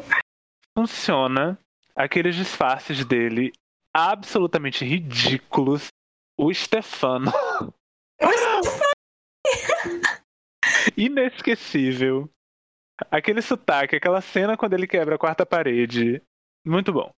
Funciona. 0.78 1.58
Aqueles 1.94 2.34
disfarces 2.34 3.04
dele 3.04 3.52
absolutamente 3.94 4.84
ridículos. 4.84 5.88
O 6.38 6.52
Stefano 6.54 7.30
inesquecível. 10.96 12.30
Aquele 13.10 13.42
sotaque, 13.42 13.96
aquela 13.96 14.20
cena 14.20 14.56
quando 14.56 14.74
ele 14.74 14.86
quebra 14.86 15.16
a 15.16 15.18
quarta 15.18 15.44
parede. 15.44 16.22
Muito 16.64 16.92
bom. 16.92 17.10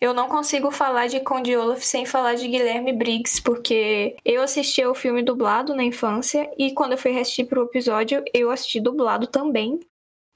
Eu 0.00 0.12
não 0.12 0.28
consigo 0.28 0.70
falar 0.70 1.06
de 1.06 1.20
Conde 1.20 1.56
Olaf 1.56 1.82
sem 1.82 2.04
falar 2.04 2.34
de 2.34 2.46
Guilherme 2.46 2.92
Briggs, 2.92 3.40
porque 3.40 4.16
eu 4.24 4.42
assisti 4.42 4.82
ao 4.82 4.94
filme 4.94 5.22
dublado 5.22 5.74
na 5.74 5.82
infância 5.82 6.50
e 6.58 6.72
quando 6.72 6.92
eu 6.92 6.98
fui 6.98 7.18
assistir 7.18 7.46
pro 7.46 7.64
episódio, 7.64 8.22
eu 8.34 8.50
assisti 8.50 8.78
dublado 8.78 9.26
também. 9.26 9.80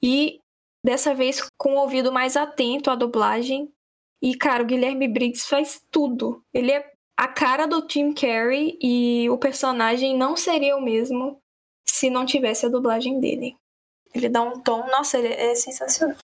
E 0.03 0.41
dessa 0.85 1.15
vez 1.15 1.47
com 1.59 1.75
o 1.75 1.81
ouvido 1.81 2.11
mais 2.11 2.37
atento 2.37 2.91
à 2.91 2.95
dublagem. 2.95 3.71
E, 4.23 4.35
cara, 4.35 4.63
o 4.63 4.67
Guilherme 4.67 5.09
Briggs 5.09 5.49
faz 5.49 5.83
tudo. 5.91 6.43
Ele 6.53 6.73
é 6.73 6.93
a 7.19 7.29
cara 7.29 7.67
do 7.67 7.87
Tim 7.87 8.13
Carrey 8.13 8.79
e 8.81 9.29
o 9.31 9.39
personagem 9.39 10.17
não 10.17 10.37
seria 10.37 10.77
o 10.77 10.83
mesmo 10.83 11.39
se 11.87 12.09
não 12.09 12.25
tivesse 12.25 12.65
a 12.65 12.69
dublagem 12.69 13.21
dele. 13.21 13.57
Ele 14.15 14.29
dá 14.29 14.43
um 14.43 14.61
tom, 14.61 14.87
nossa, 14.89 15.19
ele 15.19 15.29
é 15.29 15.55
sensacional. 15.55 16.17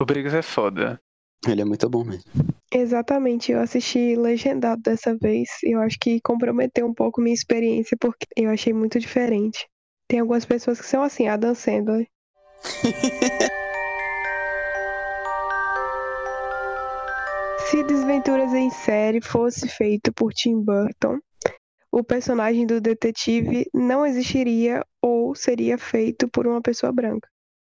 O 0.00 0.04
Briggs 0.04 0.36
é 0.36 0.42
foda. 0.42 1.00
Ele 1.46 1.62
é 1.62 1.64
muito 1.64 1.88
bom 1.88 2.04
mesmo. 2.04 2.30
Exatamente, 2.72 3.50
eu 3.50 3.60
assisti 3.60 4.14
legendado 4.14 4.80
dessa 4.82 5.16
vez. 5.16 5.48
e 5.62 5.74
Eu 5.74 5.80
acho 5.80 5.98
que 5.98 6.20
comprometeu 6.20 6.86
um 6.86 6.94
pouco 6.94 7.20
minha 7.20 7.34
experiência, 7.34 7.96
porque 7.98 8.26
eu 8.36 8.50
achei 8.50 8.72
muito 8.72 8.98
diferente. 8.98 9.66
Tem 10.08 10.20
algumas 10.20 10.44
pessoas 10.44 10.80
que 10.80 10.86
são 10.86 11.02
assim, 11.02 11.28
a 11.28 11.36
Dan 11.36 11.54
Sandler. 11.54 12.06
Se 17.70 17.84
Desventuras 17.84 18.52
em 18.52 18.68
Série 18.70 19.20
fosse 19.20 19.68
feito 19.68 20.12
por 20.12 20.32
Tim 20.32 20.60
Burton, 20.60 21.20
o 21.92 22.04
personagem 22.04 22.66
do 22.66 22.80
detetive 22.80 23.68
não 23.74 24.06
existiria 24.06 24.84
ou 25.02 25.34
seria 25.34 25.76
feito 25.78 26.28
por 26.28 26.46
uma 26.46 26.60
pessoa 26.60 26.92
branca. 26.92 27.28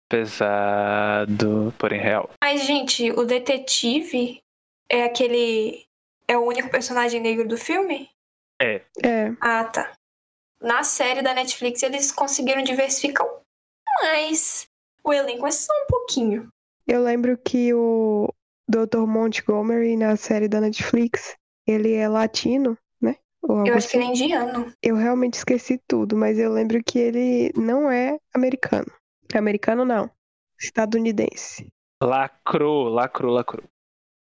Pesado, 0.09 1.73
porém 1.77 1.99
real. 1.99 2.29
Mas, 2.43 2.65
gente, 2.65 3.11
o 3.11 3.23
detetive 3.23 4.41
é 4.89 5.03
aquele. 5.05 5.85
É 6.27 6.37
o 6.37 6.45
único 6.45 6.69
personagem 6.69 7.21
negro 7.21 7.47
do 7.47 7.57
filme? 7.57 8.09
É, 8.61 8.81
Ah, 9.39 9.63
tá. 9.65 9.91
Na 10.61 10.83
série 10.83 11.21
da 11.21 11.33
Netflix 11.33 11.81
eles 11.81 12.11
conseguiram 12.11 12.61
diversificar 12.61 13.25
um 13.25 13.39
mais 14.03 14.67
o 15.03 15.11
elenco, 15.11 15.41
mas 15.41 15.55
só 15.55 15.73
um 15.73 15.87
pouquinho. 15.87 16.47
eu 16.87 17.01
lembro 17.03 17.37
que 17.37 17.73
o 17.73 18.29
Dr. 18.69 19.07
Montgomery 19.07 19.97
na 19.97 20.15
série 20.15 20.47
da 20.47 20.61
Netflix, 20.61 21.35
ele 21.65 21.93
é 21.93 22.07
latino, 22.07 22.77
Eu 23.43 23.75
acho 23.75 23.89
que 23.89 23.97
assim. 23.97 23.97
ele 23.97 24.05
é 24.05 24.07
indiano. 24.25 24.73
Eu 24.81 24.95
realmente 24.95 25.33
esqueci 25.35 25.79
tudo, 25.87 26.15
mas 26.15 26.37
eu 26.37 26.51
lembro 26.51 26.81
que 26.83 26.99
ele 26.99 27.51
não 27.55 27.89
é 27.91 28.17
americano. 28.33 28.91
Americano 29.33 29.83
não. 29.83 30.09
Estadunidense. 30.59 31.67
Lacrou, 32.01 32.89
lacrou, 32.89 33.31
lacrou. 33.33 33.63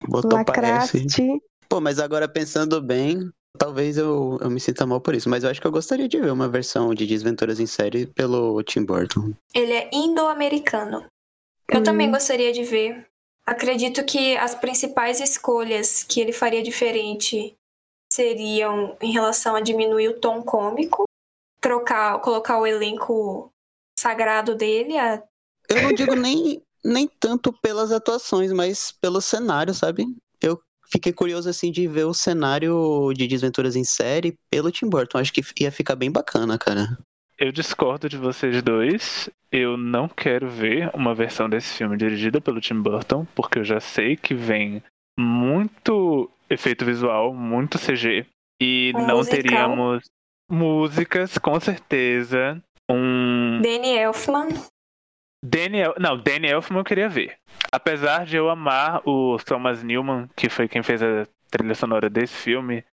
Botou 0.07 0.45
parece. 0.45 0.99
Lacraste. 0.99 1.43
Pô, 1.69 1.81
mas 1.81 1.99
agora 1.99 2.29
pensando 2.29 2.81
bem, 2.81 3.31
talvez 3.59 3.97
eu, 3.97 4.39
eu 4.41 4.51
me 4.51 4.61
sinta 4.61 4.87
mal 4.87 5.01
por 5.01 5.15
isso. 5.15 5.29
Mas 5.29 5.43
eu 5.45 5.51
acho 5.51 5.61
que 5.61 5.67
eu 5.67 5.73
gostaria 5.73 6.09
de 6.09 6.21
ver 6.21 6.31
uma 6.33 6.49
versão 6.49 6.95
de 6.95 7.07
Desventuras 7.07 7.59
em 7.59 7.67
série 7.67 8.07
pelo 8.07 8.63
Tim 8.63 8.85
Burton. 8.85 9.33
Ele 9.55 9.73
é 9.73 9.91
indo-americano. 9.93 11.05
Eu 11.71 11.81
Hum. 11.81 11.83
também 11.83 12.11
gostaria 12.11 12.53
de 12.53 12.63
ver. 12.63 13.07
Acredito 13.47 14.05
que 14.05 14.37
as 14.37 14.55
principais 14.55 15.21
escolhas 15.21 16.03
que 16.03 16.21
ele 16.21 16.33
faria 16.33 16.63
diferente 16.63 17.55
seriam 18.15 18.97
em 19.01 19.13
relação 19.13 19.57
a 19.57 19.61
diminuir 19.61 20.09
o 20.09 20.21
tom 20.21 20.43
cômico, 20.43 21.05
trocar, 21.61 22.21
colocar 22.21 22.59
o 22.59 22.67
elenco 22.67 23.51
sagrado 23.99 24.55
dele, 24.55 24.97
a 24.97 25.23
Eu 25.69 25.83
não 25.83 25.93
digo 25.93 26.15
nem, 26.15 26.63
nem 26.85 27.09
tanto 27.19 27.53
pelas 27.53 27.91
atuações, 27.91 28.53
mas 28.53 28.93
pelo 28.93 29.21
cenário, 29.21 29.75
sabe? 29.75 30.07
Eu 30.41 30.61
fiquei 30.91 31.13
curioso 31.13 31.49
assim 31.49 31.73
de 31.73 31.89
ver 31.89 32.05
o 32.05 32.15
cenário 32.15 33.13
de 33.15 33.27
Desventuras 33.27 33.75
em 33.75 33.85
série 33.85 34.39
pelo 34.51 34.71
Tim 34.71 34.89
Burton. 34.89 35.19
Acho 35.19 35.33
que 35.33 35.43
ia 35.61 35.73
ficar 35.73 35.97
bem 35.97 36.11
bacana, 36.11 36.57
cara. 36.59 36.97
Eu 37.37 37.51
discordo 37.51 38.09
de 38.09 38.17
vocês 38.17 38.63
dois. 38.63 39.29
Eu 39.51 39.77
não 39.77 40.09
quero 40.09 40.49
ver 40.49 40.91
uma 40.95 41.15
versão 41.15 41.49
desse 41.49 41.75
filme 41.75 41.97
dirigida 41.97 42.41
pelo 42.41 42.61
Tim 42.61 42.81
Burton, 42.81 43.27
porque 43.35 43.59
eu 43.59 43.65
já 43.65 43.81
sei 43.81 44.17
que 44.17 44.35
vem 44.35 44.83
muito 45.19 46.31
efeito 46.49 46.85
visual, 46.85 47.35
muito 47.35 47.79
CG. 47.79 48.27
E 48.61 48.93
Um 48.95 49.07
não 49.07 49.17
musical. 49.19 49.43
teríamos 49.43 50.05
músicas, 50.51 51.39
com 51.39 51.59
certeza. 51.61 52.63
Um. 52.89 53.61
Danny 53.63 53.97
Elfman. 53.97 54.49
Daniel. 55.45 55.95
Não, 55.99 56.17
Danny 56.17 56.49
Elfman 56.49 56.81
eu 56.81 56.85
queria 56.85 57.09
ver. 57.09 57.37
Apesar 57.73 58.25
de 58.25 58.37
eu 58.37 58.49
amar 58.49 59.03
o 59.07 59.37
Thomas 59.45 59.83
Newman, 59.83 60.29
que 60.37 60.49
foi 60.49 60.69
quem 60.69 60.83
fez 60.83 61.03
a 61.03 61.27
trilha 61.51 61.75
sonora 61.75 62.09
desse 62.09 62.35
filme, 62.35 62.85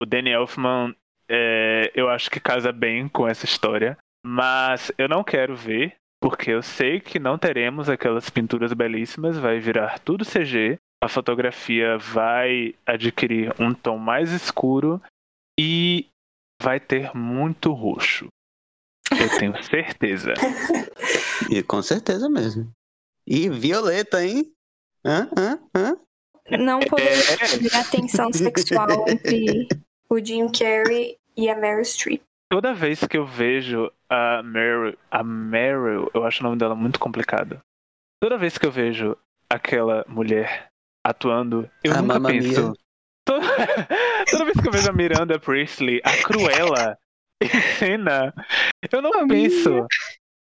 o 0.00 0.06
Danny 0.06 0.30
Elfman 0.30 0.94
é, 1.28 1.90
eu 1.94 2.08
acho 2.08 2.30
que 2.30 2.38
casa 2.38 2.70
bem 2.72 3.08
com 3.08 3.26
essa 3.26 3.44
história. 3.44 3.96
Mas 4.24 4.92
eu 4.98 5.08
não 5.08 5.22
quero 5.24 5.54
ver, 5.56 5.94
porque 6.20 6.50
eu 6.50 6.62
sei 6.62 7.00
que 7.00 7.18
não 7.18 7.38
teremos 7.38 7.88
aquelas 7.88 8.28
pinturas 8.30 8.72
belíssimas, 8.72 9.38
vai 9.38 9.58
virar 9.58 9.98
tudo 10.00 10.24
CG. 10.24 10.78
A 11.02 11.08
fotografia 11.08 11.98
vai 11.98 12.74
adquirir 12.86 13.54
um 13.60 13.74
tom 13.74 13.98
mais 13.98 14.32
escuro 14.32 15.00
e 15.58 16.06
vai 16.62 16.80
ter 16.80 17.14
muito 17.14 17.72
roxo. 17.72 18.28
Eu 19.10 19.38
tenho 19.38 19.52
certeza. 19.62 20.34
E 21.50 21.62
com 21.62 21.82
certeza 21.82 22.28
mesmo. 22.28 22.70
E 23.26 23.48
Violeta, 23.48 24.24
hein? 24.24 24.52
Hã? 25.04 25.28
Hã? 25.36 25.58
Hã? 25.76 25.96
Não 26.58 26.80
poderia 26.80 27.12
É. 27.12 27.54
haver 27.54 27.76
atenção 27.76 28.32
sexual 28.32 29.08
entre 29.08 29.68
o 30.08 30.18
Jim 30.18 30.48
Carrey 30.50 31.16
e 31.36 31.48
a 31.50 31.56
Meryl 31.56 31.84
Streep. 31.84 32.22
Toda 32.50 32.72
vez 32.72 33.00
que 33.04 33.18
eu 33.18 33.26
vejo 33.26 33.90
a 34.08 34.42
Meryl, 34.42 34.96
a 35.10 35.22
Meryl, 35.22 36.08
eu 36.14 36.24
acho 36.24 36.40
o 36.40 36.44
nome 36.44 36.56
dela 36.56 36.74
muito 36.76 36.98
complicado. 37.00 37.60
Toda 38.22 38.38
vez 38.38 38.56
que 38.56 38.64
eu 38.64 38.70
vejo 38.70 39.16
aquela 39.50 40.04
mulher 40.08 40.68
atuando, 41.10 41.70
eu 41.82 41.92
A 41.92 42.02
nunca 42.02 42.14
Mamma 42.14 42.28
penso. 42.28 42.62
Mia. 42.62 42.72
Toda... 43.26 43.46
toda 44.30 44.44
vez 44.44 44.60
que 44.60 44.68
eu 44.68 44.72
vejo 44.72 44.88
a 44.88 44.92
Miranda 44.92 45.36
Priestley, 45.36 46.00
a 46.04 46.16
Cruella 46.22 46.96
em 47.42 47.48
cena, 47.76 48.32
eu 48.92 49.02
não 49.02 49.26
penso. 49.26 49.84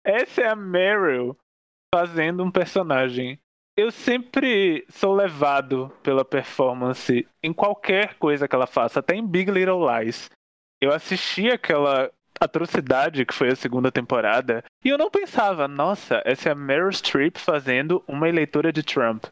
Essa 0.04 0.42
é 0.42 0.48
a 0.48 0.54
Meryl 0.54 1.36
fazendo 1.92 2.44
um 2.44 2.52
personagem. 2.52 3.38
Eu 3.76 3.90
sempre 3.90 4.84
sou 4.88 5.14
levado 5.14 5.92
pela 6.04 6.24
performance 6.24 7.26
em 7.42 7.52
qualquer 7.52 8.14
coisa 8.14 8.46
que 8.46 8.54
ela 8.54 8.66
faça, 8.66 9.00
até 9.00 9.16
em 9.16 9.26
Big 9.26 9.50
Little 9.50 9.84
Lies. 9.84 10.30
Eu 10.80 10.92
assisti 10.92 11.48
aquela 11.48 12.12
atrocidade 12.40 13.26
que 13.26 13.34
foi 13.34 13.48
a 13.48 13.56
segunda 13.56 13.90
temporada 13.90 14.62
e 14.84 14.88
eu 14.88 14.96
não 14.96 15.10
pensava, 15.10 15.66
nossa, 15.66 16.22
essa 16.24 16.48
é 16.48 16.52
a 16.52 16.54
Meryl 16.54 16.92
Streep 16.92 17.36
fazendo 17.38 18.02
uma 18.06 18.28
eleitora 18.28 18.72
de 18.72 18.82
Trump. 18.84 19.24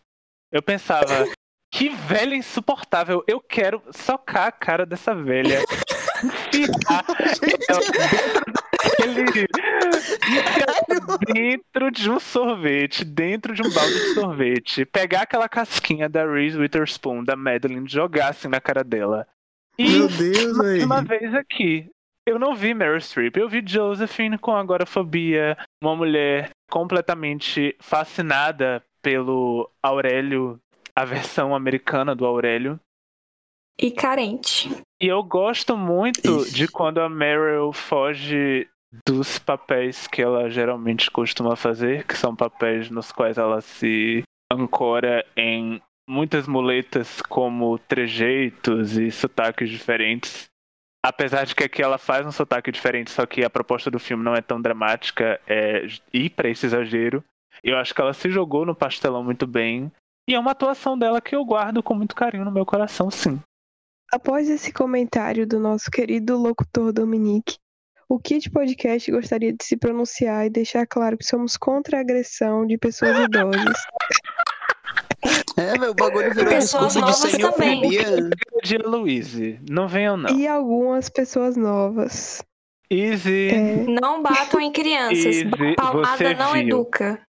Eu 0.52 0.62
pensava, 0.62 1.26
que 1.70 1.88
velha 1.88 2.34
insuportável, 2.34 3.24
eu 3.26 3.40
quero 3.40 3.82
socar 3.92 4.46
a 4.46 4.52
cara 4.52 4.86
dessa 4.86 5.14
velha. 5.14 5.60
Enfiar 6.54 7.04
dentro 11.34 11.90
de 11.90 12.10
um 12.10 12.18
sorvete, 12.18 13.04
dentro 13.04 13.54
de 13.54 13.62
um 13.62 13.70
balde 13.70 13.92
de 13.92 14.14
sorvete, 14.14 14.84
pegar 14.84 15.22
aquela 15.22 15.48
casquinha 15.48 16.08
da 16.08 16.24
Reese 16.24 16.58
Witherspoon, 16.58 17.24
da 17.24 17.36
Madeline, 17.36 17.88
jogar 17.88 18.28
assim 18.28 18.48
na 18.48 18.60
cara 18.60 18.82
dela. 18.82 19.26
E 19.78 19.90
Meu 19.90 20.08
Deus, 20.08 20.56
mais 20.56 20.84
uma 20.84 21.02
vez 21.02 21.34
aqui. 21.34 21.90
Eu 22.24 22.38
não 22.38 22.56
vi 22.56 22.74
Meryl 22.74 23.00
Streep, 23.00 23.36
eu 23.36 23.48
vi 23.48 23.62
Josephine 23.64 24.36
com 24.38 24.56
agorafobia, 24.56 25.56
uma 25.80 25.94
mulher 25.94 26.50
completamente 26.68 27.76
fascinada 27.78 28.82
pelo 29.06 29.70
Aurélio, 29.80 30.58
a 30.92 31.04
versão 31.04 31.54
americana 31.54 32.12
do 32.12 32.26
Aurélio. 32.26 32.80
e 33.80 33.92
carente. 33.92 34.68
E 35.00 35.06
eu 35.06 35.22
gosto 35.22 35.76
muito 35.76 36.40
Ixi. 36.42 36.52
de 36.52 36.66
quando 36.66 37.00
a 37.00 37.08
Meryl 37.08 37.72
foge 37.72 38.68
dos 39.06 39.38
papéis 39.38 40.08
que 40.08 40.20
ela 40.20 40.50
geralmente 40.50 41.08
costuma 41.08 41.54
fazer, 41.54 42.04
que 42.04 42.16
são 42.16 42.34
papéis 42.34 42.90
nos 42.90 43.12
quais 43.12 43.38
ela 43.38 43.60
se 43.60 44.24
ancora 44.52 45.24
em 45.36 45.80
muitas 46.08 46.48
muletas 46.48 47.22
como 47.22 47.78
trejeitos 47.78 48.96
e 48.96 49.12
sotaques 49.12 49.70
diferentes. 49.70 50.46
Apesar 51.04 51.44
de 51.44 51.54
que 51.54 51.62
aqui 51.62 51.80
ela 51.80 51.98
faz 51.98 52.26
um 52.26 52.32
sotaque 52.32 52.72
diferente, 52.72 53.12
só 53.12 53.24
que 53.24 53.44
a 53.44 53.50
proposta 53.50 53.88
do 53.88 54.00
filme 54.00 54.24
não 54.24 54.34
é 54.34 54.40
tão 54.40 54.60
dramática 54.60 55.40
é 55.46 55.86
ir 56.12 56.30
pra 56.30 56.48
esse 56.48 56.66
exagero. 56.66 57.22
Eu 57.62 57.76
acho 57.76 57.94
que 57.94 58.00
ela 58.00 58.12
se 58.12 58.30
jogou 58.30 58.64
no 58.64 58.74
pastelão 58.74 59.22
muito 59.24 59.46
bem. 59.46 59.90
E 60.28 60.34
é 60.34 60.38
uma 60.38 60.50
atuação 60.52 60.98
dela 60.98 61.20
que 61.20 61.34
eu 61.36 61.44
guardo 61.44 61.82
com 61.82 61.94
muito 61.94 62.14
carinho 62.14 62.44
no 62.44 62.50
meu 62.52 62.66
coração, 62.66 63.10
sim. 63.10 63.40
Após 64.12 64.48
esse 64.48 64.72
comentário 64.72 65.46
do 65.46 65.58
nosso 65.58 65.90
querido 65.90 66.36
locutor 66.36 66.92
Dominique, 66.92 67.56
o 68.08 68.18
Kit 68.20 68.50
Podcast 68.50 69.10
gostaria 69.10 69.52
de 69.52 69.64
se 69.64 69.76
pronunciar 69.76 70.46
e 70.46 70.50
deixar 70.50 70.86
claro 70.86 71.18
que 71.18 71.24
somos 71.24 71.56
contra 71.56 71.98
a 71.98 72.00
agressão 72.00 72.66
de 72.66 72.78
pessoas 72.78 73.18
idosas. 73.18 73.76
É, 75.56 75.72
o 75.88 75.94
bagulho 75.94 76.32
virou 76.34 76.50
Pessoas 76.50 76.92
discurso 76.92 77.30
de 77.30 77.42
novas 77.42 77.56
senhofobia. 77.56 78.30
De 78.62 78.78
Louise, 78.78 79.58
não 79.68 79.88
venham 79.88 80.16
não. 80.16 80.30
E 80.38 80.46
algumas 80.46 81.08
pessoas 81.08 81.56
novas. 81.56 82.44
Easy, 82.90 83.48
É, 83.48 83.76
Não 83.88 84.22
batam 84.22 84.60
em 84.60 84.70
crianças. 84.70 85.16
Easy, 85.16 85.50
Palmada 85.76 86.34
não 86.34 86.52
viu. 86.52 86.62
educa. 86.62 87.20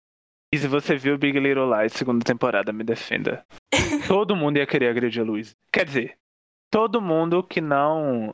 Easy, 0.54 0.68
você 0.68 0.96
viu 0.96 1.18
Big 1.18 1.38
Little 1.40 1.70
Lies, 1.76 1.94
segunda 1.94 2.24
temporada, 2.24 2.72
me 2.72 2.84
defenda. 2.84 3.46
Todo 4.08 4.36
mundo 4.36 4.58
ia 4.58 4.66
querer 4.66 4.90
agredir 4.90 5.22
a 5.22 5.26
Louise. 5.26 5.54
Quer 5.72 5.86
dizer, 5.86 6.18
todo 6.72 7.02
mundo 7.02 7.44
que 7.44 7.60
não 7.60 8.34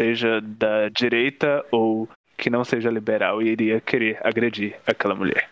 seja 0.00 0.40
da 0.40 0.88
direita 0.88 1.64
ou 1.72 2.08
que 2.38 2.48
não 2.48 2.64
seja 2.64 2.88
liberal 2.88 3.42
iria 3.42 3.80
querer 3.80 4.18
agredir 4.24 4.78
aquela 4.86 5.14
mulher. 5.14 5.50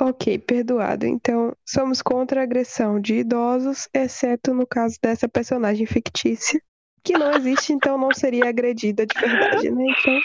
ok, 0.00 0.38
perdoado. 0.40 1.06
Então, 1.06 1.56
somos 1.64 2.02
contra 2.02 2.40
a 2.40 2.44
agressão 2.44 3.00
de 3.00 3.14
idosos, 3.18 3.88
exceto 3.94 4.52
no 4.52 4.66
caso 4.66 4.98
dessa 5.00 5.28
personagem 5.28 5.86
fictícia, 5.86 6.60
que 7.04 7.16
não 7.16 7.30
existe, 7.32 7.72
então 7.72 7.96
não 7.96 8.12
seria 8.12 8.48
agredida 8.48 9.06
de 9.06 9.14
verdade, 9.18 9.70
né? 9.70 9.84
Então, 9.98 10.20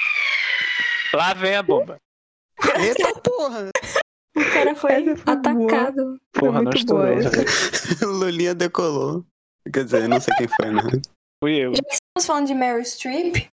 Lá 1.14 1.34
vem 1.34 1.56
a 1.56 1.64
bomba. 1.64 1.98
Eita 2.76 3.20
porra! 3.22 3.70
O 4.36 4.54
cara 4.54 4.76
foi 4.76 5.16
foi 5.16 5.34
atacado. 5.34 6.20
foi 6.36 6.50
Porra, 6.50 6.62
não 6.64 6.72
boa 6.86 7.10
essa. 7.10 8.06
Lulinha 8.06 8.56
decolou. 8.56 9.24
Quer 9.72 9.86
dizer, 9.86 10.08
não 10.10 10.20
sei 10.20 10.34
quem 10.36 10.48
foi, 10.48 10.72
né? 10.72 10.82
Fui 11.42 11.56
eu. 11.56 11.76
Já 11.76 11.84
que 11.84 11.94
estamos 11.94 12.26
falando 12.26 12.48
de 12.48 12.56
Meryl 12.56 12.84
Streep, 12.84 13.48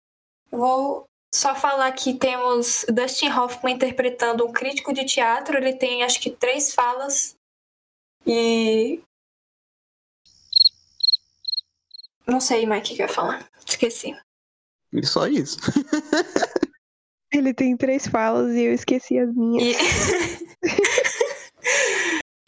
eu 0.52 0.60
vou 0.60 1.06
só 1.34 1.56
falar 1.56 1.92
que 1.92 2.14
temos 2.14 2.86
Dustin 2.90 3.30
Hoffman 3.30 3.76
interpretando 3.76 4.46
um 4.46 4.52
crítico 4.52 4.94
de 4.94 5.04
teatro. 5.04 5.58
Ele 5.58 5.74
tem 5.74 6.04
acho 6.04 6.20
que 6.20 6.30
três 6.30 6.74
falas. 6.74 7.36
E. 8.26 9.02
Não 12.26 12.40
sei 12.40 12.66
mais 12.66 12.82
o 12.82 12.86
que 12.86 12.96
que 12.96 13.02
eu 13.02 13.08
ia 13.08 13.14
falar. 13.14 13.48
Esqueci. 13.66 14.16
E 14.94 15.06
só 15.06 15.28
isso. 15.28 15.58
Ele 17.32 17.54
tem 17.54 17.76
três 17.76 18.08
falas 18.08 18.54
e 18.54 18.62
eu 18.62 18.74
esqueci 18.74 19.20
as 19.20 19.34
minhas. 19.34 19.78
E... 20.58 20.88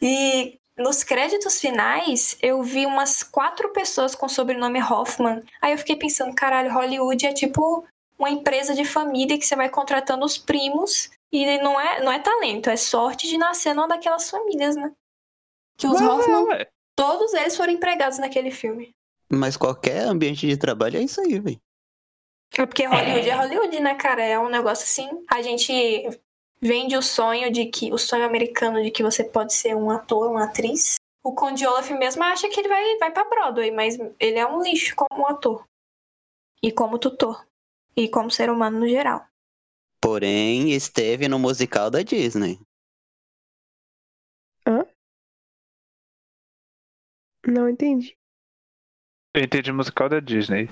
e 0.02 0.60
nos 0.76 1.04
créditos 1.04 1.60
finais, 1.60 2.38
eu 2.40 2.62
vi 2.62 2.86
umas 2.86 3.22
quatro 3.22 3.70
pessoas 3.70 4.14
com 4.14 4.28
sobrenome 4.28 4.82
Hoffman. 4.82 5.42
Aí 5.60 5.72
eu 5.72 5.78
fiquei 5.78 5.96
pensando, 5.96 6.34
caralho, 6.34 6.72
Hollywood 6.72 7.26
é 7.26 7.32
tipo 7.32 7.84
uma 8.18 8.30
empresa 8.30 8.74
de 8.74 8.84
família 8.84 9.38
que 9.38 9.46
você 9.46 9.56
vai 9.56 9.68
contratando 9.68 10.24
os 10.24 10.38
primos 10.38 11.10
e 11.32 11.58
não 11.58 11.80
é, 11.80 12.02
não 12.02 12.12
é 12.12 12.18
talento, 12.18 12.68
é 12.68 12.76
sorte 12.76 13.28
de 13.28 13.38
nascer 13.38 13.74
numa 13.74 13.88
daquelas 13.88 14.28
famílias, 14.28 14.76
né? 14.76 14.92
Que 15.76 15.86
os 15.86 16.00
Hoffman, 16.00 16.44
Ué, 16.44 16.68
todos 16.94 17.32
eles 17.34 17.56
foram 17.56 17.72
empregados 17.72 18.18
naquele 18.18 18.50
filme. 18.50 18.94
Mas 19.30 19.56
qualquer 19.56 20.02
ambiente 20.02 20.46
de 20.46 20.56
trabalho 20.56 20.98
é 20.98 21.02
isso 21.02 21.20
aí, 21.20 21.38
velho. 21.38 21.60
É 22.58 22.66
porque 22.66 22.84
Hollywood 22.84 23.28
é 23.28 23.34
Hollywood, 23.34 23.80
né, 23.80 23.94
cara? 23.94 24.22
É 24.22 24.38
um 24.38 24.48
negócio 24.48 24.84
assim. 24.84 25.08
A 25.28 25.40
gente 25.40 25.72
vende 26.60 26.96
o 26.96 27.02
sonho 27.02 27.50
de 27.50 27.66
que. 27.66 27.92
O 27.92 27.98
sonho 27.98 28.24
americano 28.24 28.82
de 28.82 28.90
que 28.90 29.02
você 29.02 29.24
pode 29.24 29.52
ser 29.54 29.74
um 29.74 29.90
ator, 29.90 30.30
uma 30.30 30.44
atriz. 30.44 30.96
O 31.22 31.34
Conde 31.34 31.66
Olaf 31.66 31.90
mesmo 31.90 32.22
acha 32.24 32.48
que 32.48 32.58
ele 32.58 32.68
vai, 32.68 32.96
vai 32.98 33.10
pra 33.12 33.24
Broadway, 33.24 33.70
mas 33.70 33.98
ele 34.18 34.38
é 34.38 34.46
um 34.46 34.62
lixo 34.62 34.96
como 34.96 35.26
ator. 35.26 35.66
E 36.62 36.72
como 36.72 36.98
tutor. 36.98 37.46
E 37.96 38.08
como 38.08 38.30
ser 38.30 38.50
humano 38.50 38.80
no 38.80 38.88
geral. 38.88 39.26
Porém, 40.00 40.70
esteve 40.72 41.28
no 41.28 41.38
musical 41.38 41.90
da 41.90 42.02
Disney. 42.02 42.58
Não 47.46 47.68
entendi. 47.68 48.16
eu 49.34 49.42
entendi 49.42 49.72
musical 49.72 50.08
da 50.08 50.20
Disney. 50.20 50.68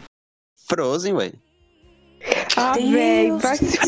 Frozen, 0.68 1.14
ué. 1.14 1.33
Ah, 2.56 2.72
velho, 2.72 3.38
vai 3.38 3.56
se 3.56 3.78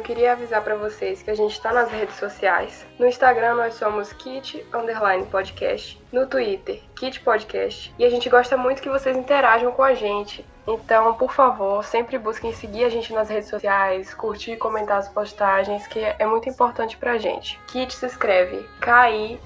Eu 0.00 0.04
queria 0.04 0.32
avisar 0.32 0.64
pra 0.64 0.76
vocês 0.76 1.22
que 1.22 1.30
a 1.30 1.34
gente 1.34 1.60
tá 1.60 1.74
nas 1.74 1.90
redes 1.90 2.16
sociais. 2.16 2.86
No 2.98 3.06
Instagram 3.06 3.56
nós 3.56 3.74
somos 3.74 4.10
Kit 4.14 4.64
Underline 4.72 5.26
Podcast. 5.26 6.00
No 6.10 6.26
Twitter, 6.26 6.80
Kit 6.96 7.20
Podcast. 7.20 7.94
E 7.98 8.04
a 8.06 8.08
gente 8.08 8.30
gosta 8.30 8.56
muito 8.56 8.80
que 8.80 8.88
vocês 8.88 9.14
interajam 9.14 9.70
com 9.72 9.82
a 9.82 9.92
gente. 9.92 10.42
Então, 10.66 11.12
por 11.12 11.34
favor, 11.34 11.84
sempre 11.84 12.16
busquem 12.16 12.50
seguir 12.50 12.84
a 12.84 12.88
gente 12.88 13.12
nas 13.12 13.28
redes 13.28 13.50
sociais, 13.50 14.14
curtir 14.14 14.52
e 14.52 14.56
comentar 14.56 14.96
as 14.96 15.10
postagens, 15.10 15.86
que 15.86 16.00
é 16.00 16.24
muito 16.24 16.48
importante 16.48 16.96
pra 16.96 17.18
gente. 17.18 17.60
Kit 17.66 17.92
se 17.92 18.06
escreve 18.06 18.66
K-I-T-S-C-H. 18.80 19.42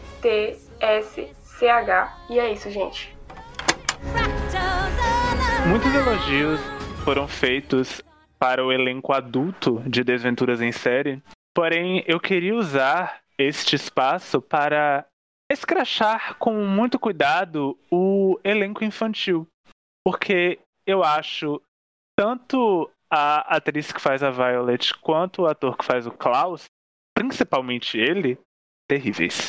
E 2.31 2.39
é 2.39 2.53
isso, 2.53 2.71
gente. 2.71 3.13
Muitos 5.67 5.93
elogios 5.93 6.61
foram 7.05 7.27
feitos 7.27 8.01
para 8.45 8.63
o 8.63 8.71
elenco 8.71 9.11
adulto 9.11 9.83
de 9.87 10.05
Desventuras 10.05 10.61
em 10.61 10.71
Série, 10.71 11.23
porém 11.55 12.05
eu 12.07 12.21
queria 12.21 12.55
usar 12.55 13.23
este 13.39 13.75
espaço 13.75 14.39
para 14.39 15.07
escrachar 15.51 16.37
com 16.37 16.53
muito 16.67 16.99
cuidado 16.99 17.75
o 17.91 18.39
elenco 18.45 18.85
infantil, 18.85 19.49
porque 20.07 20.59
eu 20.87 21.03
acho 21.03 21.59
tanto 22.15 22.91
a 23.11 23.57
atriz 23.57 23.91
que 23.91 24.01
faz 24.01 24.23
a 24.23 24.31
Violet 24.31 24.93
quanto 25.01 25.41
o 25.41 25.47
ator 25.47 25.79
que 25.79 25.85
faz 25.87 26.07
o 26.07 26.11
Klaus, 26.11 26.67
principalmente 27.17 27.97
ele, 27.97 28.39
terríveis. 28.87 29.49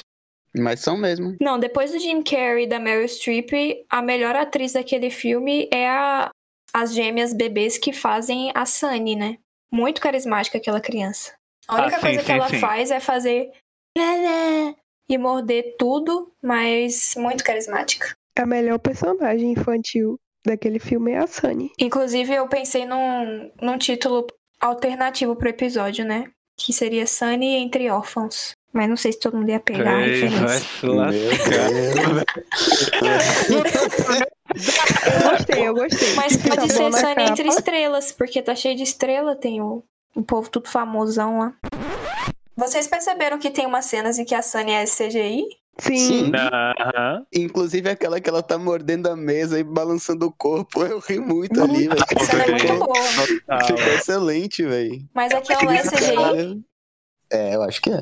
Mas 0.58 0.80
são 0.80 0.96
mesmo. 0.96 1.36
Não, 1.42 1.60
depois 1.60 1.92
do 1.92 2.00
Jim 2.00 2.24
Carrey 2.24 2.64
e 2.64 2.70
da 2.70 2.80
Meryl 2.80 3.10
Streep, 3.10 3.52
a 3.90 4.02
melhor 4.02 4.38
atriz 4.38 4.72
daquele 4.72 5.10
filme 5.10 5.68
é 5.70 5.90
a, 5.90 6.32
as 6.76 6.94
gêmeas 6.94 7.32
bebês 7.34 7.78
que 7.78 7.94
fazem 7.94 8.52
a 8.54 8.66
Sunny, 8.66 9.16
né? 9.16 9.38
Muito 9.72 10.02
carismática 10.02 10.58
aquela 10.58 10.82
criança. 10.82 11.32
A 11.70 11.76
Ah, 11.78 11.82
única 11.84 11.96
sim, 11.96 12.02
coisa 12.02 12.20
que 12.20 12.26
sim, 12.26 12.32
ela 12.34 12.50
sim. 12.50 12.60
faz 12.60 12.92
é 12.92 13.00
fazer 13.00 13.50
e 15.10 15.18
morder 15.18 15.76
tudo, 15.80 16.34
mas 16.44 17.14
muito 17.16 17.44
carismática. 17.46 18.14
A 18.38 18.46
melhor 18.46 18.78
personagem 18.80 19.52
infantil 19.54 20.20
daquele 20.46 20.78
filme 20.80 21.14
é 21.14 21.20
a 21.20 21.28
Sunny. 21.28 21.72
Inclusive, 21.80 22.34
eu 22.34 22.48
pensei 22.50 22.86
num, 22.86 23.50
num 23.62 23.78
título 23.78 24.28
alternativo 24.60 25.34
pro 25.36 25.48
episódio, 25.48 26.04
né? 26.04 26.30
Que 26.60 26.74
seria 26.74 27.08
Sunny 27.08 27.56
entre 27.56 27.90
órfãos. 27.90 28.52
Mas 28.74 28.90
não 28.90 28.98
sei 28.98 29.14
se 29.14 29.20
todo 29.22 29.38
mundo 29.38 29.50
ia 29.50 29.60
pegar 29.62 29.96
a 30.00 30.06
Ei, 30.08 30.28
vai 30.28 30.60
referência. 30.60 30.60
se 30.82 30.86
lascar. 30.88 31.70
Eu 34.54 35.30
gostei, 35.32 35.68
eu 35.68 35.74
gostei. 35.74 36.14
Mas 36.16 36.38
pode 36.38 36.72
ser 36.72 36.92
capa. 36.92 37.22
entre 37.22 37.48
estrelas, 37.48 38.12
porque 38.12 38.42
tá 38.42 38.56
cheio 38.56 38.76
de 38.76 38.84
estrela, 38.84 39.36
tem 39.36 39.62
o, 39.62 39.84
o 40.16 40.24
povo 40.24 40.50
tudo 40.50 40.70
famosão 40.70 41.40
lá. 41.40 41.54
Vocês 42.56 42.88
perceberam 42.88 43.38
que 43.38 43.50
tem 43.50 43.66
umas 43.66 43.86
cenas 43.86 44.18
em 44.18 44.24
que 44.26 44.34
a 44.34 44.42
Sunny 44.42 44.72
é 44.72 44.86
CGI? 44.86 45.46
Sim. 45.78 45.98
Sim. 45.98 46.32
Aham. 46.36 47.26
Inclusive 47.34 47.90
aquela 47.90 48.22
que 48.22 48.30
ela 48.30 48.42
tá 48.42 48.58
mordendo 48.58 49.08
a 49.08 49.16
mesa 49.16 49.60
e 49.60 49.64
balançando 49.64 50.26
o 50.26 50.32
corpo. 50.32 50.82
Eu 50.86 51.00
ri 51.00 51.20
muito 51.20 51.62
ali, 51.62 51.90
velho. 51.90 52.02
A 52.16 52.24
cena 52.24 52.44
é 52.44 52.52
muito 52.52 52.80
boa. 52.86 53.62
Ficou 53.66 53.94
excelente, 53.94 54.64
velho. 54.64 55.06
Mas 55.14 55.34
aquela 55.34 55.76
é 55.76 55.82
CGI. 55.82 56.64
É, 57.30 57.56
eu 57.56 57.64
acho 57.64 57.82
que 57.82 57.90
é. 57.92 58.02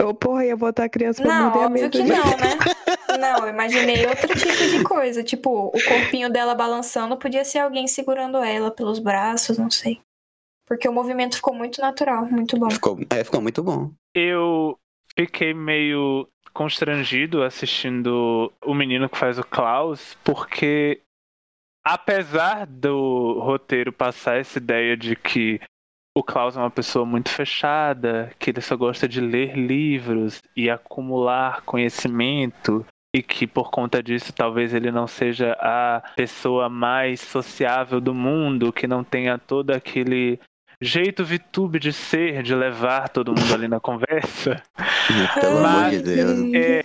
Eu, 0.00 0.12
porra, 0.12 0.44
ia 0.46 0.56
botar 0.56 0.84
a 0.84 0.88
criança 0.88 1.22
pra 1.22 1.32
Não, 1.32 1.44
morder 1.44 1.62
a 1.62 1.66
óbvio 1.66 1.82
mesa. 1.82 1.90
que 1.90 2.02
não, 2.02 2.24
né? 2.38 2.58
Não, 3.18 3.46
eu 3.46 3.48
imaginei 3.48 4.06
outro 4.06 4.28
tipo 4.36 4.68
de 4.68 4.82
coisa. 4.84 5.22
Tipo, 5.22 5.66
o 5.66 5.84
corpinho 5.84 6.30
dela 6.30 6.54
balançando 6.54 7.16
podia 7.16 7.44
ser 7.44 7.58
alguém 7.58 7.86
segurando 7.86 8.38
ela 8.38 8.70
pelos 8.70 8.98
braços, 8.98 9.58
não 9.58 9.70
sei. 9.70 10.00
Porque 10.66 10.88
o 10.88 10.92
movimento 10.92 11.36
ficou 11.36 11.54
muito 11.54 11.80
natural, 11.80 12.26
muito 12.26 12.58
bom. 12.58 12.70
Ficou, 12.70 12.98
é, 13.10 13.22
ficou 13.22 13.40
muito 13.40 13.62
bom. 13.62 13.90
Eu 14.14 14.78
fiquei 15.16 15.52
meio 15.52 16.28
constrangido 16.52 17.42
assistindo 17.42 18.52
o 18.64 18.74
menino 18.74 19.08
que 19.08 19.18
faz 19.18 19.38
o 19.38 19.44
Klaus, 19.44 20.16
porque 20.22 21.00
apesar 21.84 22.66
do 22.66 23.40
roteiro 23.40 23.92
passar 23.92 24.38
essa 24.38 24.58
ideia 24.58 24.96
de 24.96 25.16
que 25.16 25.60
o 26.16 26.22
Klaus 26.22 26.56
é 26.56 26.60
uma 26.60 26.70
pessoa 26.70 27.04
muito 27.04 27.28
fechada, 27.28 28.32
que 28.38 28.50
ele 28.50 28.60
só 28.60 28.76
gosta 28.76 29.08
de 29.08 29.20
ler 29.20 29.56
livros 29.56 30.40
e 30.56 30.70
acumular 30.70 31.62
conhecimento, 31.62 32.86
e 33.14 33.22
que 33.22 33.46
por 33.46 33.70
conta 33.70 34.02
disso 34.02 34.32
talvez 34.32 34.74
ele 34.74 34.90
não 34.90 35.06
seja 35.06 35.56
a 35.60 36.02
pessoa 36.16 36.68
mais 36.68 37.20
sociável 37.20 38.00
do 38.00 38.12
mundo, 38.12 38.72
que 38.72 38.88
não 38.88 39.04
tenha 39.04 39.38
todo 39.38 39.70
aquele 39.70 40.40
jeito 40.80 41.24
VTube 41.24 41.78
de 41.78 41.92
ser, 41.92 42.42
de 42.42 42.54
levar 42.54 43.08
todo 43.08 43.28
mundo 43.32 43.54
ali 43.54 43.68
na 43.68 43.78
conversa. 43.78 44.60
Pelo 45.40 45.58
amor 45.58 45.62
Mas- 45.62 46.02
de 46.02 46.02
Deus. 46.02 46.54
É, 46.54 46.82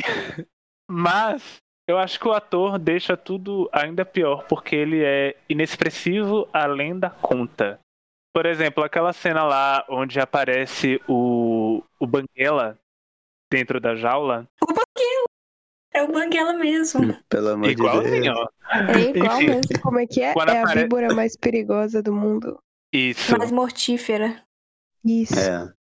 mas 0.89 1.57
eu 1.89 1.97
acho 1.97 2.19
que 2.19 2.27
o 2.27 2.33
ator 2.33 2.77
deixa 2.77 3.17
tudo 3.17 3.67
ainda 3.73 4.05
pior, 4.05 4.45
porque 4.47 4.75
ele 4.75 5.03
é 5.03 5.35
inexpressivo 5.49 6.47
além 6.53 6.97
da 6.97 7.09
conta. 7.09 7.79
Por 8.31 8.45
exemplo, 8.45 8.83
aquela 8.83 9.11
cena 9.11 9.43
lá 9.43 9.83
onde 9.89 10.19
aparece 10.19 11.01
o, 11.07 11.83
o 11.99 12.05
Banguela 12.05 12.77
dentro 13.51 13.79
da 13.79 13.95
jaula. 13.95 14.47
É 15.93 16.03
o 16.03 16.11
Banguela 16.11 16.53
mesmo. 16.53 17.17
Pelo 17.29 17.49
amor 17.49 17.65
de 17.67 17.71
Igualzinho, 17.71 18.21
Deus. 18.33 18.37
ó. 18.37 18.49
É 18.75 18.99
igual 19.01 19.35
Enfim. 19.41 19.47
mesmo. 19.49 19.81
Como 19.81 19.99
é 19.99 20.05
que 20.07 20.21
é? 20.21 20.33
Quando 20.33 20.49
É 20.49 20.59
a 20.59 20.63
apare- 20.63 20.81
víbora 20.83 21.13
mais 21.13 21.35
perigosa 21.35 22.01
do 22.03 22.13
mundo. 22.13 22.59
Isso. 22.93 23.37
Mais 23.37 23.51
mortífera. 23.51 24.41
Isso. 25.03 25.39
É. 25.39 25.71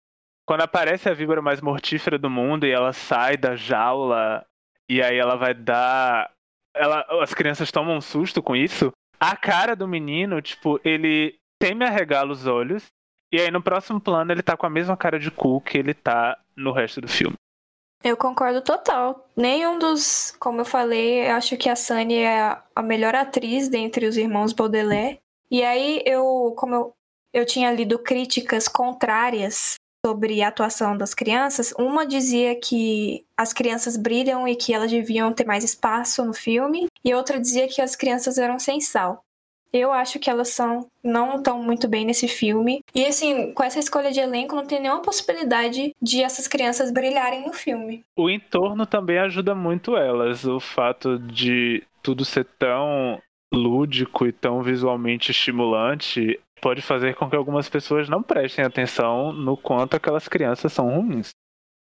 Quando 0.47 0.63
aparece 0.63 1.09
a 1.09 1.15
víbora 1.15 1.43
mais 1.43 1.61
mortífera 1.61 2.19
do 2.19 2.31
mundo 2.31 2.67
e 2.67 2.71
ela 2.71 2.93
sai 2.93 3.37
da 3.37 3.55
jaula 3.55 4.45
e 4.89 5.03
aí 5.03 5.17
ela 5.19 5.37
vai 5.37 5.53
dar. 5.55 6.31
Ela... 6.75 7.05
As 7.23 7.35
crianças 7.35 7.71
tomam 7.71 7.97
um 7.97 8.01
susto 8.01 8.43
com 8.43 8.57
isso. 8.57 8.91
A 9.21 9.37
cara 9.37 9.75
do 9.77 9.87
menino, 9.89 10.41
tipo, 10.41 10.81
ele 10.85 11.35
teme 11.61 11.85
arregala 11.85 12.33
os 12.33 12.47
olhos. 12.47 12.87
E 13.31 13.39
aí 13.39 13.51
no 13.51 13.61
próximo 13.63 14.01
plano 14.01 14.33
ele 14.33 14.43
tá 14.43 14.57
com 14.57 14.65
a 14.65 14.71
mesma 14.71 14.97
cara 14.97 15.19
de 15.19 15.31
cu 15.31 15.61
que 15.61 15.77
ele 15.77 15.93
tá 15.93 16.39
no 16.57 16.73
resto 16.73 17.01
do 17.03 17.09
filme. 17.09 17.35
Eu 18.05 18.17
concordo 18.17 18.63
total. 18.63 19.29
Nenhum 19.37 19.79
dos, 19.79 20.33
como 20.39 20.61
eu 20.61 20.65
falei, 20.65 21.29
eu 21.29 21.35
acho 21.35 21.57
que 21.57 21.69
a 21.69 21.77
Sunny 21.77 22.19
é 22.19 22.41
a- 22.75 22.83
melhor 22.83 23.15
atriz 23.15 23.69
dentre 23.69 24.07
os 24.07 24.17
irmãos 24.17 24.53
Baudelaire. 24.53 25.21
E 25.51 25.63
aí 25.63 26.03
eu, 26.07 26.55
como 26.57 26.75
eu, 26.75 26.95
eu 27.33 27.45
tinha 27.45 27.73
lido 27.73 27.99
críticas 27.99 28.69
contrárias 28.69 29.75
sobre 30.07 30.43
a 30.43 30.49
atuação 30.49 30.97
das 30.97 31.13
crianças, 31.13 31.75
uma 31.77 32.07
dizia 32.07 32.55
que 32.59 33.27
as 33.37 33.53
crianças 33.53 33.97
brilham 33.97 34.47
e 34.47 34.55
que 34.55 34.73
elas 34.73 34.91
deviam 34.91 35.33
ter 35.33 35.45
mais 35.45 35.65
espaço 35.65 36.25
no 36.25 36.33
filme, 36.33 36.87
e 37.05 37.15
outra 37.15 37.41
dizia 37.41 37.67
que 37.67 37.83
as 37.83 37.97
crianças 37.97 38.39
eram 38.39 38.59
sem 38.61 38.81
sal. 38.81 39.25
Eu 39.73 39.93
acho 39.93 40.19
que 40.19 40.31
elas 40.31 40.49
são 40.49 40.87
não 41.03 41.37
estão 41.37 41.63
muito 41.63 41.89
bem 41.89 42.05
nesse 42.05 42.29
filme. 42.29 42.81
E 42.95 43.05
assim, 43.05 43.53
com 43.53 43.63
essa 43.63 43.79
escolha 43.79 44.11
de 44.11 44.21
elenco, 44.21 44.55
não 44.55 44.67
tem 44.67 44.81
nenhuma 44.81 45.03
possibilidade 45.03 45.95
de 46.01 46.23
essas 46.23 46.47
crianças 46.47 46.91
brilharem 46.91 47.47
no 47.47 47.53
filme. 47.53 48.03
O 48.17 48.29
entorno 48.29 48.87
também 48.87 49.19
ajuda 49.19 49.55
muito 49.55 49.97
elas. 49.97 50.45
O 50.45 50.61
fato 50.61 51.19
de 51.19 51.83
tudo 52.03 52.25
ser 52.25 52.47
tão 52.59 53.21
lúdico 53.53 54.27
e 54.27 54.33
tão 54.33 54.63
visualmente 54.63 55.31
estimulante 55.31 56.39
pode 56.61 56.83
fazer 56.83 57.15
com 57.15 57.29
que 57.29 57.37
algumas 57.37 57.69
pessoas 57.69 58.09
não 58.09 58.23
prestem 58.23 58.65
atenção 58.65 59.33
no 59.33 59.57
quanto 59.57 59.97
aquelas 59.97 60.29
crianças 60.29 60.73
são 60.73 60.89
ruins. 60.89 61.31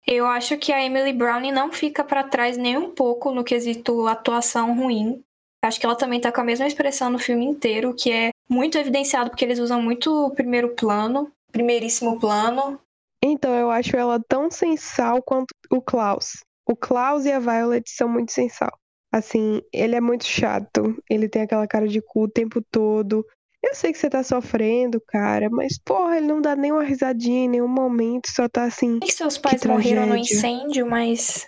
Eu 0.05 0.25
acho 0.25 0.57
que 0.57 0.73
a 0.73 0.83
Emily 0.83 1.13
Browning 1.13 1.51
não 1.51 1.71
fica 1.71 2.03
pra 2.03 2.23
trás 2.23 2.57
nem 2.57 2.77
um 2.77 2.89
pouco 2.89 3.31
no 3.31 3.43
quesito 3.43 4.07
atuação 4.07 4.75
ruim. 4.75 5.23
Acho 5.63 5.79
que 5.79 5.85
ela 5.85 5.95
também 5.95 6.19
tá 6.19 6.29
com 6.29 6.41
a 6.41 6.43
mesma 6.43 6.67
expressão 6.67 7.09
no 7.09 7.17
filme 7.17 7.45
inteiro, 7.45 7.95
que 7.95 8.11
é 8.11 8.31
muito 8.49 8.77
evidenciado 8.77 9.29
porque 9.29 9.45
eles 9.45 9.59
usam 9.59 9.81
muito 9.81 10.25
o 10.25 10.31
primeiro 10.31 10.75
plano, 10.75 11.31
primeiríssimo 11.51 12.19
plano. 12.19 12.77
Então, 13.23 13.55
eu 13.55 13.71
acho 13.71 13.95
ela 13.95 14.21
tão 14.27 14.51
sem 14.51 14.75
sal 14.75 15.23
quanto 15.23 15.47
o 15.71 15.81
Klaus. 15.81 16.43
O 16.69 16.75
Klaus 16.75 17.23
e 17.23 17.31
a 17.31 17.39
Violet 17.39 17.89
são 17.89 18.09
muito 18.09 18.33
sem 18.33 18.49
sal. 18.49 18.77
Assim, 19.09 19.61
ele 19.71 19.95
é 19.95 20.01
muito 20.01 20.25
chato. 20.25 21.01
Ele 21.09 21.29
tem 21.29 21.43
aquela 21.43 21.65
cara 21.65 21.87
de 21.87 22.01
cu 22.01 22.23
o 22.23 22.29
tempo 22.29 22.61
todo. 22.69 23.25
Eu 23.63 23.73
sei 23.73 23.93
que 23.93 23.97
você 23.97 24.09
tá 24.09 24.21
sofrendo, 24.21 25.01
cara, 25.07 25.49
mas 25.49 25.79
porra, 25.79 26.17
ele 26.17 26.27
não 26.27 26.41
dá 26.41 26.53
nem 26.53 26.73
uma 26.73 26.83
risadinha 26.83 27.45
em 27.45 27.47
nenhum 27.47 27.67
momento, 27.67 28.29
só 28.29 28.49
tá 28.49 28.65
assim. 28.65 28.99
E 29.01 29.09
seus 29.09 29.37
pais 29.37 29.63
morreram 29.63 30.07
no 30.07 30.17
incêndio, 30.17 30.85
mas. 30.85 31.47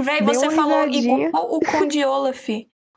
Véi, 0.00 0.22
Deu 0.22 0.34
você 0.34 0.50
falou 0.50 0.84
risadinha. 0.86 1.28
igual 1.28 1.54
o 1.54 1.60
Conde 1.60 2.04
Olaf. 2.04 2.48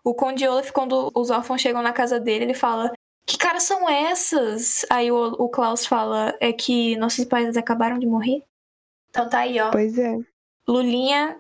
O 0.04 0.14
Conde 0.16 0.48
Olaf, 0.48 0.72
quando 0.72 1.12
os 1.16 1.30
órfãos 1.30 1.62
chegam 1.62 1.82
na 1.82 1.94
casa 1.94 2.20
dele, 2.20 2.46
ele 2.46 2.54
fala: 2.54 2.92
Que 3.26 3.38
caras 3.38 3.64
são 3.64 3.90
essas? 3.90 4.86
Aí 4.90 5.12
o, 5.12 5.16
o 5.40 5.50
Klaus 5.50 5.86
fala: 5.86 6.36
É 6.40 6.52
que 6.54 6.96
nossos 6.98 7.26
pais 7.26 7.56
acabaram 7.58 8.00
de 8.00 8.08
morrer. 8.08 8.44
Então 9.10 9.28
tá 9.30 9.40
aí, 9.40 9.60
ó. 9.60 9.72
Pois 9.72 9.98
é. 9.98 10.18
Lulinha 10.68 11.40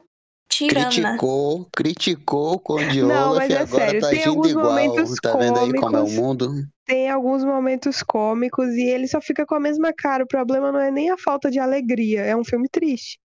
tirana. 0.49 0.89
Criticou, 0.89 1.67
criticou 1.75 2.53
o 2.55 2.59
Conde 2.59 3.01
Não, 3.01 3.31
Olaf 3.31 3.37
mas 3.37 3.49
e 3.49 3.53
é 3.53 3.57
agora 3.61 3.85
sério, 3.85 4.01
tá 4.01 4.09
tem 4.09 4.23
agindo 4.23 4.29
alguns 4.29 4.49
igual. 4.51 4.65
momentos 4.65 5.19
Tá 5.21 5.37
vendo 5.37 5.59
aí 5.59 5.73
como 5.73 5.95
é 5.97 6.01
o 6.01 6.03
cômicos. 6.03 6.13
mundo? 6.13 6.49
Tem 6.85 7.09
alguns 7.09 7.43
momentos 7.45 8.03
cômicos 8.03 8.67
e 8.75 8.81
ele 8.83 9.07
só 9.07 9.21
fica 9.21 9.45
com 9.45 9.55
a 9.55 9.59
mesma 9.59 9.93
cara. 9.93 10.23
O 10.23 10.27
problema 10.27 10.71
não 10.71 10.79
é 10.79 10.91
nem 10.91 11.09
a 11.09 11.17
falta 11.17 11.49
de 11.49 11.59
alegria, 11.59 12.21
é 12.21 12.35
um 12.35 12.43
filme 12.43 12.67
triste. 12.69 13.17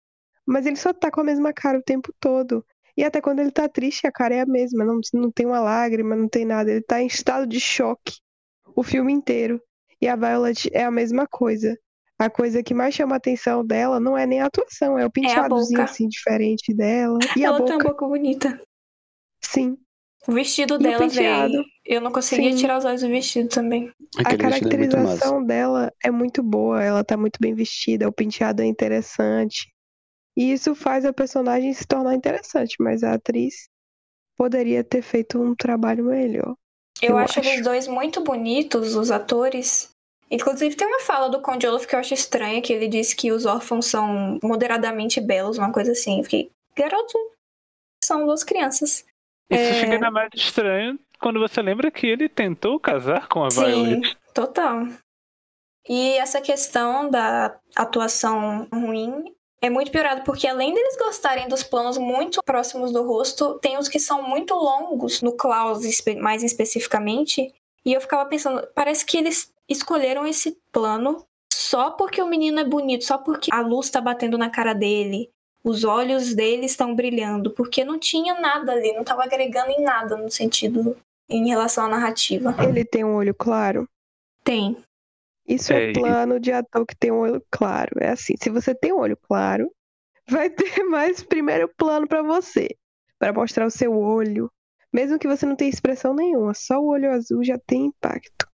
Mas 0.46 0.66
ele 0.66 0.76
só 0.76 0.94
tá 0.94 1.10
com 1.12 1.22
a 1.22 1.24
mesma 1.24 1.54
cara 1.54 1.80
o 1.80 1.84
tempo 1.84 2.14
todo. 2.20 2.66
E 2.98 3.04
até 3.04 3.20
quando 3.22 3.40
ele 3.40 3.52
tá 3.52 3.68
triste, 3.68 4.08
a 4.08 4.12
cara 4.12 4.36
é 4.36 4.42
a 4.42 4.46
mesma. 4.46 4.86
Não, 4.86 5.00
não 5.14 5.32
tem 5.32 5.46
uma 5.46 5.60
lágrima, 5.60 6.16
não 6.16 6.30
tem 6.30 6.46
nada. 6.46 6.72
Ele 6.72 6.82
tá 6.82 7.02
em 7.02 7.08
estado 7.08 7.46
de 7.48 7.60
choque 7.60 8.14
o 8.76 8.84
filme 8.84 9.12
inteiro. 9.14 9.62
E 10.02 10.08
a 10.08 10.16
Violet 10.16 10.70
é 10.74 10.84
a 10.84 10.92
mesma 10.92 11.28
coisa. 11.28 11.78
A 12.18 12.30
coisa 12.30 12.64
que 12.64 12.74
mais 12.74 12.96
chama 12.96 13.16
a 13.16 13.18
atenção 13.18 13.66
dela 13.66 14.00
não 14.00 14.18
é 14.18 14.26
nem 14.26 14.40
a 14.40 14.46
atuação, 14.46 14.98
é 14.98 15.06
o 15.06 15.12
penteadozinho 15.12 15.80
boca. 15.80 15.92
assim 15.92 16.08
diferente 16.08 16.74
dela. 16.74 17.20
E 17.36 17.44
Ela 17.44 17.58
a 17.58 17.62
tem 17.62 17.76
uma 17.76 17.80
boca, 17.80 17.90
boca 17.90 18.08
bonita. 18.08 18.62
sim. 19.42 19.78
O 20.28 20.32
vestido 20.32 20.76
E 20.76 20.80
dela, 20.80 21.08
velho. 21.08 21.64
Eu 21.86 22.02
não 22.02 22.12
conseguia 22.12 22.52
Sim. 22.52 22.58
tirar 22.58 22.80
os 22.80 22.86
olhos 22.86 23.02
do 23.02 23.08
vestido 23.10 23.48
também. 23.48 23.92
Aquele 24.18 24.44
a 24.44 24.48
é 24.48 24.52
caracterização 24.52 25.46
dela 25.46 25.94
é 26.04 26.10
muito 26.10 26.42
boa, 26.42 26.82
ela 26.84 27.04
tá 27.04 27.16
muito 27.16 27.38
bem 27.40 27.54
vestida, 27.54 28.08
o 28.08 28.12
penteado 28.12 28.64
é 28.64 28.66
interessante. 28.66 29.72
E 30.38 30.52
isso 30.52 30.76
faz 30.76 31.06
a 31.06 31.14
personagem 31.14 31.74
se 31.74 31.88
tornar 31.88 32.14
interessante, 32.16 32.76
mas 32.80 33.04
a 33.04 33.14
atriz 33.14 33.70
poderia 34.38 34.84
ter 34.84 35.02
feito 35.02 35.42
um 35.42 35.56
trabalho 35.56 36.06
melhor. 36.06 36.56
Eu, 37.02 37.12
Eu 37.12 37.18
acho, 37.18 37.40
acho. 37.40 37.50
eles 37.50 37.64
dois 37.64 37.88
muito 37.88 38.22
bonitos, 38.22 38.96
os 38.96 39.12
atores. 39.12 39.90
Inclusive, 40.30 40.76
tem 40.76 40.88
uma 40.88 41.00
fala 41.02 41.30
do 41.30 41.42
Conde 41.42 41.68
Olaf 41.68 41.86
que 41.86 41.96
eu 41.96 42.00
acho 42.00 42.14
estranha, 42.14 42.62
que 42.62 42.74
ele 42.74 42.88
disse 42.88 43.16
que 43.16 43.32
os 43.32 43.46
órfãos 43.46 43.86
são 43.86 44.40
moderadamente 44.44 45.22
belos, 45.22 45.58
uma 45.58 45.72
coisa 45.72 45.92
assim. 45.92 46.18
Eu 46.18 46.24
fiquei, 46.24 46.52
garoto, 46.76 47.18
são 48.04 48.26
duas 48.26 48.44
crianças. 48.44 49.06
Isso 49.52 49.62
É. 49.62 49.74
fica 49.82 49.94
ainda 49.94 50.12
mais 50.12 50.30
estranho 50.34 51.00
quando 51.20 51.40
você 51.40 51.62
lembra 51.62 51.92
que 51.92 52.08
ele 52.08 52.28
tentou 52.28 52.80
casar 52.80 53.28
com 53.30 53.44
a 53.46 53.52
Sim, 53.52 53.64
Violet. 53.66 54.18
total. 54.34 54.88
E 55.88 56.14
essa 56.18 56.42
questão 56.42 57.10
da 57.10 57.58
atuação 57.76 58.68
ruim 58.74 59.32
é 59.66 59.70
muito 59.70 59.92
piorado, 59.92 60.22
porque 60.24 60.48
além 60.48 60.74
deles 60.74 60.96
gostarem 60.96 61.48
dos 61.48 61.64
planos 61.64 61.98
muito 61.98 62.42
próximos 62.44 62.92
do 62.92 63.04
rosto, 63.04 63.58
tem 63.60 63.78
os 63.78 63.88
que 63.88 64.00
são 64.00 64.22
muito 64.22 64.54
longos, 64.54 65.24
no 65.24 65.32
Klaus 65.32 65.80
mais 66.20 66.44
especificamente. 66.44 67.52
E 67.84 67.94
eu 67.94 68.00
ficava 68.00 68.28
pensando, 68.30 68.66
parece 68.76 69.04
que 69.04 69.18
eles 69.18 69.52
escolheram 69.68 70.26
esse 70.28 70.58
plano 70.72 71.26
só 71.52 71.92
porque 71.92 72.22
o 72.22 72.28
menino 72.28 72.60
é 72.60 72.64
bonito, 72.64 73.06
só 73.06 73.18
porque 73.18 73.52
a 73.52 73.62
luz 73.62 73.90
tá 73.90 74.00
batendo 74.00 74.38
na 74.38 74.52
cara 74.52 74.74
dele. 74.74 75.32
Os 75.64 75.84
olhos 75.84 76.36
dele 76.36 76.68
estão 76.68 76.94
brilhando, 76.94 77.50
porque 77.50 77.84
não 77.84 77.98
tinha 77.98 78.40
nada 78.40 78.72
ali, 78.72 78.94
não 78.94 79.04
tava 79.04 79.24
agregando 79.24 79.72
em 79.72 79.82
nada 79.82 80.16
no 80.16 80.30
sentido 80.30 80.96
em 81.28 81.48
relação 81.48 81.86
à 81.86 81.90
narrativa. 81.90 82.56
Ele 82.60 82.86
tem 82.86 83.04
um 83.04 83.16
olho 83.16 83.34
claro. 83.34 83.90
Tem. 84.44 84.78
Isso 85.48 85.74
é, 85.74 85.92
É, 85.92 85.94
plano 85.94 86.40
de 86.40 86.52
ator 86.52 86.86
que 86.86 86.96
tem 86.96 87.12
um 87.12 87.20
olho 87.20 87.44
claro. 87.52 87.92
É 88.00 88.10
assim, 88.10 88.34
se 88.42 88.50
você 88.50 88.74
tem 88.74 88.94
um 88.94 89.00
olho 89.00 89.18
claro, 89.18 89.70
vai 90.30 90.50
ter 90.50 90.84
mais 90.84 91.24
primeiro 91.24 91.70
plano 91.78 92.08
pra 92.08 92.22
você, 92.22 92.68
Pra 93.18 93.32
mostrar 93.32 93.66
o 93.66 93.72
seu 93.72 93.98
olho. 93.98 94.52
Mesmo 94.92 95.18
que 95.20 95.28
você 95.28 95.46
não 95.46 95.56
tenha 95.56 95.70
expressão 95.70 96.14
nenhuma, 96.14 96.54
só 96.54 96.80
o 96.80 96.88
olho 96.88 97.12
azul 97.12 97.44
já 97.44 97.58
tem 97.58 97.86
impacto. 97.86 98.48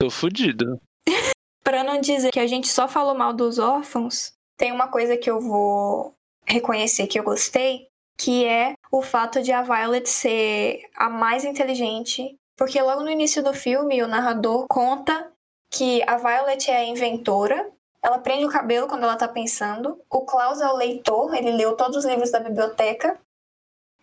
Tô 0.00 0.10
fudido. 0.10 0.80
Pra 1.64 1.84
não 1.84 2.00
dizer 2.00 2.30
que 2.30 2.40
a 2.40 2.46
gente 2.46 2.68
só 2.68 2.88
falou 2.88 3.14
mal 3.14 3.32
dos 3.34 3.58
órfãos, 3.58 4.32
tem 4.56 4.72
uma 4.72 4.88
coisa 4.88 5.16
que 5.16 5.30
eu 5.30 5.40
vou 5.40 6.14
reconhecer 6.46 7.06
que 7.06 7.18
eu 7.18 7.24
gostei, 7.24 7.88
que 8.18 8.44
é 8.44 8.72
o 8.90 9.02
fato 9.02 9.42
de 9.42 9.52
a 9.52 9.62
Violet 9.62 10.08
ser 10.08 10.80
a 10.96 11.10
mais 11.10 11.44
inteligente, 11.44 12.36
porque 12.56 12.80
logo 12.80 13.02
no 13.02 13.10
início 13.10 13.42
do 13.42 13.52
filme 13.52 14.02
o 14.02 14.08
narrador 14.08 14.66
conta 14.68 15.30
que 15.70 16.02
a 16.06 16.16
Violet 16.16 16.70
é 16.70 16.76
a 16.76 16.84
inventora, 16.84 17.70
ela 18.02 18.18
prende 18.18 18.44
o 18.44 18.50
cabelo 18.50 18.86
quando 18.86 19.02
ela 19.02 19.16
tá 19.16 19.28
pensando, 19.28 20.00
o 20.10 20.22
Klaus 20.22 20.60
é 20.60 20.66
o 20.68 20.76
leitor, 20.76 21.34
ele 21.34 21.52
leu 21.52 21.76
todos 21.76 21.96
os 21.96 22.04
livros 22.04 22.30
da 22.30 22.40
biblioteca, 22.40 23.18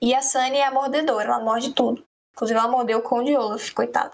e 0.01 0.13
a 0.13 0.22
Sunny 0.22 0.57
é 0.57 0.66
a 0.66 0.72
mordedora, 0.72 1.30
ela 1.30 1.39
morde 1.39 1.74
tudo. 1.74 2.05
Inclusive 2.34 2.59
ela 2.59 2.68
mordeu 2.68 2.99
o 2.99 3.01
Conde 3.01 3.36
Olaf, 3.36 3.72
coitada. 3.72 4.11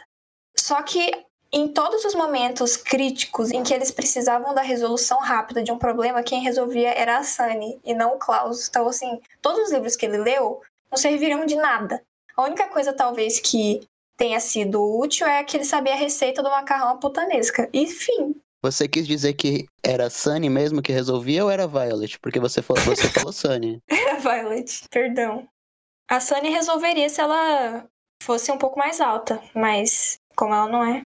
Só 0.56 0.82
que 0.84 1.12
em 1.52 1.68
todos 1.68 2.06
os 2.06 2.16
momentos 2.16 2.78
críticos 2.78 3.52
em 3.52 3.64
que 3.64 3.74
eles 3.74 3.91
precisavam 3.91 4.54
da 4.54 4.62
resolução 4.62 5.20
rápida 5.20 5.62
de 5.62 5.72
um 5.72 5.78
problema, 5.78 6.24
quem 6.24 6.41
resolvia 6.41 6.93
era 6.93 7.18
a 7.18 7.24
Sunny 7.24 7.80
e 7.84 7.93
não 7.93 8.16
o 8.16 8.20
Klaus. 8.20 8.70
Então, 8.70 8.88
assim, 8.88 9.20
todos 9.41 9.64
os 9.64 9.72
livros 9.72 9.95
que 9.95 10.06
ele 10.06 10.18
leu 10.18 10.62
não 10.89 10.97
serviram 10.97 11.45
de 11.45 11.56
nada. 11.56 12.02
A 12.38 12.43
única 12.43 12.68
coisa, 12.70 12.93
talvez, 12.93 13.39
que 13.39 13.86
tenha 14.18 14.39
sido 14.39 14.82
útil 14.99 15.26
é 15.28 15.43
que 15.43 15.57
ele 15.57 15.66
sabia 15.66 15.93
a 15.93 15.97
receita 15.97 16.41
do 16.43 16.49
macarrão 16.49 16.97
putanesca. 16.99 17.70
E 17.74 17.88
fim. 17.88 18.36
Você 18.64 18.88
quis 18.88 19.07
dizer 19.07 19.34
que 19.34 19.66
era 19.84 20.05
a 20.05 20.09
Sunny 20.09 20.49
mesmo 20.49 20.82
que 20.84 20.91
resolvia 20.91 21.43
ou 21.43 21.49
era 21.49 21.64
a 21.64 21.68
Violet? 21.68 22.20
Porque 22.20 22.39
você 22.39 22.62
falou, 22.62 22.84
você 22.84 23.07
falou 23.09 23.32
Sunny. 23.34 23.80
Era 23.89 24.20
Violet, 24.20 24.84
perdão. 24.91 25.47
A 26.09 26.20
Sunny 26.20 26.49
resolveria 26.49 27.09
se 27.09 27.20
ela 27.22 27.86
fosse 28.22 28.51
um 28.51 28.57
pouco 28.57 28.78
mais 28.78 29.01
alta, 29.01 29.41
mas 29.55 30.18
como 30.36 30.53
ela 30.53 30.68
não 30.68 30.84
é. 30.86 31.01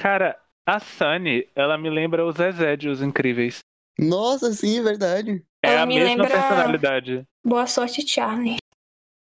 Cara, 0.00 0.40
a 0.66 0.80
Sunny, 0.80 1.46
ela 1.54 1.76
me 1.76 1.90
lembra 1.90 2.24
o 2.24 2.32
Zezé 2.32 2.74
de 2.76 2.88
Os 2.88 3.02
Incríveis. 3.02 3.58
Nossa, 3.98 4.50
sim, 4.52 4.78
é 4.78 4.82
verdade. 4.82 5.44
É 5.62 5.72
Ela 5.74 5.82
a 5.82 5.86
me 5.86 5.94
mesma 5.96 6.08
lembra- 6.24 6.30
personalidade. 6.30 7.22
Boa 7.44 7.66
sorte, 7.66 8.06
Charlie. 8.08 8.56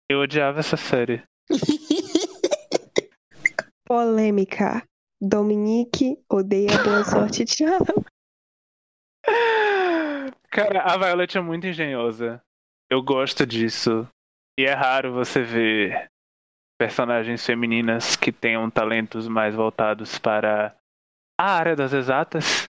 Eu 0.09 0.21
odiava 0.21 0.61
essa 0.61 0.77
série. 0.77 1.23
Polêmica. 3.93 4.83
Dominique 5.21 6.19
odeia 6.27 6.83
boa 6.83 7.05
sorte, 7.05 7.45
tchau. 7.45 7.85
Cara, 10.51 10.85
a 10.85 10.97
Violet 10.97 11.37
é 11.37 11.41
muito 11.43 11.67
engenhosa. 11.67 12.43
Eu 12.91 13.03
gosto 13.03 13.45
disso. 13.45 14.09
E 14.59 14.65
é 14.65 14.73
raro 14.73 15.13
você 15.13 15.43
ver 15.43 16.11
personagens 16.81 17.45
femininas 17.45 18.17
que 18.17 18.33
tenham 18.33 18.71
talentos 18.71 19.29
mais 19.29 19.55
voltados 19.55 20.19
para 20.19 20.75
a 21.39 21.53
área 21.53 21.77
das 21.77 21.93
exatas. 21.93 22.65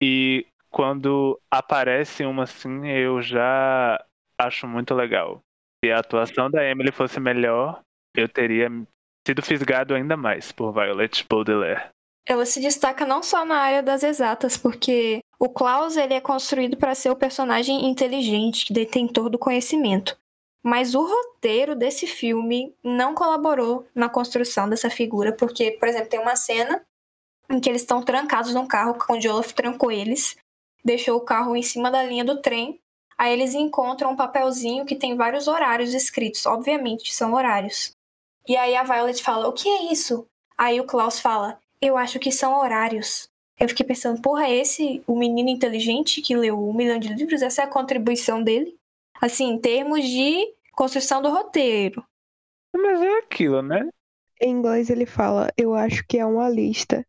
E 0.00 0.46
quando 0.70 1.36
aparece 1.50 2.24
uma 2.24 2.44
assim, 2.44 2.86
eu 2.86 3.20
já 3.20 4.00
acho 4.40 4.68
muito 4.68 4.94
legal. 4.94 5.40
Se 5.84 5.90
a 5.90 5.98
atuação 5.98 6.48
da 6.48 6.64
Emily 6.64 6.92
fosse 6.92 7.18
melhor, 7.18 7.82
eu 8.16 8.28
teria 8.28 8.70
sido 9.26 9.42
fisgado 9.42 9.94
ainda 9.94 10.16
mais 10.16 10.52
por 10.52 10.72
Violet 10.72 11.26
Baudelaire. 11.28 11.88
Ela 12.26 12.46
se 12.46 12.60
destaca 12.60 13.04
não 13.04 13.22
só 13.22 13.44
na 13.44 13.56
área 13.56 13.82
das 13.82 14.02
exatas, 14.02 14.56
porque 14.56 15.20
o 15.38 15.48
Klaus 15.48 15.96
ele 15.96 16.14
é 16.14 16.20
construído 16.20 16.76
para 16.76 16.94
ser 16.94 17.10
o 17.10 17.16
personagem 17.16 17.86
inteligente, 17.86 18.72
detentor 18.72 19.28
do 19.28 19.38
conhecimento. 19.38 20.16
Mas 20.62 20.94
o 20.94 21.06
roteiro 21.06 21.76
desse 21.76 22.06
filme 22.06 22.74
não 22.82 23.14
colaborou 23.14 23.86
na 23.94 24.08
construção 24.08 24.68
dessa 24.68 24.88
figura, 24.88 25.32
porque, 25.32 25.72
por 25.72 25.86
exemplo, 25.86 26.08
tem 26.08 26.20
uma 26.20 26.36
cena 26.36 26.82
em 27.50 27.60
que 27.60 27.68
eles 27.68 27.82
estão 27.82 28.02
trancados 28.02 28.54
num 28.54 28.66
carro, 28.66 28.96
onde 29.10 29.28
Olaf 29.28 29.52
trancou 29.52 29.92
eles, 29.92 30.34
deixou 30.82 31.18
o 31.18 31.24
carro 31.24 31.54
em 31.54 31.62
cima 31.62 31.90
da 31.90 32.02
linha 32.02 32.24
do 32.24 32.40
trem. 32.40 32.80
Aí 33.18 33.32
eles 33.34 33.54
encontram 33.54 34.12
um 34.12 34.16
papelzinho 34.16 34.86
que 34.86 34.96
tem 34.96 35.14
vários 35.14 35.46
horários 35.46 35.92
escritos, 35.92 36.46
obviamente 36.46 37.14
são 37.14 37.34
horários. 37.34 37.93
E 38.46 38.56
aí 38.56 38.76
a 38.76 38.82
Violet 38.82 39.22
fala: 39.22 39.48
O 39.48 39.52
que 39.52 39.68
é 39.68 39.92
isso? 39.92 40.26
Aí 40.56 40.80
o 40.80 40.84
Klaus 40.84 41.18
fala: 41.20 41.58
Eu 41.80 41.96
acho 41.96 42.18
que 42.18 42.30
são 42.30 42.58
horários. 42.58 43.28
Eu 43.58 43.68
fiquei 43.68 43.86
pensando: 43.86 44.20
Porra, 44.20 44.46
é 44.46 44.56
esse 44.56 45.02
o 45.06 45.18
menino 45.18 45.48
inteligente 45.48 46.20
que 46.20 46.36
leu 46.36 46.58
um 46.58 46.74
milhão 46.74 46.98
de 46.98 47.12
livros? 47.12 47.42
Essa 47.42 47.62
é 47.62 47.64
a 47.64 47.70
contribuição 47.70 48.42
dele? 48.42 48.76
Assim, 49.20 49.50
em 49.50 49.58
termos 49.58 50.04
de 50.04 50.54
construção 50.72 51.22
do 51.22 51.30
roteiro. 51.30 52.04
Mas 52.74 53.00
é 53.00 53.18
aquilo, 53.18 53.62
né? 53.62 53.88
Em 54.40 54.50
inglês 54.50 54.90
ele 54.90 55.06
fala, 55.06 55.50
eu 55.56 55.74
acho 55.74 56.04
que 56.06 56.18
é 56.18 56.26
uma 56.26 56.48
lista. 56.48 57.06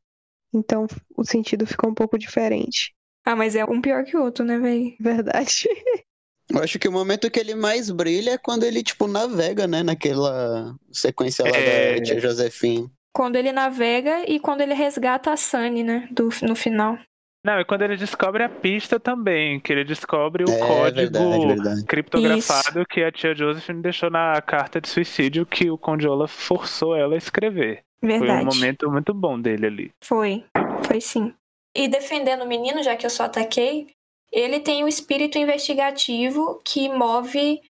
Então 0.54 0.88
o 1.18 1.24
sentido 1.26 1.66
fica 1.66 1.88
um 1.88 1.94
pouco 1.94 2.18
diferente. 2.18 2.96
Ah, 3.26 3.36
mas 3.36 3.56
é 3.56 3.66
um 3.66 3.82
pior 3.82 4.06
que 4.06 4.16
o 4.16 4.24
outro, 4.24 4.46
né, 4.46 4.60
véi? 4.60 4.96
Verdade. 5.00 5.66
Eu 6.50 6.62
acho 6.62 6.78
que 6.78 6.88
o 6.88 6.92
momento 6.92 7.30
que 7.32 7.40
ele 7.40 7.56
mais 7.56 7.90
brilha 7.90 8.32
é 8.32 8.38
quando 8.38 8.64
ele, 8.64 8.84
tipo, 8.84 9.08
navega, 9.08 9.66
né? 9.68 9.82
Naquela 9.84 10.76
sequência 10.92 11.44
lá 11.44 11.58
É. 11.58 11.96
da 11.96 12.04
tia 12.04 12.20
Josephine. 12.20 12.90
Quando 13.14 13.36
ele 13.38 13.52
navega 13.52 14.30
e 14.30 14.40
quando 14.40 14.62
ele 14.62 14.74
resgata 14.74 15.32
a 15.32 15.38
Sunny, 15.38 15.84
né? 15.84 16.08
Do, 16.12 16.30
no 16.44 16.56
final. 16.56 16.98
Não, 17.44 17.60
e 17.60 17.66
quando 17.66 17.84
ele 17.84 17.96
descobre 17.96 18.44
a 18.44 18.50
pista 18.50 19.00
também, 19.00 19.60
que 19.60 19.72
ele 19.72 19.84
descobre 19.84 20.44
o 20.44 20.50
é 20.52 20.58
código 20.58 20.96
verdade, 21.20 21.46
verdade. 21.48 21.86
criptografado 21.86 22.86
que 22.88 23.04
a 23.04 23.12
tia 23.12 23.36
Josephine 23.36 23.82
deixou 23.84 24.10
na 24.10 24.42
carta 24.42 24.82
de 24.82 24.90
suicídio 24.90 25.46
que 25.46 25.70
o 25.70 25.78
Conde 25.78 26.08
Olaf 26.08 26.32
forçou 26.34 26.96
ela 26.96 27.14
a 27.14 27.18
escrever. 27.18 27.82
Foi 28.02 28.10
Verdade. 28.20 28.42
um 28.44 28.46
momento 28.46 28.92
muito 28.92 29.14
bom 29.14 29.40
dele 29.40 29.66
ali. 29.68 29.92
Foi, 30.04 30.44
foi 30.88 31.00
sim. 31.00 31.34
E 31.76 31.88
defendendo 31.88 32.44
o 32.44 32.48
menino, 32.48 32.82
já 32.84 32.96
que 32.96 33.06
eu 33.06 33.10
só 33.10 33.24
ataquei, 33.26 33.88
ele 34.36 34.60
tem 34.60 34.84
o 34.84 34.88
espírito 34.88 35.38
investigativo 35.38 36.62
que 36.66 36.90
move 36.90 37.62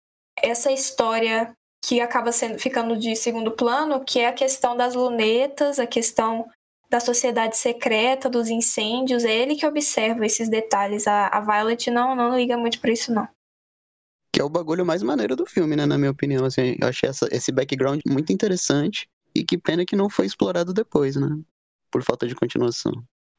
essa 0.41 0.71
história 0.71 1.53
que 1.85 2.01
acaba 2.01 2.31
sendo 2.31 2.57
ficando 2.57 2.97
de 2.97 3.15
segundo 3.15 3.51
plano, 3.51 4.03
que 4.03 4.19
é 4.19 4.27
a 4.27 4.33
questão 4.33 4.75
das 4.75 4.95
lunetas, 4.95 5.77
a 5.77 5.85
questão 5.85 6.49
da 6.89 6.99
sociedade 6.99 7.55
secreta, 7.57 8.27
dos 8.29 8.49
incêndios. 8.49 9.23
É 9.23 9.31
ele 9.35 9.55
que 9.55 9.65
observa 9.65 10.25
esses 10.25 10.49
detalhes. 10.49 11.07
A, 11.07 11.27
a 11.27 11.39
Violet 11.39 11.91
não, 11.91 12.15
não 12.15 12.35
liga 12.35 12.57
muito 12.57 12.79
pra 12.79 12.91
isso, 12.91 13.13
não. 13.13 13.27
Que 14.33 14.41
é 14.41 14.43
o 14.43 14.49
bagulho 14.49 14.85
mais 14.85 15.03
maneiro 15.03 15.35
do 15.35 15.45
filme, 15.45 15.75
né? 15.75 15.85
Na 15.85 15.97
minha 15.97 16.11
opinião. 16.11 16.43
Assim, 16.45 16.75
eu 16.81 16.87
achei 16.87 17.07
essa- 17.09 17.27
esse 17.31 17.51
background 17.51 18.01
muito 18.07 18.33
interessante. 18.33 19.07
E 19.35 19.43
que 19.43 19.57
pena 19.57 19.85
que 19.85 19.95
não 19.95 20.09
foi 20.09 20.25
explorado 20.25 20.73
depois, 20.73 21.15
né? 21.15 21.27
Por 21.91 22.01
falta 22.03 22.27
de 22.27 22.33
continuação. 22.35 22.91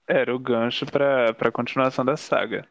Era 0.09 0.35
o 0.35 0.39
gancho 0.39 0.87
pra, 0.87 1.35
pra 1.35 1.51
continuação 1.51 2.05
da 2.05 2.17
saga. 2.17 2.67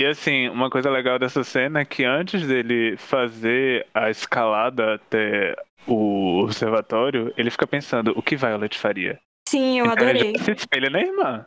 E 0.00 0.06
assim, 0.06 0.48
uma 0.48 0.70
coisa 0.70 0.88
legal 0.88 1.18
dessa 1.18 1.44
cena 1.44 1.80
é 1.80 1.84
que 1.84 2.04
antes 2.04 2.46
dele 2.46 2.96
fazer 2.96 3.86
a 3.92 4.08
escalada 4.08 4.94
até 4.94 5.54
o 5.86 6.38
observatório, 6.42 7.34
ele 7.36 7.50
fica 7.50 7.66
pensando 7.66 8.12
o 8.16 8.22
que 8.22 8.34
Violet 8.34 8.78
faria. 8.78 9.20
Sim, 9.46 9.78
eu 9.78 9.84
Então 9.84 10.08
ele 10.08 10.20
adorei. 10.20 10.38
já 10.38 10.44
se 10.44 10.52
espelha 10.52 10.88
na 10.88 11.00
irmã. 11.00 11.46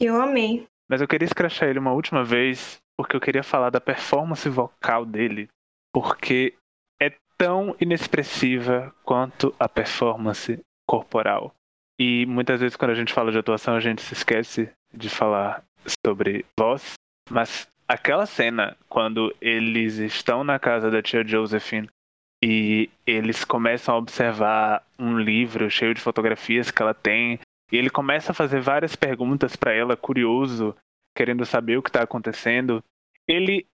Eu 0.00 0.20
amei. 0.20 0.66
Mas 0.90 1.00
eu 1.00 1.06
queria 1.06 1.24
escrachar 1.24 1.68
ele 1.68 1.78
uma 1.78 1.92
última 1.92 2.24
vez, 2.24 2.78
porque 2.98 3.14
eu 3.14 3.20
queria 3.20 3.44
falar 3.44 3.70
da 3.70 3.80
performance 3.80 4.48
vocal 4.48 5.04
dele, 5.06 5.48
porque 5.92 6.52
é 7.00 7.12
tão 7.38 7.76
inexpressiva 7.80 8.92
quanto 9.04 9.54
a 9.56 9.68
performance 9.68 10.58
corporal. 10.84 11.54
E 12.00 12.26
muitas 12.26 12.60
vezes 12.60 12.76
quando 12.76 12.90
a 12.90 12.96
gente 12.96 13.12
fala 13.12 13.30
de 13.30 13.38
atuação, 13.38 13.76
a 13.76 13.80
gente 13.80 14.02
se 14.02 14.14
esquece 14.14 14.68
de 14.92 15.08
falar 15.08 15.62
sobre 16.04 16.44
voz, 16.58 16.94
mas 17.30 17.68
aquela 17.88 18.26
cena 18.26 18.76
quando 18.88 19.34
eles 19.40 19.98
estão 19.98 20.42
na 20.44 20.58
casa 20.58 20.90
da 20.90 21.02
tia 21.02 21.26
Josephine 21.26 21.88
e 22.42 22.90
eles 23.06 23.44
começam 23.44 23.94
a 23.94 23.98
observar 23.98 24.86
um 24.98 25.18
livro 25.18 25.70
cheio 25.70 25.94
de 25.94 26.00
fotografias 26.00 26.70
que 26.70 26.82
ela 26.82 26.94
tem 26.94 27.38
e 27.72 27.76
ele 27.76 27.90
começa 27.90 28.32
a 28.32 28.34
fazer 28.34 28.60
várias 28.60 28.94
perguntas 28.94 29.56
para 29.56 29.72
ela, 29.72 29.96
curioso, 29.96 30.76
querendo 31.16 31.44
saber 31.46 31.78
o 31.78 31.82
que 31.82 31.90
tá 31.90 32.02
acontecendo. 32.02 32.82
Ele. 33.26 33.66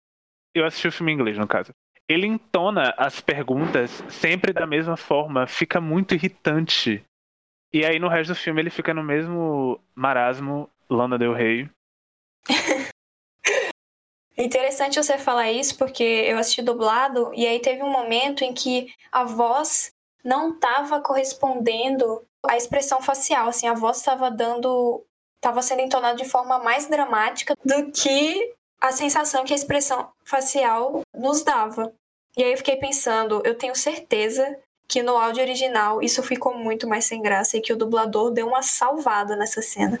Eu 0.54 0.64
assisti 0.64 0.88
o 0.88 0.92
filme 0.92 1.12
em 1.12 1.14
inglês, 1.14 1.36
no 1.38 1.46
caso. 1.46 1.72
Ele 2.08 2.26
entona 2.26 2.94
as 2.96 3.20
perguntas 3.20 4.02
sempre 4.08 4.52
da 4.52 4.66
mesma 4.66 4.96
forma, 4.96 5.46
fica 5.46 5.80
muito 5.80 6.14
irritante. 6.14 7.04
E 7.72 7.84
aí 7.84 8.00
no 8.00 8.08
resto 8.08 8.32
do 8.32 8.36
filme 8.36 8.60
ele 8.60 8.70
fica 8.70 8.92
no 8.92 9.02
mesmo 9.02 9.80
marasmo, 9.94 10.68
Lana 10.88 11.16
Del 11.16 11.32
Rey. 11.32 11.70
Interessante 14.40 15.02
você 15.02 15.18
falar 15.18 15.52
isso, 15.52 15.76
porque 15.76 16.02
eu 16.02 16.38
assisti 16.38 16.62
dublado 16.62 17.30
e 17.34 17.46
aí 17.46 17.60
teve 17.60 17.82
um 17.82 17.90
momento 17.90 18.42
em 18.42 18.54
que 18.54 18.88
a 19.12 19.22
voz 19.24 19.92
não 20.24 20.54
estava 20.54 21.00
correspondendo 21.00 22.24
à 22.46 22.56
expressão 22.56 23.02
facial, 23.02 23.48
assim, 23.48 23.68
a 23.68 23.74
voz 23.74 23.98
estava 23.98 24.30
dando, 24.30 25.04
estava 25.36 25.60
sendo 25.60 25.80
entonada 25.82 26.16
de 26.16 26.28
forma 26.28 26.58
mais 26.58 26.88
dramática 26.88 27.54
do 27.62 27.92
que 27.92 28.54
a 28.80 28.92
sensação 28.92 29.44
que 29.44 29.52
a 29.52 29.56
expressão 29.56 30.10
facial 30.24 31.02
nos 31.14 31.42
dava. 31.42 31.92
E 32.34 32.42
aí 32.42 32.52
eu 32.52 32.56
fiquei 32.56 32.76
pensando, 32.76 33.42
eu 33.44 33.58
tenho 33.58 33.74
certeza 33.74 34.58
que 34.88 35.02
no 35.02 35.16
áudio 35.16 35.42
original 35.42 36.02
isso 36.02 36.22
ficou 36.22 36.56
muito 36.56 36.88
mais 36.88 37.04
sem 37.04 37.20
graça 37.20 37.58
e 37.58 37.60
que 37.60 37.72
o 37.72 37.76
dublador 37.76 38.30
deu 38.30 38.46
uma 38.48 38.62
salvada 38.62 39.36
nessa 39.36 39.60
cena. 39.60 40.00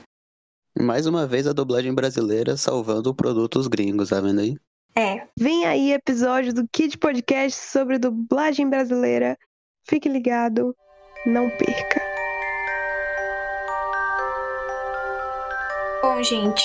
Mais 0.80 1.06
uma 1.06 1.26
vez 1.26 1.46
a 1.46 1.52
dublagem 1.52 1.94
brasileira 1.94 2.56
salvando 2.56 3.14
produtos 3.14 3.68
gringos, 3.68 4.08
tá 4.08 4.20
vendo 4.20 4.40
aí? 4.40 4.56
É. 4.96 5.26
Vem 5.38 5.66
aí 5.66 5.92
episódio 5.92 6.54
do 6.54 6.66
Kid 6.66 6.96
Podcast 6.96 7.68
sobre 7.70 7.98
dublagem 7.98 8.68
brasileira. 8.68 9.36
Fique 9.86 10.08
ligado, 10.08 10.74
não 11.26 11.50
perca. 11.50 12.00
Bom, 16.02 16.22
gente, 16.22 16.64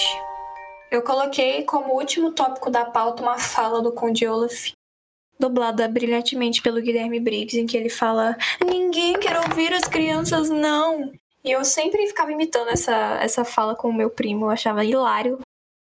eu 0.89 1.01
coloquei 1.01 1.63
como 1.63 1.93
último 1.93 2.32
tópico 2.32 2.70
da 2.70 2.86
pauta 2.86 3.22
uma 3.22 3.38
fala 3.38 3.82
do 3.82 3.91
Conde 3.91 4.26
Olaf, 4.26 4.72
dublada 5.38 5.89
brilhantemente 5.89 6.61
pelo 6.61 6.82
Guilherme 6.82 7.20
Briggs, 7.20 7.59
em 7.59 7.66
que 7.66 7.76
ele 7.76 7.89
fala: 7.89 8.38
Ninguém 8.66 9.20
quer 9.20 9.38
ouvir 9.38 9.74
as 9.74 9.84
crianças, 9.84 10.49
não. 10.49 11.11
E 11.45 11.51
eu 11.51 11.63
sempre 11.63 12.07
ficava 12.07 12.31
imitando 12.31 12.69
essa, 12.69 13.19
essa 13.21 13.45
fala 13.45 13.75
com 13.75 13.89
o 13.89 13.93
meu 13.93 14.09
primo, 14.09 14.45
eu 14.45 14.49
achava 14.49 14.83
hilário. 14.83 15.37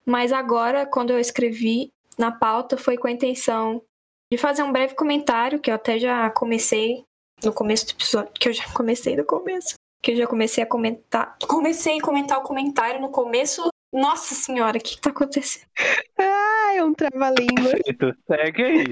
Mas 0.05 0.31
agora, 0.31 0.85
quando 0.85 1.09
eu 1.09 1.19
escrevi 1.19 1.89
na 2.19 2.31
pauta, 2.31 2.77
foi 2.77 2.97
com 2.97 3.07
a 3.07 3.11
intenção 3.11 3.81
de 4.31 4.37
fazer 4.37 4.61
um 4.61 4.71
breve 4.71 4.93
comentário, 4.93 5.59
que 5.59 5.71
eu 5.71 5.75
até 5.75 5.97
já 5.97 6.29
comecei 6.29 7.03
no 7.43 7.51
começo 7.51 7.87
do 7.87 7.93
episódio, 7.93 8.31
que 8.39 8.49
eu 8.49 8.53
já 8.53 8.71
comecei 8.73 9.15
no 9.15 9.25
começo, 9.25 9.73
que 10.03 10.11
eu 10.11 10.15
já 10.17 10.27
comecei 10.27 10.63
a 10.63 10.67
comentar. 10.67 11.35
Comecei 11.47 11.97
a 11.97 12.01
comentar 12.01 12.37
o 12.37 12.43
comentário 12.43 13.01
no 13.01 13.09
começo. 13.09 13.67
Nossa 13.91 14.35
senhora, 14.35 14.77
o 14.77 14.81
que, 14.81 14.97
que 14.97 15.01
tá 15.01 15.09
acontecendo? 15.09 15.65
Ah, 16.19 16.73
é 16.75 16.83
um 16.83 16.93
trava-língua. 16.93 17.71
Segue 18.27 18.63
aí. 18.63 18.85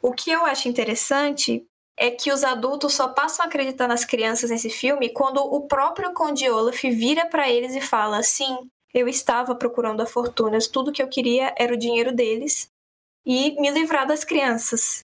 O 0.00 0.12
que 0.12 0.30
eu 0.30 0.46
acho 0.46 0.68
interessante 0.68 1.66
é 1.96 2.10
que 2.10 2.32
os 2.32 2.44
adultos 2.44 2.94
só 2.94 3.08
passam 3.08 3.44
a 3.44 3.48
acreditar 3.48 3.86
nas 3.86 4.04
crianças 4.04 4.50
nesse 4.50 4.70
filme 4.70 5.10
quando 5.10 5.38
o 5.38 5.66
próprio 5.66 6.14
Conde 6.14 6.48
Olaf 6.48 6.82
vira 6.84 7.26
pra 7.26 7.48
eles 7.48 7.74
e 7.74 7.80
fala: 7.80 8.22
Sim, 8.22 8.70
eu 8.92 9.08
estava 9.08 9.54
procurando 9.54 10.00
a 10.00 10.06
fortunas, 10.06 10.66
tudo 10.66 10.92
que 10.92 11.02
eu 11.02 11.08
queria 11.08 11.54
era 11.58 11.74
o 11.74 11.78
dinheiro 11.78 12.12
deles 12.14 12.70
e 13.24 13.52
me 13.60 13.70
livrar 13.70 14.06
das 14.06 14.24
crianças. 14.24 15.04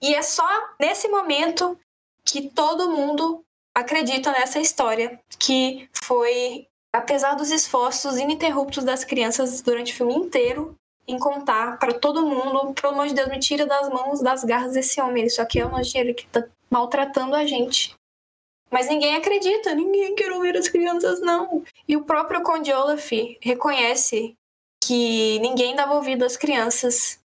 E 0.00 0.14
é 0.14 0.22
só 0.22 0.46
nesse 0.78 1.08
momento 1.08 1.78
que 2.24 2.48
todo 2.50 2.90
mundo 2.90 3.44
acredita 3.74 4.30
nessa 4.32 4.60
história, 4.60 5.20
que 5.38 5.88
foi, 6.04 6.66
apesar 6.92 7.34
dos 7.34 7.50
esforços 7.50 8.16
ininterruptos 8.16 8.84
das 8.84 9.04
crianças 9.04 9.60
durante 9.60 9.92
o 9.92 9.96
filme 9.96 10.14
inteiro, 10.14 10.74
em 11.08 11.18
contar 11.18 11.78
para 11.78 11.94
todo 11.94 12.26
mundo, 12.26 12.74
pelo 12.74 12.92
amor 12.92 13.08
de 13.08 13.14
Deus, 13.14 13.28
me 13.28 13.38
tira 13.38 13.64
das 13.64 13.88
mãos, 13.88 14.20
das 14.20 14.44
garras 14.44 14.74
desse 14.74 15.00
homem, 15.00 15.22
ele 15.22 15.30
só 15.30 15.44
quer 15.44 15.64
o 15.64 15.70
nosso 15.70 15.90
dinheiro 15.90 16.14
que 16.14 16.26
tá 16.26 16.44
maltratando 16.70 17.34
a 17.34 17.46
gente. 17.46 17.94
Mas 18.70 18.86
ninguém 18.88 19.16
acredita, 19.16 19.74
ninguém 19.74 20.14
quer 20.14 20.30
ouvir 20.30 20.54
as 20.56 20.68
crianças, 20.68 21.20
não. 21.20 21.64
E 21.88 21.96
o 21.96 22.04
próprio 22.04 22.42
Conde 22.42 22.70
Olaf 22.70 23.10
reconhece 23.40 24.34
que 24.82 25.38
ninguém 25.40 25.74
dava 25.74 25.94
ouvido 25.94 26.24
às 26.24 26.36
crianças. 26.36 27.18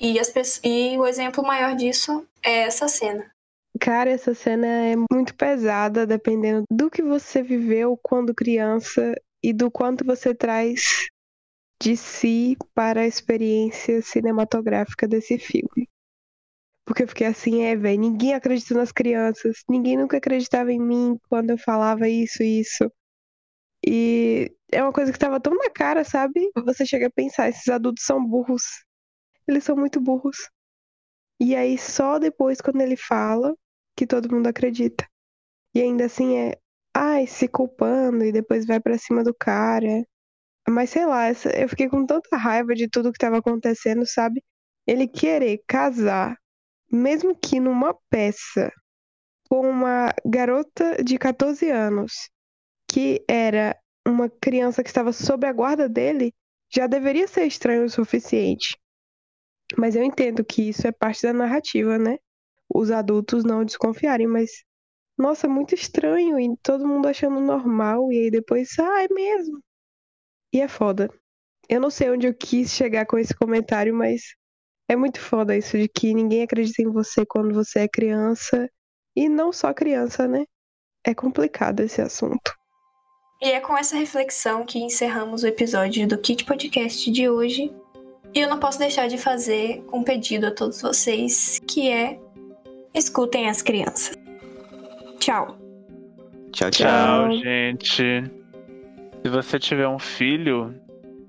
E, 0.00 0.18
as, 0.18 0.32
e 0.64 0.98
o 0.98 1.06
exemplo 1.06 1.44
maior 1.44 1.76
disso 1.76 2.26
é 2.42 2.62
essa 2.62 2.88
cena. 2.88 3.30
Cara, 3.80 4.10
essa 4.10 4.34
cena 4.34 4.66
é 4.66 4.96
muito 5.12 5.34
pesada, 5.36 6.04
dependendo 6.04 6.64
do 6.68 6.90
que 6.90 7.02
você 7.02 7.42
viveu 7.42 7.96
quando 8.02 8.34
criança 8.34 9.14
e 9.40 9.52
do 9.52 9.70
quanto 9.70 10.04
você 10.04 10.34
traz 10.34 11.06
de 11.82 11.96
si 11.96 12.56
para 12.74 13.02
a 13.02 13.06
experiência 13.06 14.02
cinematográfica 14.02 15.06
desse 15.08 15.38
filme. 15.38 15.88
Porque 16.84 17.02
eu 17.04 17.08
fiquei 17.08 17.26
assim, 17.26 17.62
é, 17.64 17.76
velho, 17.76 18.00
ninguém 18.00 18.34
acredita 18.34 18.74
nas 18.74 18.90
crianças, 18.92 19.58
ninguém 19.68 19.96
nunca 19.96 20.16
acreditava 20.16 20.72
em 20.72 20.80
mim 20.80 21.18
quando 21.28 21.50
eu 21.50 21.58
falava 21.58 22.08
isso 22.08 22.42
e 22.42 22.60
isso. 22.60 22.90
E 23.86 24.52
é 24.72 24.82
uma 24.82 24.92
coisa 24.92 25.12
que 25.12 25.18
tava 25.18 25.40
tão 25.40 25.54
na 25.56 25.70
cara, 25.70 26.04
sabe? 26.04 26.50
Você 26.64 26.86
chega 26.86 27.06
a 27.06 27.10
pensar, 27.10 27.48
esses 27.48 27.68
adultos 27.68 28.04
são 28.04 28.24
burros. 28.24 28.62
Eles 29.48 29.64
são 29.64 29.76
muito 29.76 30.00
burros. 30.00 30.36
E 31.40 31.54
aí 31.56 31.76
só 31.78 32.18
depois, 32.18 32.60
quando 32.60 32.80
ele 32.80 32.96
fala, 32.96 33.54
que 33.96 34.06
todo 34.06 34.30
mundo 34.32 34.46
acredita. 34.48 35.06
E 35.74 35.82
ainda 35.82 36.06
assim 36.06 36.36
é, 36.38 36.58
ai, 36.94 37.26
se 37.26 37.48
culpando 37.48 38.24
e 38.24 38.32
depois 38.32 38.66
vai 38.66 38.80
pra 38.80 38.98
cima 38.98 39.24
do 39.24 39.34
cara. 39.34 40.04
Mas 40.70 40.90
sei 40.90 41.06
lá, 41.06 41.28
eu 41.30 41.68
fiquei 41.68 41.88
com 41.88 42.04
tanta 42.06 42.36
raiva 42.36 42.74
de 42.74 42.88
tudo 42.88 43.12
que 43.12 43.18
tava 43.18 43.38
acontecendo, 43.38 44.06
sabe? 44.06 44.42
Ele 44.86 45.06
querer 45.08 45.60
casar, 45.66 46.36
mesmo 46.90 47.36
que 47.36 47.60
numa 47.60 47.94
peça, 48.10 48.72
com 49.48 49.68
uma 49.68 50.12
garota 50.26 51.02
de 51.02 51.18
14 51.18 51.70
anos, 51.70 52.30
que 52.88 53.24
era 53.28 53.76
uma 54.06 54.28
criança 54.28 54.82
que 54.82 54.90
estava 54.90 55.12
sob 55.12 55.46
a 55.46 55.52
guarda 55.52 55.88
dele, 55.88 56.34
já 56.72 56.86
deveria 56.86 57.28
ser 57.28 57.46
estranho 57.46 57.84
o 57.84 57.90
suficiente. 57.90 58.76
Mas 59.76 59.96
eu 59.96 60.02
entendo 60.02 60.44
que 60.44 60.68
isso 60.70 60.86
é 60.86 60.92
parte 60.92 61.22
da 61.22 61.32
narrativa, 61.32 61.98
né? 61.98 62.18
Os 62.72 62.90
adultos 62.90 63.44
não 63.44 63.64
desconfiarem, 63.64 64.26
mas 64.26 64.50
nossa, 65.18 65.48
muito 65.48 65.74
estranho 65.74 66.38
e 66.38 66.56
todo 66.62 66.86
mundo 66.86 67.08
achando 67.08 67.40
normal 67.40 68.12
e 68.12 68.18
aí 68.24 68.30
depois, 68.30 68.78
ah, 68.78 69.02
é 69.04 69.08
mesmo. 69.12 69.60
E 70.52 70.60
é 70.60 70.68
foda. 70.68 71.10
Eu 71.68 71.80
não 71.80 71.90
sei 71.90 72.10
onde 72.10 72.26
eu 72.26 72.34
quis 72.34 72.70
chegar 72.70 73.06
com 73.06 73.18
esse 73.18 73.34
comentário, 73.34 73.94
mas 73.94 74.34
é 74.88 74.96
muito 74.96 75.20
foda 75.20 75.56
isso 75.56 75.76
de 75.76 75.86
que 75.88 76.14
ninguém 76.14 76.42
acredita 76.42 76.82
em 76.82 76.90
você 76.90 77.26
quando 77.26 77.52
você 77.52 77.80
é 77.80 77.88
criança 77.88 78.68
e 79.14 79.28
não 79.28 79.52
só 79.52 79.74
criança, 79.74 80.26
né? 80.26 80.44
É 81.04 81.14
complicado 81.14 81.80
esse 81.80 82.00
assunto. 82.00 82.56
E 83.42 83.50
é 83.50 83.60
com 83.60 83.76
essa 83.76 83.96
reflexão 83.96 84.64
que 84.64 84.78
encerramos 84.78 85.42
o 85.42 85.46
episódio 85.46 86.08
do 86.08 86.18
Kit 86.18 86.44
Podcast 86.44 87.10
de 87.10 87.28
hoje. 87.28 87.72
E 88.34 88.40
eu 88.40 88.48
não 88.48 88.58
posso 88.58 88.78
deixar 88.78 89.06
de 89.08 89.16
fazer 89.18 89.84
um 89.92 90.02
pedido 90.02 90.46
a 90.46 90.50
todos 90.50 90.80
vocês, 90.82 91.60
que 91.66 91.88
é 91.88 92.18
escutem 92.94 93.48
as 93.48 93.62
crianças. 93.62 94.16
Tchau. 95.18 95.56
Tchau, 96.52 96.70
tchau. 96.70 97.28
Tchau, 97.28 97.32
gente. 97.32 98.24
Se 99.28 99.32
você 99.32 99.58
tiver 99.58 99.86
um 99.86 99.98
filho, 99.98 100.74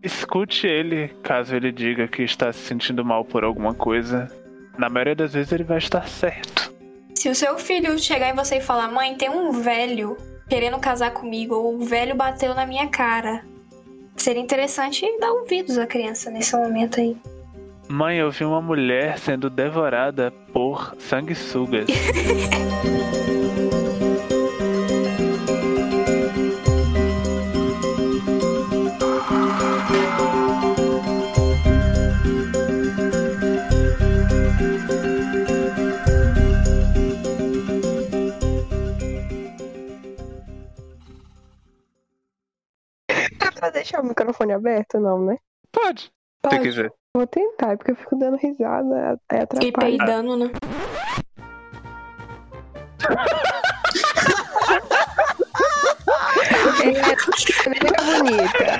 escute 0.01 0.65
ele 0.65 1.09
caso 1.21 1.53
ele 1.53 1.69
diga 1.69 2.07
que 2.07 2.23
está 2.23 2.53
se 2.53 2.59
sentindo 2.59 3.03
mal 3.03 3.25
por 3.25 3.43
alguma 3.43 3.73
coisa. 3.73 4.31
Na 4.77 4.87
maioria 4.87 5.17
das 5.17 5.33
vezes 5.33 5.51
ele 5.51 5.65
vai 5.65 5.79
estar 5.79 6.07
certo. 6.07 6.73
Se 7.13 7.27
o 7.27 7.35
seu 7.35 7.59
filho 7.59 7.99
chegar 7.99 8.29
em 8.29 8.33
você 8.33 8.59
e 8.59 8.61
falar, 8.61 8.87
mãe, 8.87 9.15
tem 9.15 9.29
um 9.29 9.51
velho 9.51 10.15
querendo 10.47 10.79
casar 10.79 11.11
comigo, 11.11 11.55
ou 11.55 11.75
o 11.75 11.83
velho 11.83 12.15
bateu 12.15 12.55
na 12.55 12.65
minha 12.65 12.87
cara, 12.87 13.43
seria 14.15 14.41
interessante 14.41 15.05
dar 15.19 15.33
ouvidos 15.33 15.77
à 15.77 15.85
criança 15.85 16.31
nesse 16.31 16.55
momento 16.55 17.01
aí. 17.01 17.17
Mãe, 17.89 18.15
eu 18.15 18.31
vi 18.31 18.45
uma 18.45 18.61
mulher 18.61 19.19
sendo 19.19 19.49
devorada 19.49 20.31
por 20.53 20.95
sanguessugas. 20.97 21.85
deixar 43.89 44.01
o 44.01 44.07
microfone 44.07 44.53
aberto, 44.53 44.99
não, 44.99 45.19
né? 45.25 45.37
Pode, 45.71 46.03
se 46.03 46.11
Pode. 46.41 46.59
quiser. 46.59 46.91
Vou 47.15 47.25
tentar, 47.25 47.75
porque 47.75 47.91
eu 47.91 47.95
fico 47.95 48.15
dando 48.17 48.37
risada, 48.37 49.19
aí 49.29 49.39
E 49.39 49.41
atrapalha. 49.41 49.73
peidando, 49.73 50.37
né? 50.37 50.51
É 56.81 58.03
bonita. 58.19 58.79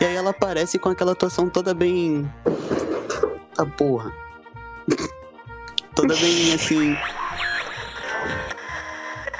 E 0.00 0.04
aí 0.04 0.16
ela 0.16 0.30
aparece 0.30 0.78
com 0.78 0.88
aquela 0.88 1.12
atuação 1.12 1.48
toda 1.48 1.72
bem. 1.72 2.28
Tá 3.54 3.64
porra. 3.64 4.12
toda 5.94 6.14
bem 6.16 6.54
assim. 6.54 6.96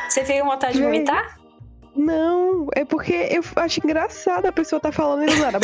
Você 0.09 0.24
fica 0.24 0.41
com 0.41 0.51
vontade 0.51 0.74
de 0.74 0.82
vomitar? 0.85 1.43
Não, 1.97 2.66
é 2.74 2.84
porque 2.84 3.12
eu 3.30 3.42
acho 3.57 3.80
engraçado 3.84 4.47
a 4.47 4.53
pessoa 4.53 4.80
tá 4.80 4.90
falando 4.90 5.22
e 5.24 5.26
do 5.26 5.36
nada. 5.40 5.59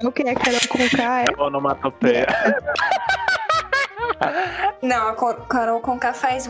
É 0.00 0.06
o 0.06 0.10
que 0.10 0.22
é 0.22 0.34
Carol 0.34 0.60
com 0.68 0.88
K, 0.88 1.22
é? 1.22 1.24
Onomatopeia. 1.38 2.26
Não, 4.80 5.08
a 5.08 5.14
Carol 5.46 5.80
Conká 5.80 6.14
faz. 6.14 6.48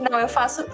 Não, 0.00 0.18
eu 0.18 0.28
faço. 0.28 0.66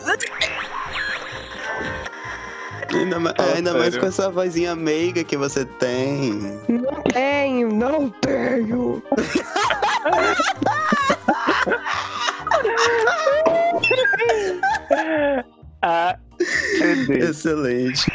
Ainda, 2.93 3.21
ma- 3.21 3.35
Fala 3.37 3.53
ainda 3.55 3.73
mais 3.75 3.97
com 3.97 4.07
essa 4.07 4.29
vozinha 4.31 4.75
meiga 4.75 5.23
que 5.23 5.37
você 5.37 5.65
tem. 5.65 6.33
Não 6.69 7.03
tenho, 7.03 7.69
não 7.73 8.11
tenho. 8.11 9.01
A 15.83 16.15
CD. 16.39 17.19
Excelente. 17.19 18.13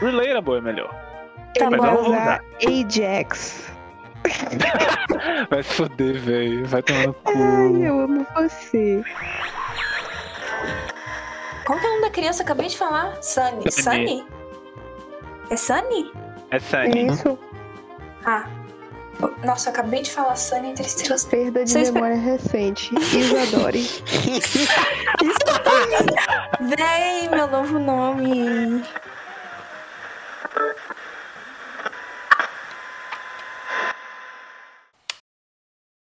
Relatable 0.00 0.58
é 0.58 0.60
melhor. 0.60 0.90
Tá 1.58 1.70
Mas 1.70 1.80
bom. 1.80 1.86
eu 1.86 1.94
Vou 1.94 2.04
vou 2.04 2.12
usar 2.12 2.40
Ajax. 2.66 3.72
Vai 5.50 5.62
se 5.62 5.72
foder, 5.74 6.18
velho. 6.20 6.66
Vai 6.66 6.82
tomar 6.82 7.06
no 7.06 7.14
cu. 7.14 7.32
Ai, 7.32 7.88
eu 7.88 8.00
amo 8.00 8.26
você. 8.34 9.02
Qual 11.64 11.78
que 11.78 11.86
é 11.86 11.88
o 11.88 11.92
nome 11.92 12.02
da 12.02 12.10
criança? 12.10 12.42
Acabei 12.42 12.66
de 12.68 12.76
falar. 12.76 13.16
Sunny. 13.22 13.70
Sunny. 13.70 13.72
Sunny? 13.72 14.26
É 15.50 15.56
Sunny? 15.56 16.12
É 16.50 16.58
Sunny. 16.58 17.06
Isso, 17.06 17.38
Ah. 18.26 18.44
Nossa, 19.44 19.68
eu 19.68 19.72
acabei 19.72 20.02
de 20.02 20.10
falar 20.12 20.36
Sunny 20.36 20.68
entre 20.70 20.86
estrelas. 20.86 21.24
Perda 21.24 21.64
de 21.64 21.72
Vocês... 21.72 21.90
memória 21.90 22.16
recente. 22.16 22.94
Isadore. 22.94 23.80
Isadore! 25.22 26.06
Vem, 26.76 27.28
meu 27.30 27.46
novo 27.48 27.78
nome. 27.78 28.82